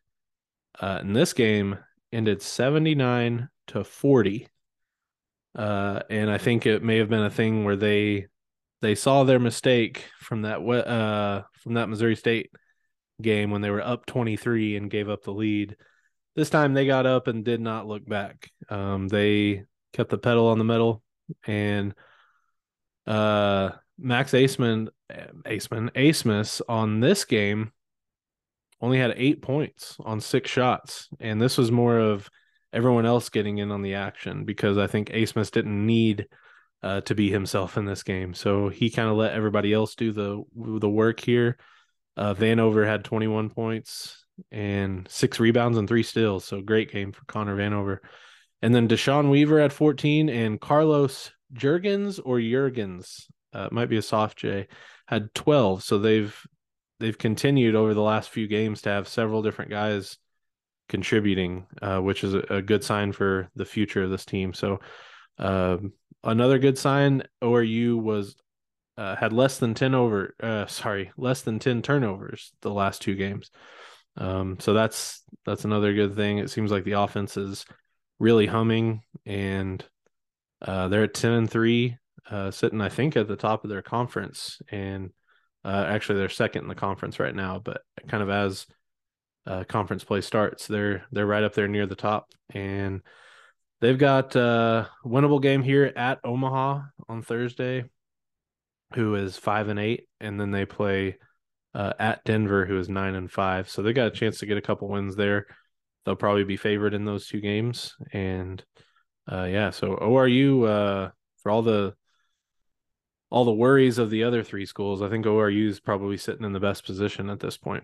[0.80, 1.78] Uh, and this game
[2.12, 4.48] ended 79 to 40.
[5.56, 8.28] Uh, and I think it may have been a thing where they
[8.82, 12.52] they saw their mistake from that uh from that Missouri State
[13.22, 15.78] game when they were up 23 and gave up the lead.
[16.36, 18.52] This time they got up and did not look back.
[18.68, 19.64] Um, they
[19.94, 21.02] kept the pedal on the metal
[21.48, 21.96] and
[23.08, 27.72] uh Max Aceman Aceman Abmas on this game
[28.82, 32.30] only had 8 points on 6 shots and this was more of
[32.74, 36.28] everyone else getting in on the action because I think Abmas didn't need
[36.84, 38.36] uh, to be himself in this game.
[38.36, 41.58] So he kind of let everybody else do the the work here.
[42.16, 46.46] Uh, Vanover had 21 points and six rebounds and three steals.
[46.46, 48.00] So great game for Connor Vanover.
[48.62, 54.02] And then DeShang Weaver at 14 and Carlos Jurgens or Jurgens, uh, might be a
[54.02, 54.68] soft J,
[55.08, 55.84] had 12.
[55.84, 56.36] So they've
[57.00, 60.18] they've continued over the last few games to have several different guys
[60.90, 64.54] contributing, uh, which is a, a good sign for the future of this team.
[64.54, 64.80] So
[65.38, 68.36] um, another good sign ORU was
[68.98, 73.14] uh, had less than 10 over uh sorry less than 10 turnovers the last two
[73.16, 73.52] games
[74.18, 77.66] um so that's that's another good thing it seems like the offense is
[78.20, 79.84] really humming and
[80.62, 81.98] uh they're at 10 and 3
[82.30, 85.12] uh sitting I think at the top of their conference and
[85.64, 88.66] uh actually they're second in the conference right now but kind of as
[89.46, 93.02] uh conference play starts they're they're right up there near the top and
[93.82, 97.84] They've got a winnable game here at Omaha on Thursday,
[98.94, 101.18] who is five and eight, and then they play
[101.74, 103.70] uh, at Denver, who is nine and five.
[103.70, 105.46] So they got a chance to get a couple wins there.
[106.06, 108.64] They'll probably be favored in those two games, and
[109.30, 109.72] uh, yeah.
[109.72, 111.12] So ORU uh,
[111.44, 111.96] for all the
[113.30, 116.54] all the worries of the other three schools, I think ORU is probably sitting in
[116.54, 117.84] the best position at this point.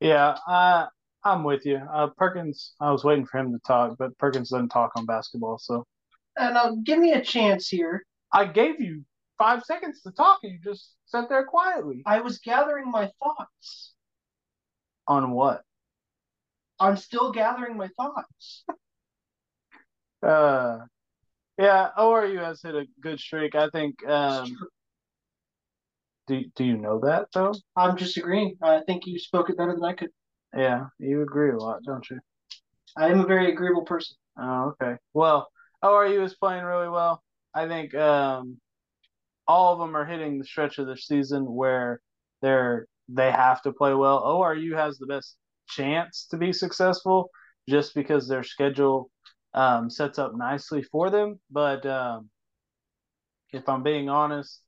[0.00, 0.86] Yeah, I
[1.24, 1.76] I'm with you.
[1.76, 5.58] Uh, Perkins, I was waiting for him to talk, but Perkins doesn't talk on basketball,
[5.58, 5.86] so
[6.36, 8.04] And uh, give me a chance here.
[8.32, 9.04] I gave you
[9.38, 12.02] five seconds to talk, and you just sat there quietly.
[12.06, 13.94] I was gathering my thoughts.
[15.06, 15.62] On what?
[16.80, 18.64] I'm still gathering my thoughts.
[20.22, 20.78] Uh,
[21.62, 23.54] yeah, ORU has hit a good streak.
[23.54, 24.04] I think.
[24.06, 24.56] Um,
[26.26, 27.54] do do you know that though?
[27.76, 28.56] I'm just agreeing.
[28.60, 30.10] I think you spoke it better than I could.
[30.56, 32.18] Yeah, you agree a lot, don't you?
[32.96, 34.16] I am a very agreeable person.
[34.36, 34.96] Oh, okay.
[35.14, 35.48] Well,
[35.84, 37.22] ORU is playing really well.
[37.54, 38.58] I think um,
[39.46, 42.00] all of them are hitting the stretch of their season where
[42.40, 44.20] they're they have to play well.
[44.24, 45.36] ORU has the best
[45.68, 47.30] chance to be successful
[47.68, 49.11] just because their schedule
[49.54, 51.40] um, sets up nicely for them.
[51.50, 52.30] But um,
[53.52, 54.60] if I'm being honest,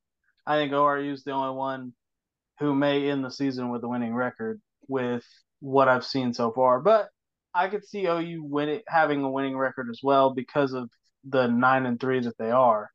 [0.46, 1.92] I think ORU is the only one
[2.60, 5.24] who may end the season with a winning record with
[5.60, 6.80] what I've seen so far.
[6.80, 7.08] But
[7.54, 10.90] I could see OU win it, having a winning record as well because of
[11.24, 12.90] the nine and three that they are.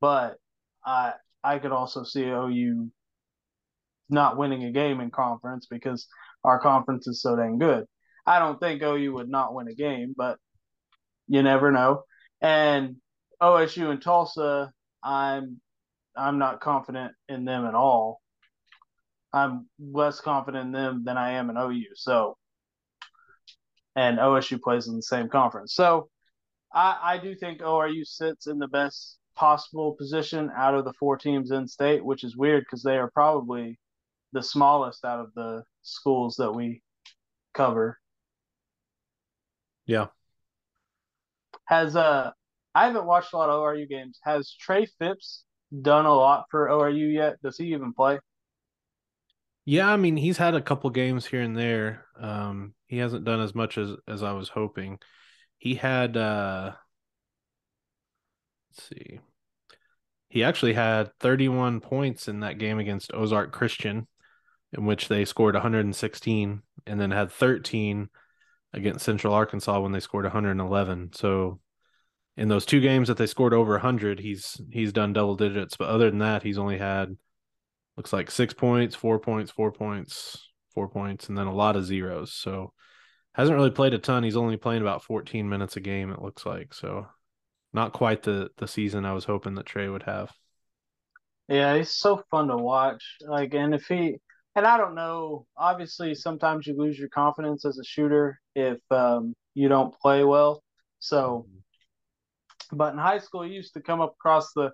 [0.00, 0.36] But
[0.84, 2.90] I I could also see OU
[4.10, 6.06] not winning a game in conference because
[6.44, 7.86] our conference is so dang good.
[8.26, 10.38] I don't think OU would not win a game, but
[11.30, 12.02] you never know.
[12.42, 12.96] And
[13.40, 15.60] OSU and Tulsa, I'm
[16.16, 18.20] I'm not confident in them at all.
[19.32, 21.94] I'm less confident in them than I am in OU.
[21.94, 22.36] So,
[23.94, 25.72] and OSU plays in the same conference.
[25.72, 26.10] So,
[26.74, 31.16] I, I do think ORU sits in the best possible position out of the four
[31.16, 33.78] teams in state, which is weird because they are probably
[34.32, 36.82] the smallest out of the schools that we
[37.54, 37.98] cover.
[39.86, 40.06] Yeah.
[41.70, 42.32] Has uh
[42.74, 44.18] I haven't watched a lot of ORU games.
[44.24, 45.44] Has Trey Phipps
[45.80, 47.40] done a lot for ORU yet?
[47.42, 48.18] Does he even play?
[49.64, 52.06] Yeah, I mean he's had a couple games here and there.
[52.20, 54.98] Um, he hasn't done as much as as I was hoping.
[55.58, 56.72] He had uh
[58.70, 59.20] let's see.
[60.28, 64.08] He actually had 31 points in that game against Ozark Christian,
[64.76, 68.08] in which they scored 116, and then had 13
[68.72, 71.10] against Central Arkansas when they scored 111.
[71.14, 71.60] So
[72.36, 75.76] in those two games that they scored over 100, he's he's done double digits.
[75.76, 77.16] But other than that, he's only had
[77.96, 81.84] looks like six points, four points, four points, four points, and then a lot of
[81.84, 82.32] zeros.
[82.32, 82.72] So
[83.34, 84.22] hasn't really played a ton.
[84.22, 86.10] He's only playing about 14 minutes a game.
[86.10, 87.06] It looks like so
[87.72, 90.30] not quite the the season I was hoping that Trey would have.
[91.48, 93.16] Yeah, he's so fun to watch.
[93.20, 94.18] Like, and if he
[94.56, 99.34] and I don't know, obviously sometimes you lose your confidence as a shooter if um,
[99.54, 100.62] you don't play well.
[100.98, 101.46] So,
[102.72, 104.70] but in high school, he used to come up across the.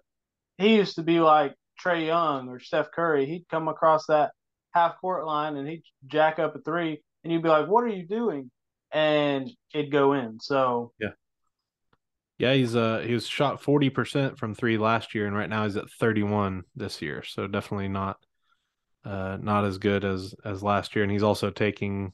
[0.58, 3.26] He used to be like Trae Young or Steph Curry.
[3.26, 4.32] He'd come across that
[4.72, 7.88] half court line and he'd jack up a three, and you'd be like, "What are
[7.88, 8.50] you doing?"
[8.92, 10.40] And it'd go in.
[10.40, 11.10] So yeah,
[12.38, 15.76] yeah, he's uh he was shot 40% from 3 last year and right now he's
[15.76, 17.22] at 31 this year.
[17.22, 18.18] So definitely not
[19.06, 22.12] uh not as good as as last year and he's also taking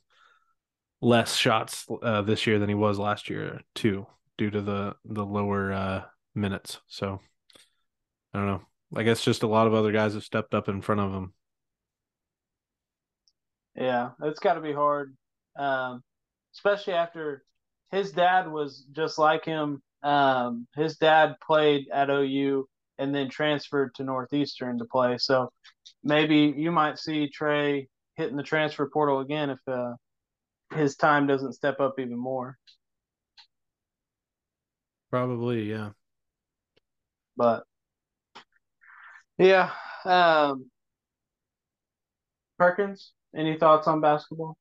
[1.01, 4.07] less shots uh, this year than he was last year too
[4.39, 6.03] due to the the lower uh
[6.35, 6.81] minutes.
[6.87, 7.21] So
[8.33, 8.63] I don't know.
[8.95, 11.33] I guess just a lot of other guys have stepped up in front of him.
[13.75, 15.17] Yeah, it's got to be hard,
[15.57, 16.03] um,
[16.55, 17.43] especially after
[17.91, 23.95] his dad was just like him um, his dad played at OU and then transferred
[23.97, 25.19] to Northeastern to play.
[25.19, 25.51] So
[26.03, 29.95] maybe you might see Trey hitting the transfer portal again if uh,
[30.75, 32.57] his time doesn't step up even more.
[35.11, 35.91] Probably, yeah.
[37.37, 37.65] But
[39.39, 39.71] yeah,
[40.05, 40.71] um,
[42.59, 44.57] Perkins, any thoughts on basketball?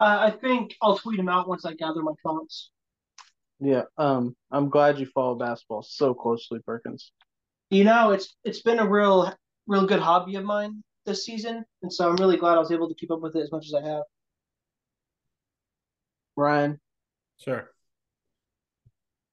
[0.00, 2.70] Uh, I think I'll tweet them out once I gather my thoughts.
[3.60, 7.12] Yeah, um, I'm glad you follow basketball so closely, Perkins.
[7.70, 9.32] You know, it's it's been a real
[9.66, 12.88] real good hobby of mine this season, and so I'm really glad I was able
[12.88, 14.02] to keep up with it as much as I have.
[16.36, 16.80] Ryan,
[17.38, 17.70] sure.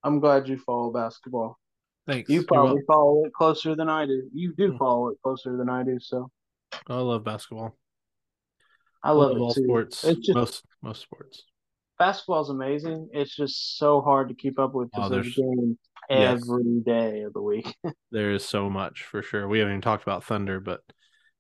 [0.04, 1.58] I'm glad you follow basketball.
[2.08, 2.30] Thanks.
[2.30, 4.30] You probably follow it closer than I do.
[4.34, 4.78] You do hmm.
[4.78, 5.98] follow it closer than I do.
[6.00, 6.30] So
[6.88, 7.76] I love basketball.
[9.04, 9.64] I love, I love all too.
[9.64, 10.04] sports.
[10.04, 11.44] It's just, most most sports
[11.98, 13.10] basketball's amazing.
[13.14, 15.40] It's just so hard to keep up with because oh, there's
[16.10, 16.84] every yes.
[16.86, 17.76] day of the week.
[18.12, 19.48] there is so much for sure.
[19.48, 20.82] We haven't even talked about Thunder, but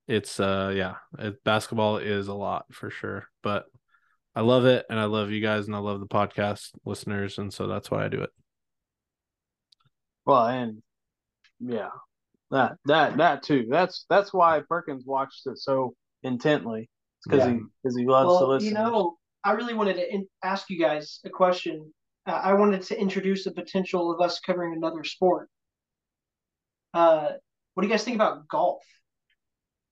[0.07, 3.27] it's uh yeah, it, basketball is a lot for sure.
[3.43, 3.65] But
[4.35, 7.53] I love it, and I love you guys, and I love the podcast listeners, and
[7.53, 8.31] so that's why I do it.
[10.25, 10.81] Well, and
[11.59, 11.89] yeah,
[12.51, 13.67] that that that too.
[13.69, 15.93] That's that's why Perkins watched it so
[16.23, 16.89] intently.
[17.23, 17.53] because yeah.
[17.53, 18.69] he because he loves well, to listen.
[18.69, 21.93] You know, I really wanted to in- ask you guys a question.
[22.26, 25.49] Uh, I wanted to introduce the potential of us covering another sport.
[26.93, 27.31] Uh,
[27.73, 28.81] what do you guys think about golf?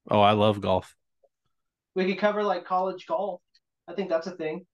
[0.09, 0.95] Oh, I love golf.
[1.95, 3.41] We could cover like college golf.
[3.87, 4.65] I think that's a thing.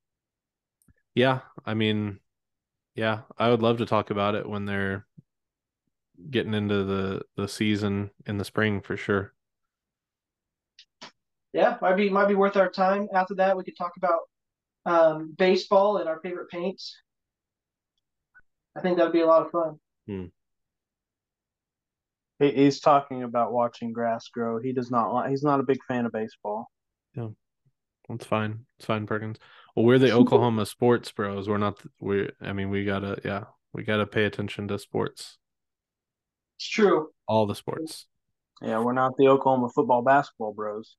[1.16, 2.20] Yeah, I mean,
[2.96, 5.06] yeah, I would love to talk about it when they're
[6.30, 9.34] getting into the the season in the spring for sure.
[11.52, 13.08] Yeah, might be might be worth our time.
[13.14, 14.20] After that, we could talk about
[14.86, 16.96] um, baseball and our favorite paints.
[18.76, 19.80] I think that'd be a lot of fun.
[20.08, 20.26] Hmm.
[22.40, 24.60] He, he's talking about watching grass grow.
[24.60, 25.30] He does not like.
[25.30, 26.70] He's not a big fan of baseball.
[27.16, 27.30] Yeah,
[28.08, 28.66] that's fine.
[28.78, 29.38] It's fine, Perkins.
[29.76, 31.50] Well, we're the Oklahoma sports bros.
[31.50, 31.80] We're not.
[32.00, 32.30] We.
[32.42, 33.20] I mean, we gotta.
[33.26, 35.38] Yeah, we gotta pay attention to sports.
[36.58, 37.10] It's true.
[37.28, 38.08] All the sports.
[38.62, 40.98] Yeah, we're not the Oklahoma football basketball bros.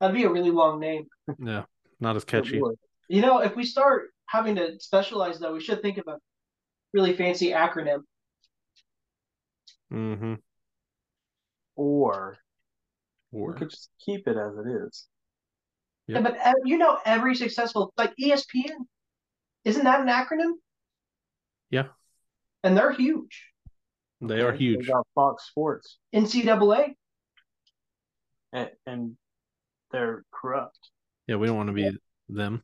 [0.00, 1.06] That'd be a really long name.
[1.38, 1.64] Yeah.
[2.00, 2.60] Not as catchy.
[3.08, 6.18] You know, if we start having to specialize, though, we should think of a
[6.94, 8.00] really fancy acronym.
[9.92, 10.34] Mm-hmm.
[11.76, 12.38] Or,
[13.32, 15.06] or we could just keep it as it is.
[16.06, 16.16] Yep.
[16.16, 18.70] Yeah, but uh, you know, every successful like ESPN,
[19.64, 20.52] isn't that an acronym?
[21.70, 21.84] Yeah.
[22.62, 23.50] And they're huge.
[24.20, 24.86] They are huge.
[24.86, 26.94] They got Fox Sports, NCAA.
[28.52, 29.16] and, and
[29.90, 30.78] they're corrupt.
[31.26, 31.90] Yeah, we don't want to be
[32.28, 32.62] them.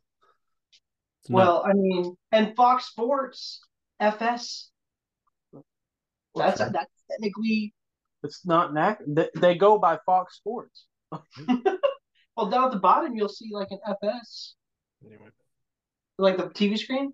[1.22, 3.60] It's not- Well, I mean, and Fox Sports
[4.00, 4.70] FS.
[6.34, 6.70] That's Okay.
[6.72, 7.74] that's technically
[8.22, 9.00] It's not NAC.
[9.06, 10.86] They, they go by Fox Sports.
[12.36, 14.54] well down at the bottom you'll see like an FS,
[15.04, 15.28] anyway.
[16.18, 17.12] like the TV screen.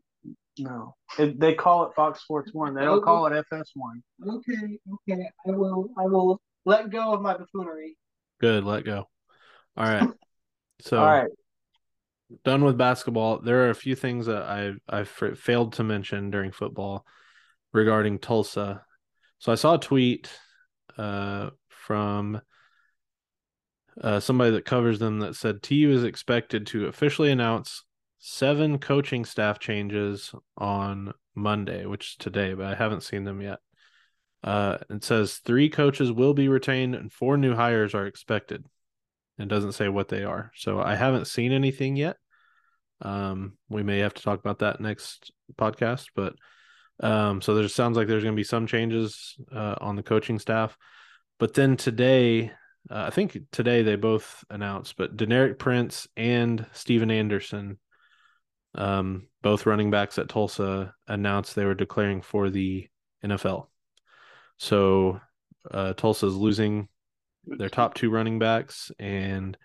[0.59, 2.75] No, it, they call it Fox Sports One.
[2.75, 4.03] They don't call it FS One.
[4.27, 7.97] Okay, okay, I will I will let go of my buffoonery.
[8.41, 9.09] Good, let go.
[9.77, 10.09] All right.
[10.83, 11.31] So All right.
[12.44, 13.40] Done with basketball.
[13.40, 17.07] There are a few things that I I failed to mention during football
[17.73, 18.85] regarding Tulsa.
[19.39, 20.31] So I saw a tweet
[20.97, 22.40] uh, from
[24.01, 27.85] uh, somebody that covers them that said TU is expected to officially announce
[28.19, 33.59] seven coaching staff changes on Monday, which is today, but I haven't seen them yet.
[34.43, 38.65] Uh, it says three coaches will be retained and four new hires are expected.
[39.39, 40.51] It doesn't say what they are.
[40.57, 42.17] So I haven't seen anything yet.
[43.03, 46.35] Um, we may have to talk about that next podcast, but
[47.01, 50.39] um, so there sounds like there's going to be some changes uh, on the coaching
[50.39, 50.77] staff.
[51.39, 52.53] But then today,
[52.91, 57.79] uh, I think today they both announced, but Deneric Prince and Steven Anderson,
[58.75, 62.89] um, both running backs at Tulsa, announced they were declaring for the
[63.23, 63.67] NFL.
[64.59, 65.21] So
[65.71, 66.89] uh, Tulsa's losing
[67.47, 69.56] their top two running backs, and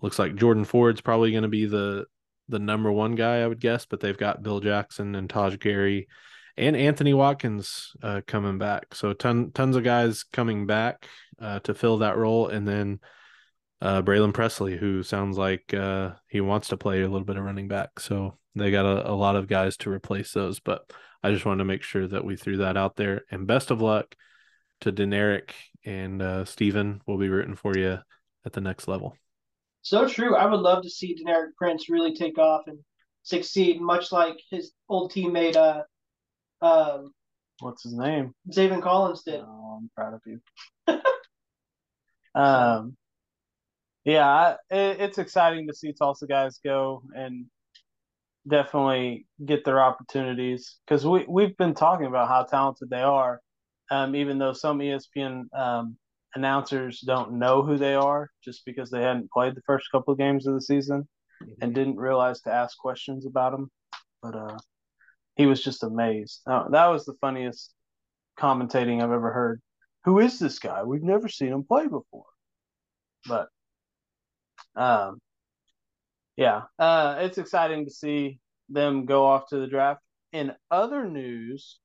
[0.00, 2.06] looks like Jordan Ford's probably going to be the
[2.48, 3.86] the number one guy, I would guess.
[3.86, 6.08] But they've got Bill Jackson and Taj Gary
[6.56, 8.94] and Anthony Watkins uh, coming back.
[8.94, 11.06] So ton tons of guys coming back
[11.40, 13.00] uh, to fill that role, and then
[13.80, 17.44] uh, Braylin Presley, who sounds like uh, he wants to play a little bit of
[17.44, 18.00] running back.
[18.00, 20.58] So they got a, a lot of guys to replace those.
[20.58, 20.92] But
[21.22, 23.22] I just wanted to make sure that we threw that out there.
[23.30, 24.14] And best of luck
[24.80, 25.50] to Deneric
[25.84, 27.00] and uh, Steven.
[27.06, 27.98] We'll be rooting for you
[28.44, 29.16] at the next level.
[29.82, 30.36] So true.
[30.36, 32.78] I would love to see Deneric Prince really take off and
[33.22, 35.82] succeed, much like his old teammate uh
[36.64, 37.12] um
[37.60, 38.34] What's his name?
[38.52, 39.40] Zaven Collins did.
[39.40, 40.40] Oh, I'm proud of you.
[42.40, 42.96] um,
[44.04, 47.46] yeah, I, it, it's exciting to see Tulsa guys go and
[48.46, 53.40] definitely get their opportunities because we we've been talking about how talented they are.
[53.90, 55.96] Um, even though some ESPN um,
[56.34, 60.18] announcers don't know who they are just because they hadn't played the first couple of
[60.18, 61.08] games of the season
[61.62, 63.70] and didn't realize to ask questions about them.
[64.22, 64.58] But uh,
[65.36, 66.40] he was just amazed.
[66.46, 67.72] Uh, that was the funniest
[68.38, 69.60] commentating I've ever heard.
[70.04, 70.82] Who is this guy?
[70.84, 72.24] We've never seen him play before.
[73.26, 73.48] But
[74.76, 75.18] um
[76.36, 78.38] yeah, uh it's exciting to see
[78.68, 80.00] them go off to the draft.
[80.32, 81.78] In other news,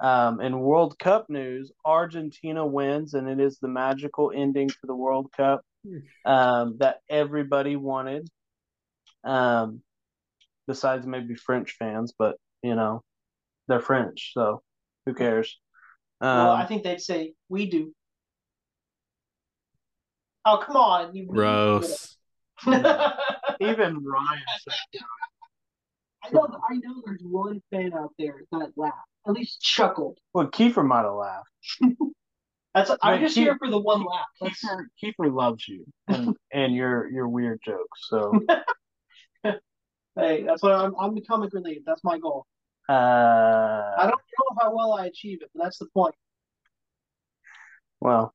[0.00, 4.94] um in World Cup news, Argentina wins and it is the magical ending to the
[4.94, 5.62] World Cup
[6.24, 8.28] um that everybody wanted.
[9.24, 9.82] Um
[10.66, 13.02] besides maybe French fans, but you know,
[13.68, 14.62] they're French, so
[15.06, 15.58] who cares?
[16.20, 17.92] Um, well, I think they'd say we do.
[20.44, 22.16] Oh come on, you Gross.
[22.66, 24.74] Even Ryan said
[26.34, 27.02] know, I know.
[27.04, 28.96] There's one fan out there that laughed,
[29.26, 30.18] at least chuckled.
[30.32, 31.48] Well, Kiefer might have laughed.
[32.74, 32.90] That's.
[33.02, 34.26] I'm just Keith- here for the one laugh.
[34.40, 38.08] That's, Kiefer, Kiefer loves you and, and your your weird jokes.
[38.08, 38.32] So,
[39.44, 40.94] hey, that's what I'm.
[40.98, 41.82] I'm the comic relief.
[41.86, 42.46] That's my goal.
[42.88, 46.14] uh, I don't know how well I achieve it, but that's the point.
[48.00, 48.34] well,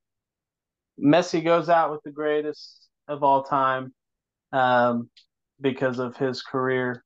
[1.00, 3.94] Messi goes out with the greatest of all time
[4.54, 5.10] um,
[5.62, 7.04] because of his career.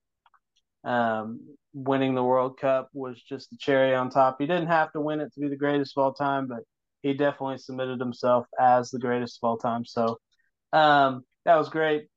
[0.83, 1.39] Um,
[1.73, 4.37] winning the World Cup was just the cherry on top.
[4.39, 6.63] He didn't have to win it to be the greatest of all time, but
[7.01, 9.85] he definitely submitted himself as the greatest of all time.
[9.85, 10.17] So
[10.71, 12.07] um, that was great.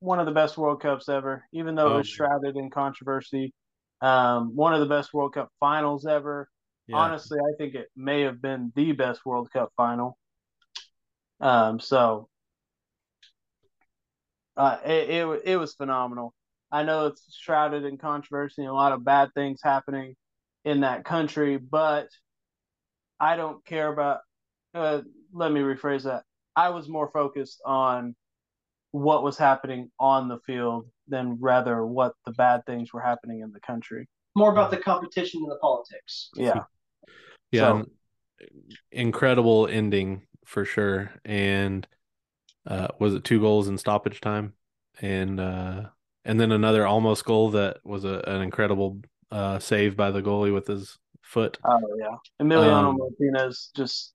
[0.00, 2.10] One of the best World Cups ever, even though it was Oh.
[2.14, 3.52] shrouded in controversy.
[4.00, 6.48] Um, one of the best World Cup finals ever.
[6.88, 6.96] Yeah.
[6.96, 10.18] Honestly, I think it may have been the best World Cup final.
[11.40, 12.28] Um, so
[14.56, 16.34] uh, it, it it was phenomenal.
[16.72, 20.16] I know it's shrouded in controversy and a lot of bad things happening
[20.64, 22.08] in that country, but
[23.20, 24.20] I don't care about.
[24.74, 25.02] Uh,
[25.34, 26.22] let me rephrase that.
[26.56, 28.16] I was more focused on
[28.90, 33.52] what was happening on the field than rather what the bad things were happening in
[33.52, 34.08] the country.
[34.34, 36.30] More about the competition than the politics.
[36.34, 36.64] Yeah.
[37.50, 37.86] Yeah, So-
[38.90, 41.12] incredible ending for sure.
[41.24, 41.86] And
[42.66, 44.54] uh, was it two goals in stoppage time,
[45.00, 45.82] and uh,
[46.24, 49.00] and then another almost goal that was a, an incredible
[49.30, 51.58] uh, save by the goalie with his foot.
[51.64, 54.14] Oh yeah, Emiliano Um, Martinez just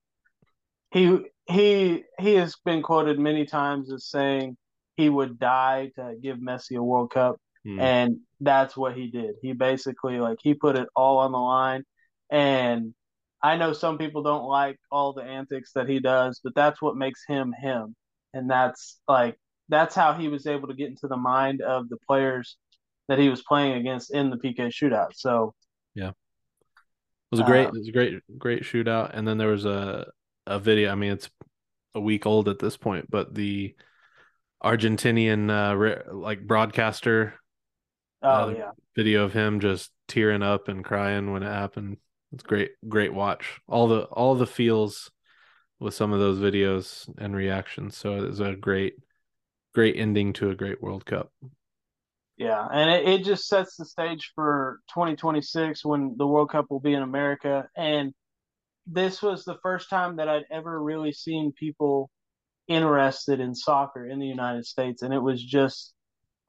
[0.91, 4.57] he he he has been quoted many times as saying
[4.95, 7.79] he would die to give Messi a World Cup, Hmm.
[7.79, 9.35] and that's what he did.
[9.41, 11.83] He basically like he put it all on the line,
[12.29, 12.93] and
[13.41, 16.95] I know some people don't like all the antics that he does, but that's what
[16.95, 17.95] makes him him,
[18.33, 19.37] and that's like
[19.69, 22.57] that's how he was able to get into the mind of the players
[23.07, 25.09] that he was playing against in the PK shootout.
[25.13, 25.53] So
[25.95, 26.15] yeah, It
[27.31, 29.11] was a great, Um, it was a great, great shootout.
[29.13, 30.07] And then there was a
[30.45, 30.91] a video.
[30.91, 31.29] I mean, it's
[31.95, 33.75] a week old at this point, but the
[34.63, 37.35] Argentinian uh, like broadcaster
[38.23, 38.71] oh Uh, yeah.
[38.95, 41.97] video of him just tearing up and crying when it happened.
[42.33, 43.59] It's great, great watch.
[43.67, 45.11] All the all the feels
[45.79, 47.97] with some of those videos and reactions.
[47.97, 48.95] So it was a great,
[49.77, 51.31] great ending to a great World Cup.
[52.35, 56.79] Yeah, and it, it just sets the stage for 2026 when the World Cup will
[56.79, 57.69] be in America.
[57.77, 58.11] And
[58.87, 62.09] this was the first time that I'd ever really seen people
[62.67, 65.03] interested in soccer in the United States.
[65.03, 65.93] And it was just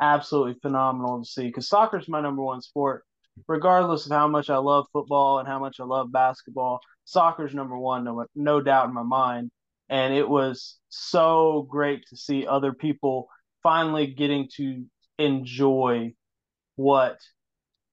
[0.01, 3.05] absolutely phenomenal to see because soccer is my number one sport.
[3.47, 7.77] Regardless of how much I love football and how much I love basketball, soccer's number
[7.77, 9.51] one, no, no doubt in my mind.
[9.89, 13.29] And it was so great to see other people
[13.63, 14.85] finally getting to
[15.19, 16.13] enjoy
[16.77, 17.19] what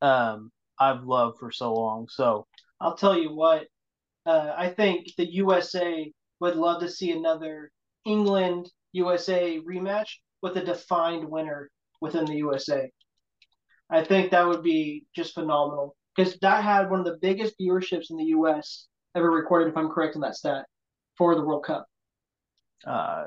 [0.02, 2.08] um, I've loved for so long.
[2.10, 2.48] So
[2.80, 3.68] I'll tell you what,
[4.26, 7.72] uh, I think the USA would love to see another
[8.06, 10.10] England USA rematch
[10.42, 11.70] with a defined winner
[12.02, 12.90] within the USA.
[13.90, 18.10] I think that would be just phenomenal because that had one of the biggest viewerships
[18.10, 20.66] in the US ever recorded, if I'm correct in that stat,
[21.18, 21.86] for the World Cup.
[22.86, 23.26] uh,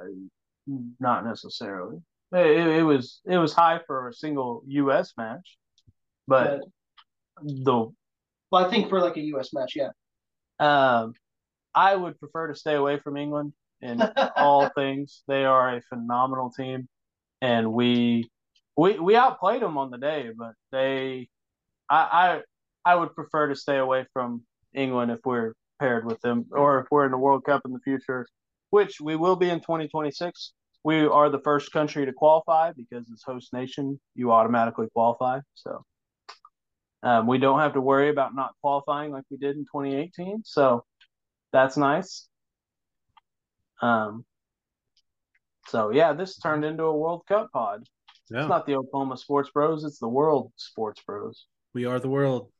[1.00, 1.98] not necessarily.
[2.32, 5.14] It, it was it was high for a single U.S.
[5.16, 5.56] match,
[6.26, 6.60] but
[7.42, 7.90] the
[8.50, 9.90] Well, I think for like a US match, yeah.
[10.60, 11.14] um,
[11.74, 14.02] I would prefer to stay away from England in
[14.36, 15.22] all things.
[15.26, 16.88] They are a phenomenal team,
[17.40, 18.28] and we
[18.76, 21.28] we we outplayed them on the day, but they
[21.88, 22.42] I
[22.84, 24.42] I I would prefer to stay away from
[24.74, 27.80] England if we're paired with them, or if we're in the World Cup in the
[27.80, 28.26] future,
[28.70, 30.52] which we will be in 2026.
[30.84, 35.40] We are the first country to qualify because as host nation, you automatically qualify.
[35.54, 35.84] So
[37.02, 40.42] um, we don't have to worry about not qualifying like we did in 2018.
[40.44, 40.84] So
[41.52, 42.28] that's nice.
[43.82, 44.24] Um,
[45.66, 47.84] so yeah, this turned into a World Cup pod.
[48.30, 51.46] Yeah, It's not the Oklahoma Sports Bros; it's the World Sports Bros.
[51.74, 52.50] we are the world.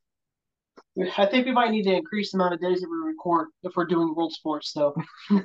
[1.16, 3.72] I think we might need to increase the amount of days that we record if
[3.76, 4.94] we're doing world sports, though.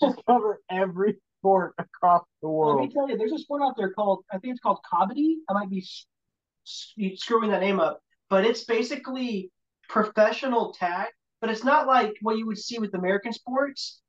[0.00, 2.80] Just cover every sport across the world.
[2.80, 5.36] Let me tell you, there's a sport out there called I think it's called Kabaddi.
[5.48, 5.84] I might be
[6.64, 9.50] screwing that name up, but it's basically
[9.88, 11.08] professional tag.
[11.40, 14.00] But it's not like what you would see with American sports.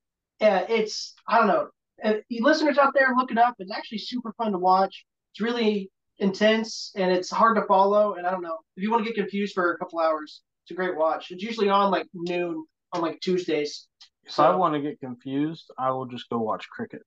[0.41, 1.69] Uh, it's I don't know.
[2.03, 3.55] Uh, you listeners out there, look it up.
[3.59, 5.05] It's actually super fun to watch.
[5.33, 5.89] It's really
[6.21, 8.15] intense and it's hard to follow.
[8.15, 10.71] And I don't know if you want to get confused for a couple hours, it's
[10.71, 11.31] a great watch.
[11.31, 13.87] It's usually on like noon on like Tuesdays.
[14.25, 17.01] If I want to get confused, I will just go watch cricket.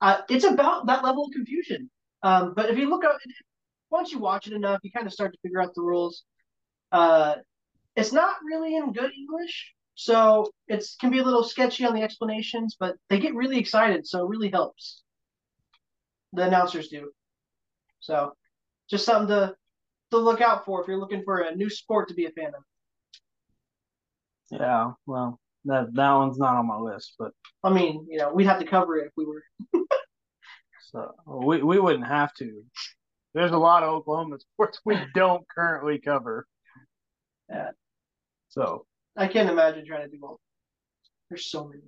[0.00, 1.90] uh, it's about that level of confusion.
[2.22, 3.18] Um, but if you look up,
[3.90, 6.24] once you watch it enough, you kind of start to figure out the rules.
[6.92, 7.36] Uh,
[7.96, 12.02] it's not really in good English, so it can be a little sketchy on the
[12.02, 15.02] explanations, but they get really excited, so it really helps.
[16.32, 17.10] The announcers do.
[18.00, 18.32] So,
[18.90, 19.54] just something to
[20.10, 22.48] to look out for if you're looking for a new sport to be a fan
[22.48, 22.62] of.
[24.50, 28.46] Yeah, well, that that one's not on my list, but I mean, you know, we'd
[28.46, 29.42] have to cover it if we were.
[30.90, 32.64] so we we wouldn't have to.
[33.34, 36.46] There's a lot of Oklahoma sports we don't currently cover.
[37.50, 37.70] Yeah.
[38.48, 40.40] So I can't imagine trying to do all.
[41.28, 41.82] There's so many.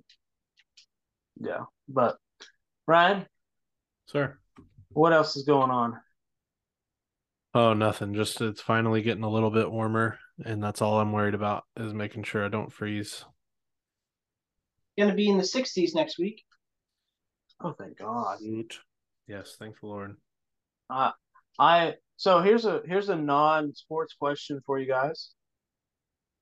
[1.39, 2.17] yeah, but
[2.87, 3.25] Ryan,
[4.05, 4.37] Sir.
[4.93, 5.99] What else is going on?
[7.53, 8.13] Oh, nothing.
[8.13, 11.93] Just it's finally getting a little bit warmer, and that's all I'm worried about is
[11.93, 13.25] making sure I don't freeze.
[14.97, 16.43] Going to be in the 60s next week.
[17.63, 18.39] Oh, thank God.
[19.27, 20.15] Yes, thank the Lord.
[20.89, 21.11] Uh,
[21.59, 25.31] I so here's a here's a non-sports question for you guys.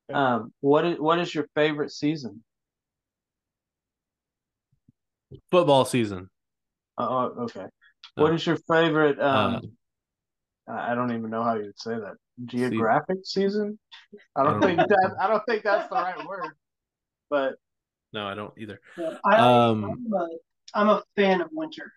[0.10, 0.20] Okay.
[0.20, 2.44] Um, what is what is your favorite season?
[5.52, 6.30] Football season.
[6.98, 7.66] Uh, oh, okay.
[8.20, 8.36] What Oh.
[8.46, 9.20] your favorite?
[9.20, 9.56] Um,
[10.68, 12.16] Uh, I I don't even know how you would say that.
[12.46, 13.80] Geographic season?
[14.36, 14.86] I don't I don't think know.
[14.88, 16.54] that I don't think that's the right word.
[17.30, 17.56] But
[18.14, 18.80] No, I don't either.
[18.98, 20.28] Yeah, I, Um, I'm, a,
[20.74, 21.92] I'm a fan of winter.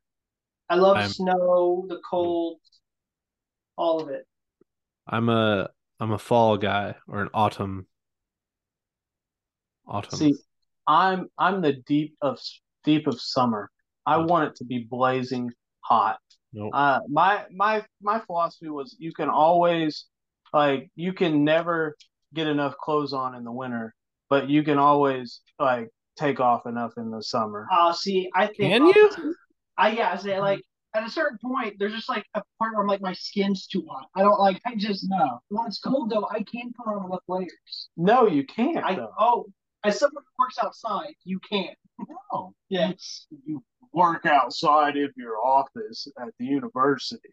[0.69, 2.61] I love I'm- snow, the cold,
[3.77, 4.27] all of it.
[5.07, 5.69] I'm a
[6.01, 7.86] I'm a fall guy or an autumn
[9.86, 10.19] Autumn.
[10.19, 10.35] See,
[10.86, 12.39] I'm I'm the deep of
[12.85, 13.70] deep of summer.
[14.07, 15.51] I want it to be blazing
[15.83, 16.19] hot.
[16.53, 16.71] Nope.
[16.75, 20.07] Uh, my my my philosophy was you can always
[20.53, 21.97] like you can never
[22.35, 23.95] get enough clothes on in the winter,
[24.29, 27.67] but you can always like take off enough in the summer.
[27.73, 29.35] Uh see, I think Can you?
[29.79, 30.63] I yeah, I say like
[30.95, 33.87] at a certain point, there's just like a part where I'm like my skin's too
[33.91, 34.09] hot.
[34.15, 34.61] I don't like.
[34.67, 37.89] I just No, when it's cold though, I can put on enough layers.
[37.97, 38.85] no, you can't.
[38.85, 39.13] I though.
[39.19, 39.47] oh,
[39.85, 41.75] as someone who works outside, you can.
[42.33, 47.31] No, Yes, you work outside of your office at the university.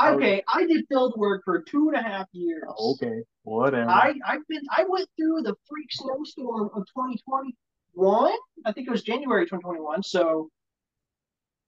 [0.00, 0.42] okay.
[0.52, 2.64] I did field work for two and a half years.
[2.78, 3.90] Okay, whatever.
[3.90, 8.32] I I've been I went through the freak snowstorm of 2021.
[8.64, 10.02] I think it was January 2021.
[10.02, 10.50] So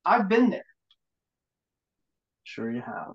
[0.05, 0.65] I've been there.
[2.45, 3.13] sure you have.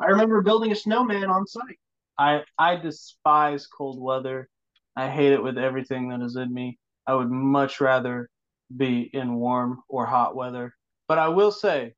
[0.00, 1.78] I remember building a snowman on site.
[2.18, 4.48] I I despise cold weather.
[4.96, 6.78] I hate it with everything that is in me.
[7.06, 8.28] I would much rather
[8.76, 10.74] be in warm or hot weather.
[11.08, 11.94] But I will say,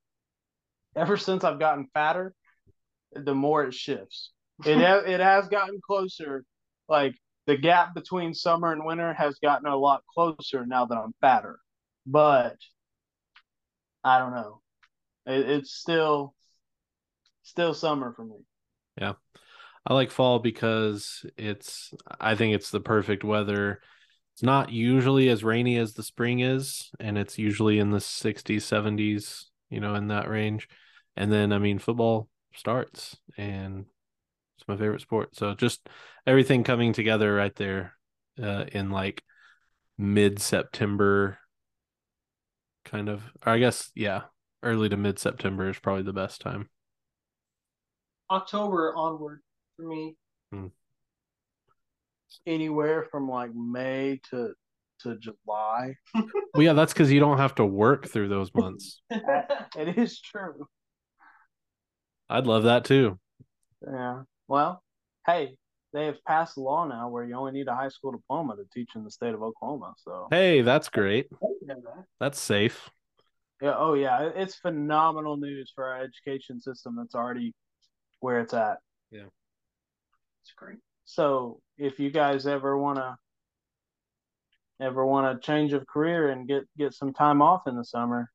[0.96, 2.34] ever since I've gotten fatter,
[3.12, 4.32] the more it shifts.
[4.64, 6.44] It ha- it has gotten closer.
[6.88, 7.14] Like
[7.46, 11.58] the gap between summer and winter has gotten a lot closer now that I'm fatter.
[12.06, 12.56] But
[14.02, 14.60] I don't know.
[15.26, 16.34] It, it's still
[17.42, 18.36] still summer for me.
[19.00, 19.14] Yeah.
[19.86, 23.80] I like fall because it's I think it's the perfect weather.
[24.34, 28.64] It's not usually as rainy as the spring is, and it's usually in the 60s,
[28.64, 30.68] 70s, you know, in that range.
[31.16, 33.86] And then I mean football starts and
[34.58, 35.36] it's my favorite sport.
[35.36, 35.88] So just
[36.26, 37.94] everything coming together right there
[38.42, 39.22] uh, in like
[39.96, 41.38] mid-September
[42.84, 44.22] kind of or I guess yeah,
[44.64, 46.70] early to mid-September is probably the best time.
[48.32, 49.42] October onward
[49.76, 50.16] for me.
[52.46, 54.52] Anywhere from like May to
[55.00, 55.94] to July.
[56.14, 59.02] Well, yeah, that's because you don't have to work through those months.
[59.76, 60.66] It is true.
[62.30, 63.18] I'd love that too.
[63.86, 64.22] Yeah.
[64.48, 64.82] Well,
[65.26, 65.56] hey,
[65.92, 68.64] they have passed a law now where you only need a high school diploma to
[68.72, 69.94] teach in the state of Oklahoma.
[69.98, 71.26] So Hey, that's great.
[72.20, 72.88] That's safe.
[73.60, 77.52] yeah, oh yeah, it's phenomenal news for our education system that's already
[78.20, 78.78] where it's at.
[79.10, 79.28] Yeah.
[80.42, 80.78] It's great.
[81.04, 83.16] So if you guys ever wanna
[84.80, 88.30] ever want a change of career and get get some time off in the summer,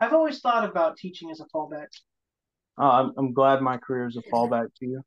[0.00, 1.88] I've always thought about teaching as a fallback.
[2.78, 5.02] oh, I'm I'm glad my career is a fallback to you.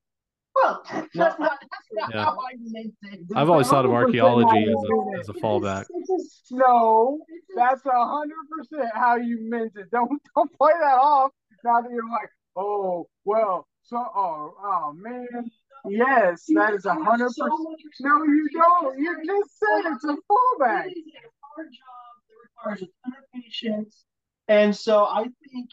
[0.56, 2.26] Well, that's No, not, that's not Yeah.
[2.26, 3.20] how I meant it.
[3.36, 5.86] I've always thought of archaeology as a as a fallback.
[6.52, 7.20] No,
[7.56, 9.92] that's a hundred percent how you meant it.
[9.92, 11.32] Don't don't play that off.
[11.64, 15.52] Now that you're like, oh well, so oh oh man,
[15.90, 17.50] yes, that is a hundred percent.
[18.00, 18.98] No, you don't.
[19.00, 20.88] You just said it's a fallback.
[20.88, 24.06] It is a hard job that requires a ton of patience,
[24.48, 25.70] and so I think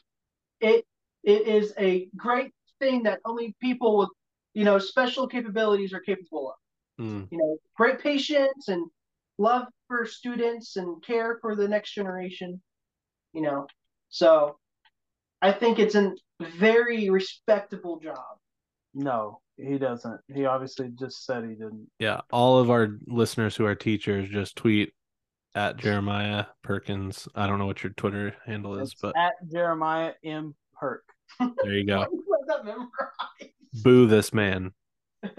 [0.61, 0.85] it
[1.23, 4.11] it is a great thing that only people with
[4.55, 7.05] you know special capabilities are capable of.
[7.05, 8.87] Mm, You know, great patience and
[9.39, 12.61] love for students and care for the next generation.
[13.33, 13.67] You know,
[14.11, 14.59] so
[15.41, 18.39] I think it's a very respectable job.
[18.95, 20.21] No, he doesn't.
[20.35, 21.89] He obviously just said he didn't.
[21.99, 24.93] Yeah, all of our listeners who are teachers just tweet
[25.55, 27.29] at Jeremiah Perkins.
[27.35, 30.55] I don't know what your Twitter handle is, It's but at Jeremiah M.
[30.75, 31.05] Perk.
[31.39, 32.01] there you go.
[32.29, 33.53] Let that memorize.
[33.83, 34.73] Boo this man.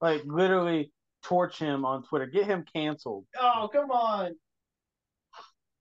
[0.00, 2.26] Like literally torch him on Twitter.
[2.26, 3.24] Get him canceled.
[3.40, 4.32] Oh, come on.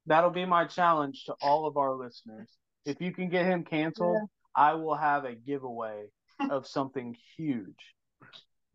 [0.05, 2.47] That'll be my challenge to all of our listeners.
[2.85, 6.05] If you can get him canceled, I will have a giveaway
[6.49, 7.95] of something huge.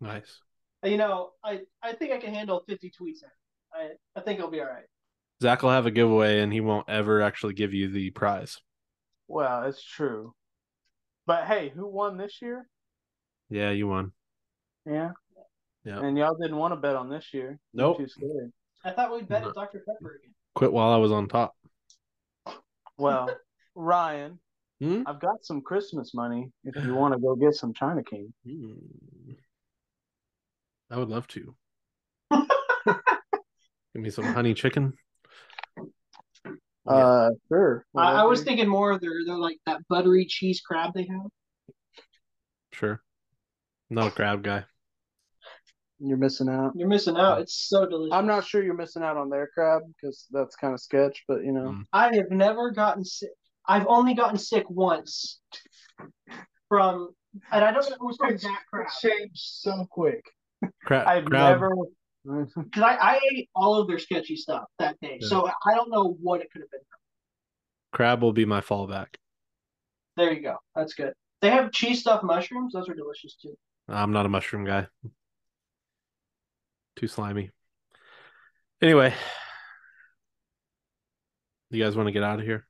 [0.00, 0.40] Nice.
[0.84, 3.18] You know, I, I think I can handle 50 tweets.
[3.72, 4.86] I, I think I'll be all right.
[5.42, 8.58] Zach will have a giveaway and he won't ever actually give you the prize.
[9.28, 10.34] Well, it's true.
[11.26, 12.68] But hey, who won this year?
[13.50, 14.12] Yeah, you won.
[14.86, 15.10] Yeah.
[15.84, 16.00] Yeah.
[16.00, 17.58] And y'all didn't want to bet on this year.
[17.72, 17.98] Nope.
[17.98, 18.52] Too scared.
[18.84, 19.82] I thought we'd bet at Dr.
[19.86, 20.34] Pepper again.
[20.54, 21.54] Quit while I was on top.
[22.96, 23.28] Well,
[23.74, 24.38] Ryan,
[24.80, 25.02] Hmm?
[25.06, 28.32] I've got some Christmas money if you want to go get some China King.
[28.46, 29.32] Hmm.
[30.90, 31.54] I would love to.
[32.30, 34.92] Give me some honey chicken.
[36.86, 37.84] Uh, sure.
[37.96, 41.26] I, I was thinking more of their, their like that buttery cheese crab they have.
[42.72, 43.02] Sure.
[43.90, 44.64] Not a crab guy.
[46.00, 46.72] You're missing out.
[46.76, 47.40] You're missing out.
[47.40, 48.14] It's so delicious.
[48.14, 51.42] I'm not sure you're missing out on their crab because that's kind of sketch, but
[51.42, 51.70] you know.
[51.70, 51.84] Mm.
[51.92, 53.30] I have never gotten sick.
[53.68, 55.40] I've only gotten sick once
[56.68, 57.10] from,
[57.52, 58.86] and I don't know if it was from that crab.
[59.00, 60.24] changed so quick.
[60.84, 61.70] Crab, I've crab, never.
[62.24, 65.28] Because I, I ate all of their sketchy stuff that day, Yeah.
[65.28, 66.80] so I don't know what it could have been.
[67.92, 69.06] crab will be my fallback.
[70.16, 70.56] There you go.
[70.74, 71.14] That's good.
[71.40, 72.72] They have cheese stuffed mushrooms.
[72.74, 73.56] Those are delicious too.
[73.88, 74.88] I'm not a mushroom guy.
[76.96, 77.50] Too slimy.
[78.82, 79.14] Anyway,
[81.70, 82.66] you guys want to get out of here?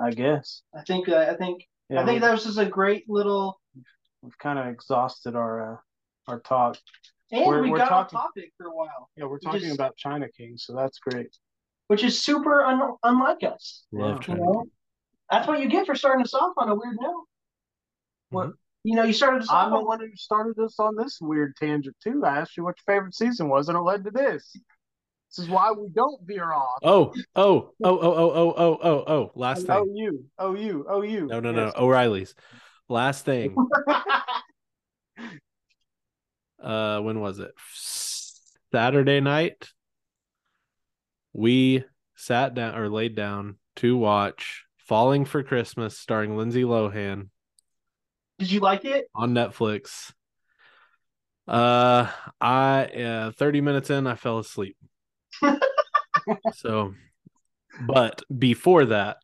[0.00, 0.62] I guess.
[0.76, 1.08] I think.
[1.08, 1.64] Uh, I think.
[1.90, 3.60] Yeah, I think that was just a great little.
[4.22, 5.76] we've kind of exhausted our uh,
[6.28, 6.78] our talk.
[7.32, 9.74] And We're- we we're got talking- off topic for a while, Yeah, we're talking just-
[9.74, 11.36] about China King, so that's great.
[11.88, 13.84] which is super un- unlike us.
[13.92, 14.38] Love China.
[14.40, 14.64] You know?
[15.30, 17.24] That's what you get for starting us off on a weird note.
[18.30, 18.50] What?
[18.84, 21.18] You know, you started us I'm off the on one who started us on this
[21.20, 22.22] weird tangent too.
[22.24, 24.54] I asked you what your favorite season was, and it led to this.
[25.36, 26.78] This is why we don't veer off.
[26.84, 29.30] Oh, oh, oh, oh, oh, oh, oh, oh, oh.
[29.34, 29.76] Last thing.
[29.76, 31.26] Oh you, oh you, oh you.
[31.26, 31.72] No, no, no.
[31.76, 32.34] O'Reilly's.
[32.88, 33.56] Last thing.
[36.62, 37.52] Uh, when was it?
[38.72, 39.68] Saturday night.
[41.34, 41.84] We
[42.14, 47.28] sat down or laid down to watch Falling for Christmas starring Lindsay Lohan
[48.38, 49.08] Did you like it?
[49.14, 50.14] on Netflix.
[51.46, 52.08] Uh,
[52.40, 54.78] I uh, 30 minutes in, I fell asleep.
[56.54, 56.94] so,
[57.86, 59.18] but before that,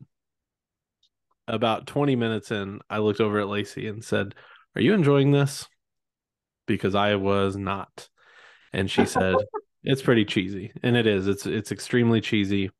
[1.48, 4.34] about 20 minutes in, I looked over at Lacey and said,
[4.76, 5.66] Are you enjoying this?
[6.66, 8.08] Because I was not.
[8.72, 9.36] And she said,
[9.82, 10.72] It's pretty cheesy.
[10.82, 11.26] And it is.
[11.26, 12.70] It's it's extremely cheesy.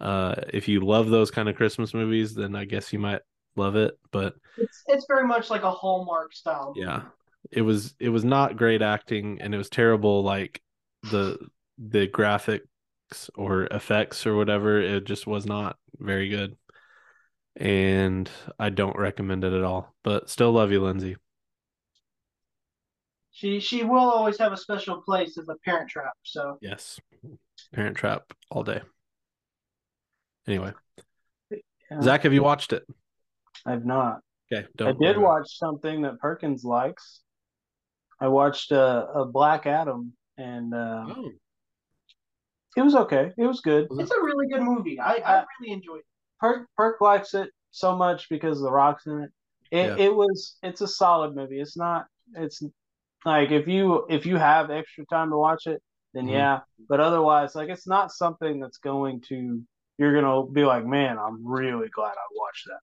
[0.00, 3.22] Uh if you love those kind of Christmas movies, then I guess you might
[3.56, 3.98] love it.
[4.12, 6.74] But It's it's very much like a Hallmark style.
[6.76, 7.02] yeah
[7.50, 10.62] it was it was not great acting and it was terrible like
[11.10, 11.36] the
[11.78, 16.56] the graphics or effects or whatever it just was not very good
[17.56, 21.16] and i don't recommend it at all but still love you lindsay
[23.30, 26.12] She she will always have a special place as a Parent Trap.
[26.22, 27.00] So yes
[27.72, 28.80] parent trap all day
[30.46, 30.72] anyway
[31.50, 32.02] Yeah.
[32.02, 32.84] zach have you watched it
[33.64, 34.20] I've not.
[34.52, 35.24] okay I don't I did worry.
[35.24, 37.20] watch something that Perkins likes.
[38.20, 41.30] I watched uh, a Black Adam, and uh, oh,
[42.76, 43.32] it was okay.
[43.36, 43.88] It was good.
[43.90, 44.98] it's a really good movie.
[45.00, 46.06] I, I really enjoyed it.
[46.40, 49.30] Perk Perk likes it so much because of the rocks in it.
[49.70, 50.04] It Yeah.
[50.06, 51.60] it was it's a solid movie.
[51.60, 52.62] It's not it's
[53.24, 55.82] like if you if you have extra time to watch it,
[56.14, 56.32] then Mhm.
[56.32, 56.60] yeah.
[56.88, 59.62] But otherwise, like it's not something that's going to
[59.98, 62.80] you're gonna be like, man, I'm really glad I watched that.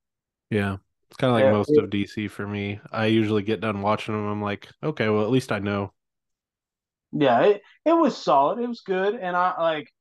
[0.56, 0.78] yeah
[1.10, 3.82] it's kind of like Yeah, most it- of dc for me i usually get done
[3.82, 5.92] watching them i'm like okay well at least i know
[7.12, 8.60] Yeah, it, it was solid.
[8.60, 9.92] It was good, and I like.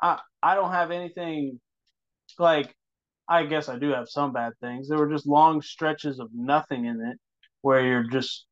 [0.00, 1.60] I I don't have anything,
[2.36, 2.74] like,
[3.28, 4.88] I guess I do have some bad things.
[4.88, 7.18] There were just long stretches of nothing in it,
[7.60, 8.44] where you're just,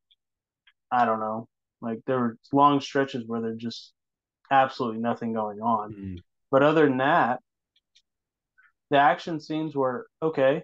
[0.92, 1.48] I don't know,
[1.82, 3.92] like there were long stretches where there's just
[4.50, 5.92] absolutely nothing going on.
[5.92, 6.22] Mm.
[6.52, 7.40] But other than that,
[8.90, 10.62] the action scenes were okay.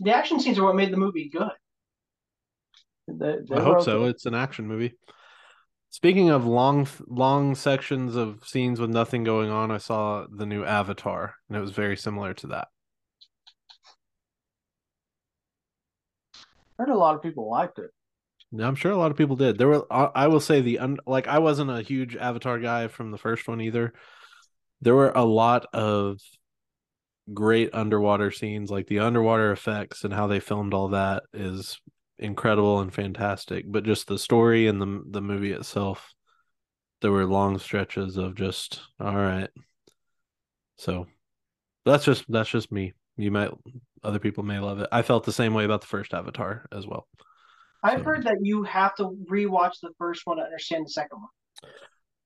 [0.00, 1.50] The action scenes are what made the movie good.
[3.06, 4.04] They, they I hope so.
[4.04, 4.94] It's an action movie.
[5.90, 10.64] Speaking of long, long sections of scenes with nothing going on, I saw the new
[10.64, 12.68] Avatar, and it was very similar to that.
[16.34, 17.90] I heard a lot of people liked it.
[18.50, 19.58] Yeah, I'm sure a lot of people did.
[19.58, 22.88] There were, I I will say, the un, like I wasn't a huge Avatar guy
[22.88, 23.92] from the first one either.
[24.80, 26.18] There were a lot of
[27.32, 31.80] great underwater scenes, like the underwater effects and how they filmed all that is
[32.18, 33.64] incredible and fantastic.
[33.70, 36.12] But just the story and the the movie itself,
[37.00, 39.50] there were long stretches of just all right.
[40.76, 41.06] So
[41.84, 42.92] that's just that's just me.
[43.16, 43.50] You might
[44.02, 44.88] other people may love it.
[44.92, 47.06] I felt the same way about the first Avatar as well.
[47.82, 51.18] I've So- heard that you have to rewatch the first one to understand the second
[51.20, 51.72] one.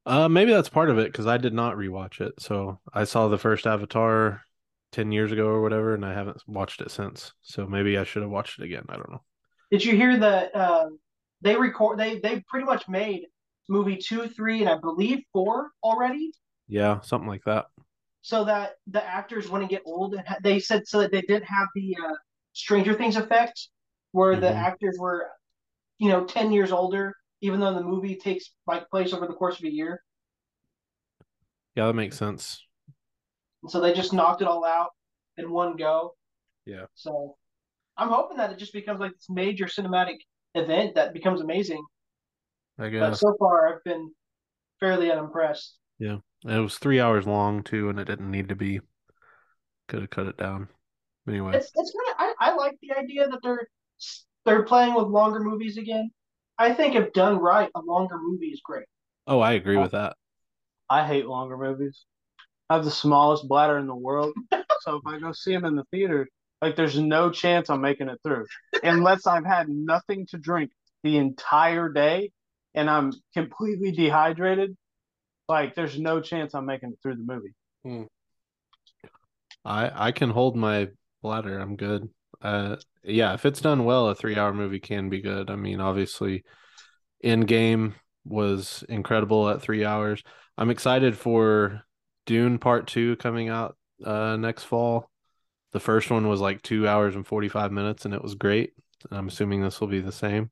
[0.07, 2.33] Uh, maybe that's part of it because I did not rewatch it.
[2.41, 4.41] So I saw the first Avatar
[4.93, 7.33] ten years ago or whatever, and I haven't watched it since.
[7.43, 8.87] So maybe I should have watched it again.
[8.89, 9.23] I don't know.
[9.71, 10.89] Did you hear that uh,
[11.43, 13.27] they record they they pretty much made
[13.69, 16.33] movie two, three, and I believe four already,
[16.69, 17.67] Yeah, something like that.
[18.23, 20.15] so that the actors wouldn't get old.
[20.15, 22.15] And ha- they said so that they didn't have the uh,
[22.53, 23.69] Stranger Things effect,
[24.13, 24.57] where the Mhm.
[24.57, 25.31] actors were,
[25.99, 29.59] you know, ten years older, even though the movie takes like place over the course
[29.59, 30.05] of a year.
[31.75, 32.65] Yeah, that makes sense.
[33.63, 34.91] And so they just knocked it all out
[35.37, 36.17] in one go.
[36.67, 36.87] Yeah.
[36.95, 37.38] So
[37.99, 40.19] I'm hoping that it just becomes like this major cinematic
[40.55, 41.85] event that becomes amazing.
[42.79, 43.01] I guess.
[43.01, 44.13] But so far, I've been
[44.79, 45.77] fairly unimpressed.
[45.99, 48.81] Yeah, it was three hours long too, and it didn't need to be.
[49.89, 50.69] Could have cut it down.
[51.27, 53.69] Anyway, It's it's kind of I, I like the idea that they're
[54.45, 56.11] they're playing with longer movies again.
[56.57, 58.87] I think if done right, a longer movie is great.
[59.27, 60.17] Oh, I agree uh, with that.
[60.89, 62.05] I hate longer movies.
[62.71, 64.35] I have the smallest bladder in the world,
[64.81, 66.29] so if I go see them in the theater,
[66.61, 68.47] like there's no chance I'm making it through
[68.83, 70.71] unless I've had nothing to drink
[71.03, 72.33] the entire day
[72.75, 74.77] and I'm completely dehydrated.
[75.49, 77.55] Like there's no chance I'm making it through the movie.
[79.65, 80.89] I I can hold my
[81.23, 81.59] bladder.
[81.59, 82.09] I'm good.
[82.41, 85.51] Uh, yeah, if it's done well, a three-hour movie can be good.
[85.51, 86.45] I mean, obviously,
[87.25, 87.95] Endgame
[88.25, 90.23] was incredible at three hours.
[90.57, 91.83] I'm excited for
[92.27, 95.08] Dune Part Two coming out uh, next fall.
[95.73, 98.73] The first one was like two hours and 45 minutes, and it was great.
[99.11, 100.51] I'm assuming this will be the same.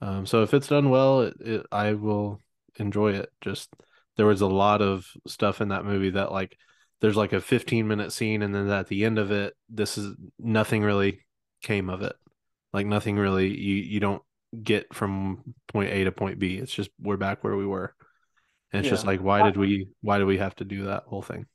[0.00, 2.40] Um, so if it's done well, it, it, I will
[2.76, 3.30] enjoy it.
[3.40, 3.70] Just
[4.16, 6.56] there was a lot of stuff in that movie that like
[7.00, 10.14] there's like a 15 minute scene, and then at the end of it, this is
[10.38, 11.20] nothing really
[11.62, 12.14] came of it.
[12.72, 14.22] Like nothing really you you don't
[14.62, 16.56] get from point A to point B.
[16.56, 17.94] It's just we're back where we were.
[18.72, 21.22] And it's just like why did we why do we have to do that whole
[21.22, 21.46] thing?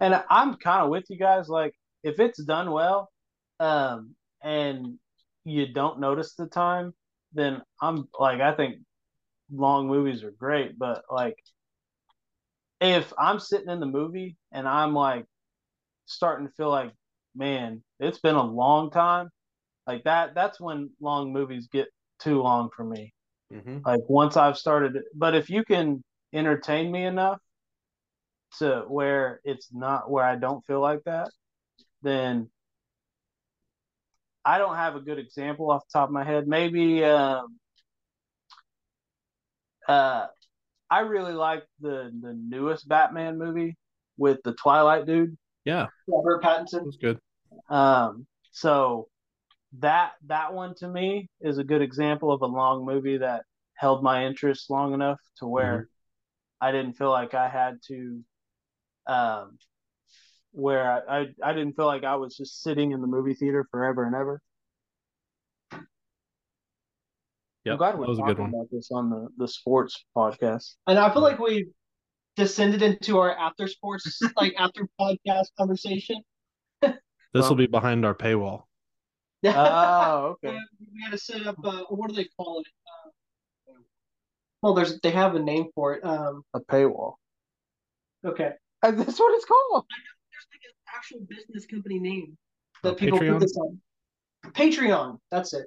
[0.00, 1.48] And I'm kind of with you guys.
[1.48, 1.74] Like
[2.04, 3.10] if it's done well,
[3.58, 4.98] um, and
[5.44, 6.94] you don't notice the time,
[7.32, 8.76] then I'm like I think
[9.52, 10.78] long movies are great.
[10.78, 11.36] But like
[12.80, 15.24] if I'm sitting in the movie and I'm like
[16.06, 16.92] starting to feel like,
[17.34, 19.30] man, it's been a long time,
[19.86, 20.34] like that.
[20.34, 21.88] That's when long movies get
[22.20, 23.12] too long for me.
[23.52, 23.78] Mm-hmm.
[23.84, 26.02] Like once I've started, but if you can
[26.32, 27.40] entertain me enough
[28.58, 31.30] to where it's not where I don't feel like that,
[32.04, 32.48] then
[34.44, 36.46] I don't have a good example off the top of my head.
[36.46, 37.58] Maybe um,
[39.88, 40.26] uh,
[40.90, 43.76] I really like the the newest Batman movie
[44.16, 45.36] with the Twilight dude.
[45.64, 46.84] Yeah, Robert it Pattinson.
[46.84, 47.18] was good.
[47.68, 49.08] Um, so
[49.80, 53.44] that that one to me is a good example of a long movie that
[53.74, 55.88] held my interest long enough to where
[56.60, 58.20] I didn't feel like I had to
[59.06, 59.58] um
[60.54, 63.66] where I, I I didn't feel like I was just sitting in the movie theater
[63.70, 64.40] forever and ever.
[67.64, 68.50] Yeah, I'm glad that we're was a good one.
[68.50, 70.74] about this on the, the sports podcast.
[70.86, 71.68] And I feel like we
[72.36, 76.20] descended into our after sports, like after podcast conversation.
[76.82, 78.64] This will be behind our paywall.
[79.46, 80.56] Oh, okay.
[80.80, 81.56] we had to set up.
[81.62, 82.66] Uh, what do they call it?
[83.68, 83.74] Uh,
[84.62, 86.04] well, there's they have a name for it.
[86.04, 87.16] Um, A paywall.
[88.24, 88.52] okay,
[88.82, 89.84] Uh, That's what it's called.
[90.50, 92.36] There's like an actual business company name
[92.82, 93.32] Oh, that people Patreon?
[93.32, 93.80] put this on.
[94.52, 95.18] Patreon.
[95.30, 95.66] That's it.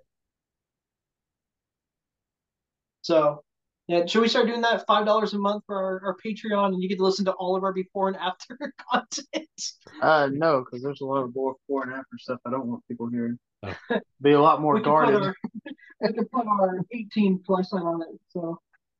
[3.01, 3.43] So,
[3.87, 4.85] yeah, should we start doing that?
[4.85, 7.55] Five dollars a month for our, our Patreon, and you get to listen to all
[7.55, 8.57] of our before and after
[8.91, 9.47] content.
[10.01, 13.09] Uh, no, because there's a lot of before and after stuff I don't want people
[13.09, 13.39] hearing.
[13.63, 13.73] Oh.
[14.21, 15.21] Be a lot more we can guarded.
[15.23, 15.35] our
[16.01, 18.59] we can put our 18 plus on it, so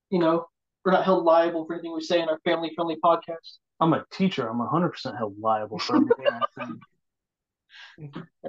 [0.10, 0.48] you know
[0.86, 3.58] we're not held liable for anything we say in our family friendly podcast.
[3.80, 4.48] I'm a teacher.
[4.48, 6.40] I'm 100% held liable for everything I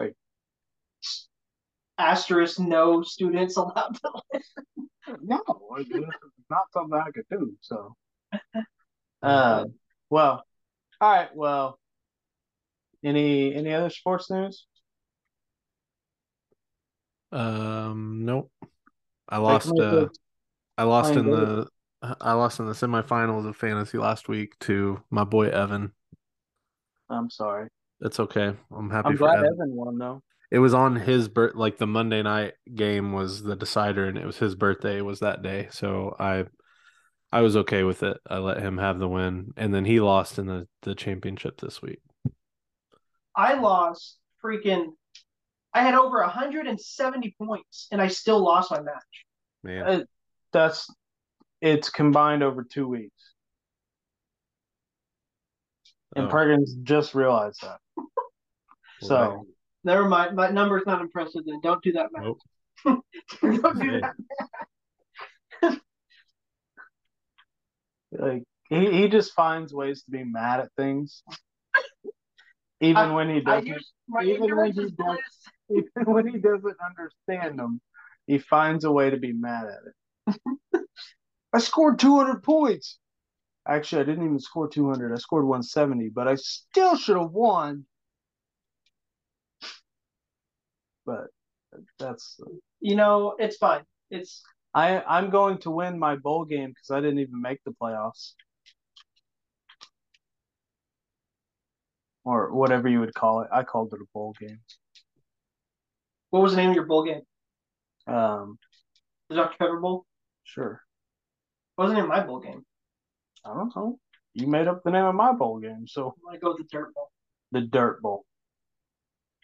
[0.00, 0.12] say.
[1.98, 4.22] Asterisk, no students allowed to
[5.22, 5.42] No,
[5.76, 5.90] it's
[6.48, 7.55] not something I could do.
[7.60, 7.96] So,
[9.22, 9.64] uh,
[10.10, 10.44] well,
[11.00, 11.28] all right.
[11.34, 11.78] Well,
[13.05, 14.66] any any other sports news?
[17.32, 18.50] Um, nope.
[19.28, 19.72] I lost.
[19.72, 20.06] make Uh,
[20.76, 21.68] I lost playing in the.
[22.02, 25.92] I lost in the semifinals of fantasy last week to my boy Evan.
[27.10, 27.68] I'm sorry.
[28.00, 28.54] It's okay.
[28.74, 29.46] I'm happy I'm for glad Evan.
[29.46, 30.22] Evan won though.
[30.50, 31.56] It was on his birth.
[31.56, 34.98] Like the Monday night game was the decider, and it was his birthday.
[34.98, 36.44] It Was that day, so I,
[37.32, 38.16] I was okay with it.
[38.26, 41.82] I let him have the win, and then he lost in the the championship this
[41.82, 42.00] week.
[43.34, 44.86] I lost freaking.
[45.74, 49.26] I had over 170 points, and I still lost my match.
[49.62, 50.04] Man, Uh,
[50.52, 50.88] That's
[51.60, 53.35] it's combined over two weeks,
[56.16, 57.78] and Oh, Perkins just realized that.
[59.01, 59.14] So.
[59.16, 59.39] right.
[59.85, 61.43] Never mind, my number's not impressive.
[61.47, 62.22] Then don't do that, man.
[62.24, 62.40] Nope.
[63.43, 64.01] don't do Okay.
[65.62, 65.78] that.
[68.12, 71.22] like he, he just finds ways to be mad at things
[72.80, 73.68] even I- when he doesn't
[74.24, 75.18] even when he does- bliss.
[75.70, 77.80] even when he doesn't understand them
[78.26, 80.85] he finds a way to be mad at it
[81.52, 82.98] i scored 200 points
[83.66, 87.84] actually i didn't even score 200 i scored 170 but i still should have won
[91.06, 91.28] but
[91.98, 92.40] that's
[92.80, 93.82] You know, it's fine.
[94.10, 94.42] It's
[94.74, 98.32] I I'm going to win my bowl game because I didn't even make the playoffs.
[102.24, 103.48] Or whatever you would call it.
[103.50, 104.60] I called it a bowl game.
[106.30, 107.22] what was the name of your bowl game?
[108.06, 108.58] Um
[109.28, 109.56] The Dr.
[109.58, 110.04] Pepper Bowl
[110.44, 110.82] Sure.
[111.78, 112.64] Wasn't in my bowl game.
[113.44, 113.98] I don't know.
[114.34, 116.76] You made up the name of my bowl game, so I'm gonna go with the
[116.76, 117.10] Dirt Bowl.
[117.52, 118.24] the Dirt Bowl.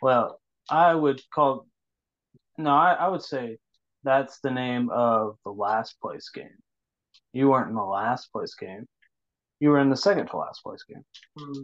[0.03, 1.67] Well, I would call.
[2.59, 3.59] No, I, I would say
[4.03, 6.59] that's the name of the last place game.
[7.33, 8.87] You weren't in the last place game.
[9.61, 11.05] You were in the second to last place game.
[11.39, 11.63] Hmm.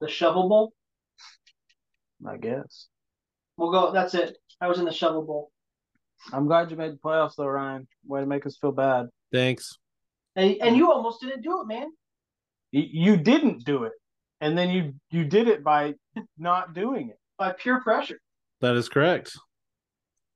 [0.00, 0.72] The Shovel Bowl.
[2.26, 2.88] I guess.
[3.56, 3.92] We'll go.
[3.92, 4.36] That's it.
[4.60, 5.50] I was in the Shovel Bowl,
[6.32, 7.86] I'm glad you made the playoffs, though, Ryan.
[8.06, 9.08] Way to make us feel bad.
[9.32, 9.76] Thanks.
[10.36, 11.88] and and you almost didn't do it, man.
[12.72, 13.92] Y- You didn't do it,
[14.40, 15.94] and then you you did it by
[16.38, 17.18] not doing it.
[17.38, 18.20] By pure pressure.
[18.60, 19.32] That is correct.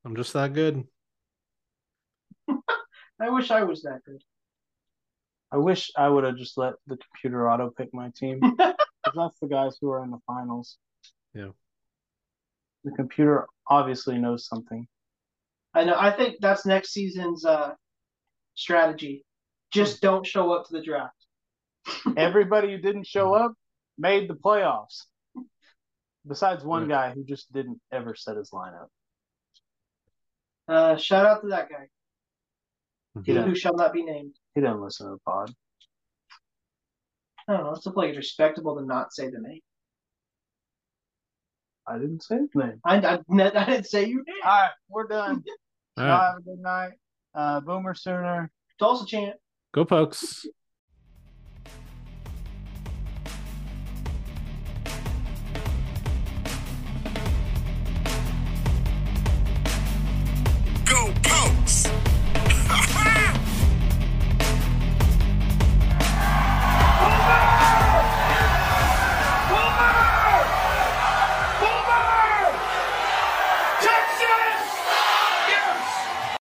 [0.04, 0.84] I'm just that good.
[3.20, 4.22] I wish I was that good.
[5.50, 8.40] I wish I would have just let the computer auto pick my team.
[8.58, 10.76] that's the guys who are in the finals.
[11.34, 11.50] Yeah.
[12.84, 14.86] The computer obviously knows something.
[15.78, 15.94] I know.
[15.96, 17.72] I think that's next season's uh
[18.56, 19.24] strategy.
[19.70, 21.14] Just don't show up to the draft.
[22.16, 23.52] Everybody who didn't show up
[23.96, 25.04] made the playoffs.
[26.26, 28.88] Besides one guy who just didn't ever set his lineup.
[30.66, 31.86] Uh, shout out to that guy
[33.24, 34.34] He who shall not be named.
[34.56, 35.54] he didn't listen to the pod.
[37.46, 37.70] I don't know.
[37.70, 39.60] It's like it's respectable to not say the name.
[41.86, 42.80] I didn't say his name.
[42.84, 44.34] I, I, I didn't say you did.
[44.44, 45.44] All right, we're done.
[46.00, 46.26] All Y'all right.
[46.26, 46.90] have a good night.
[47.34, 48.50] Uh, Boomer Sooner.
[48.78, 49.36] Tulsa chant.
[49.74, 50.46] Go Pokes.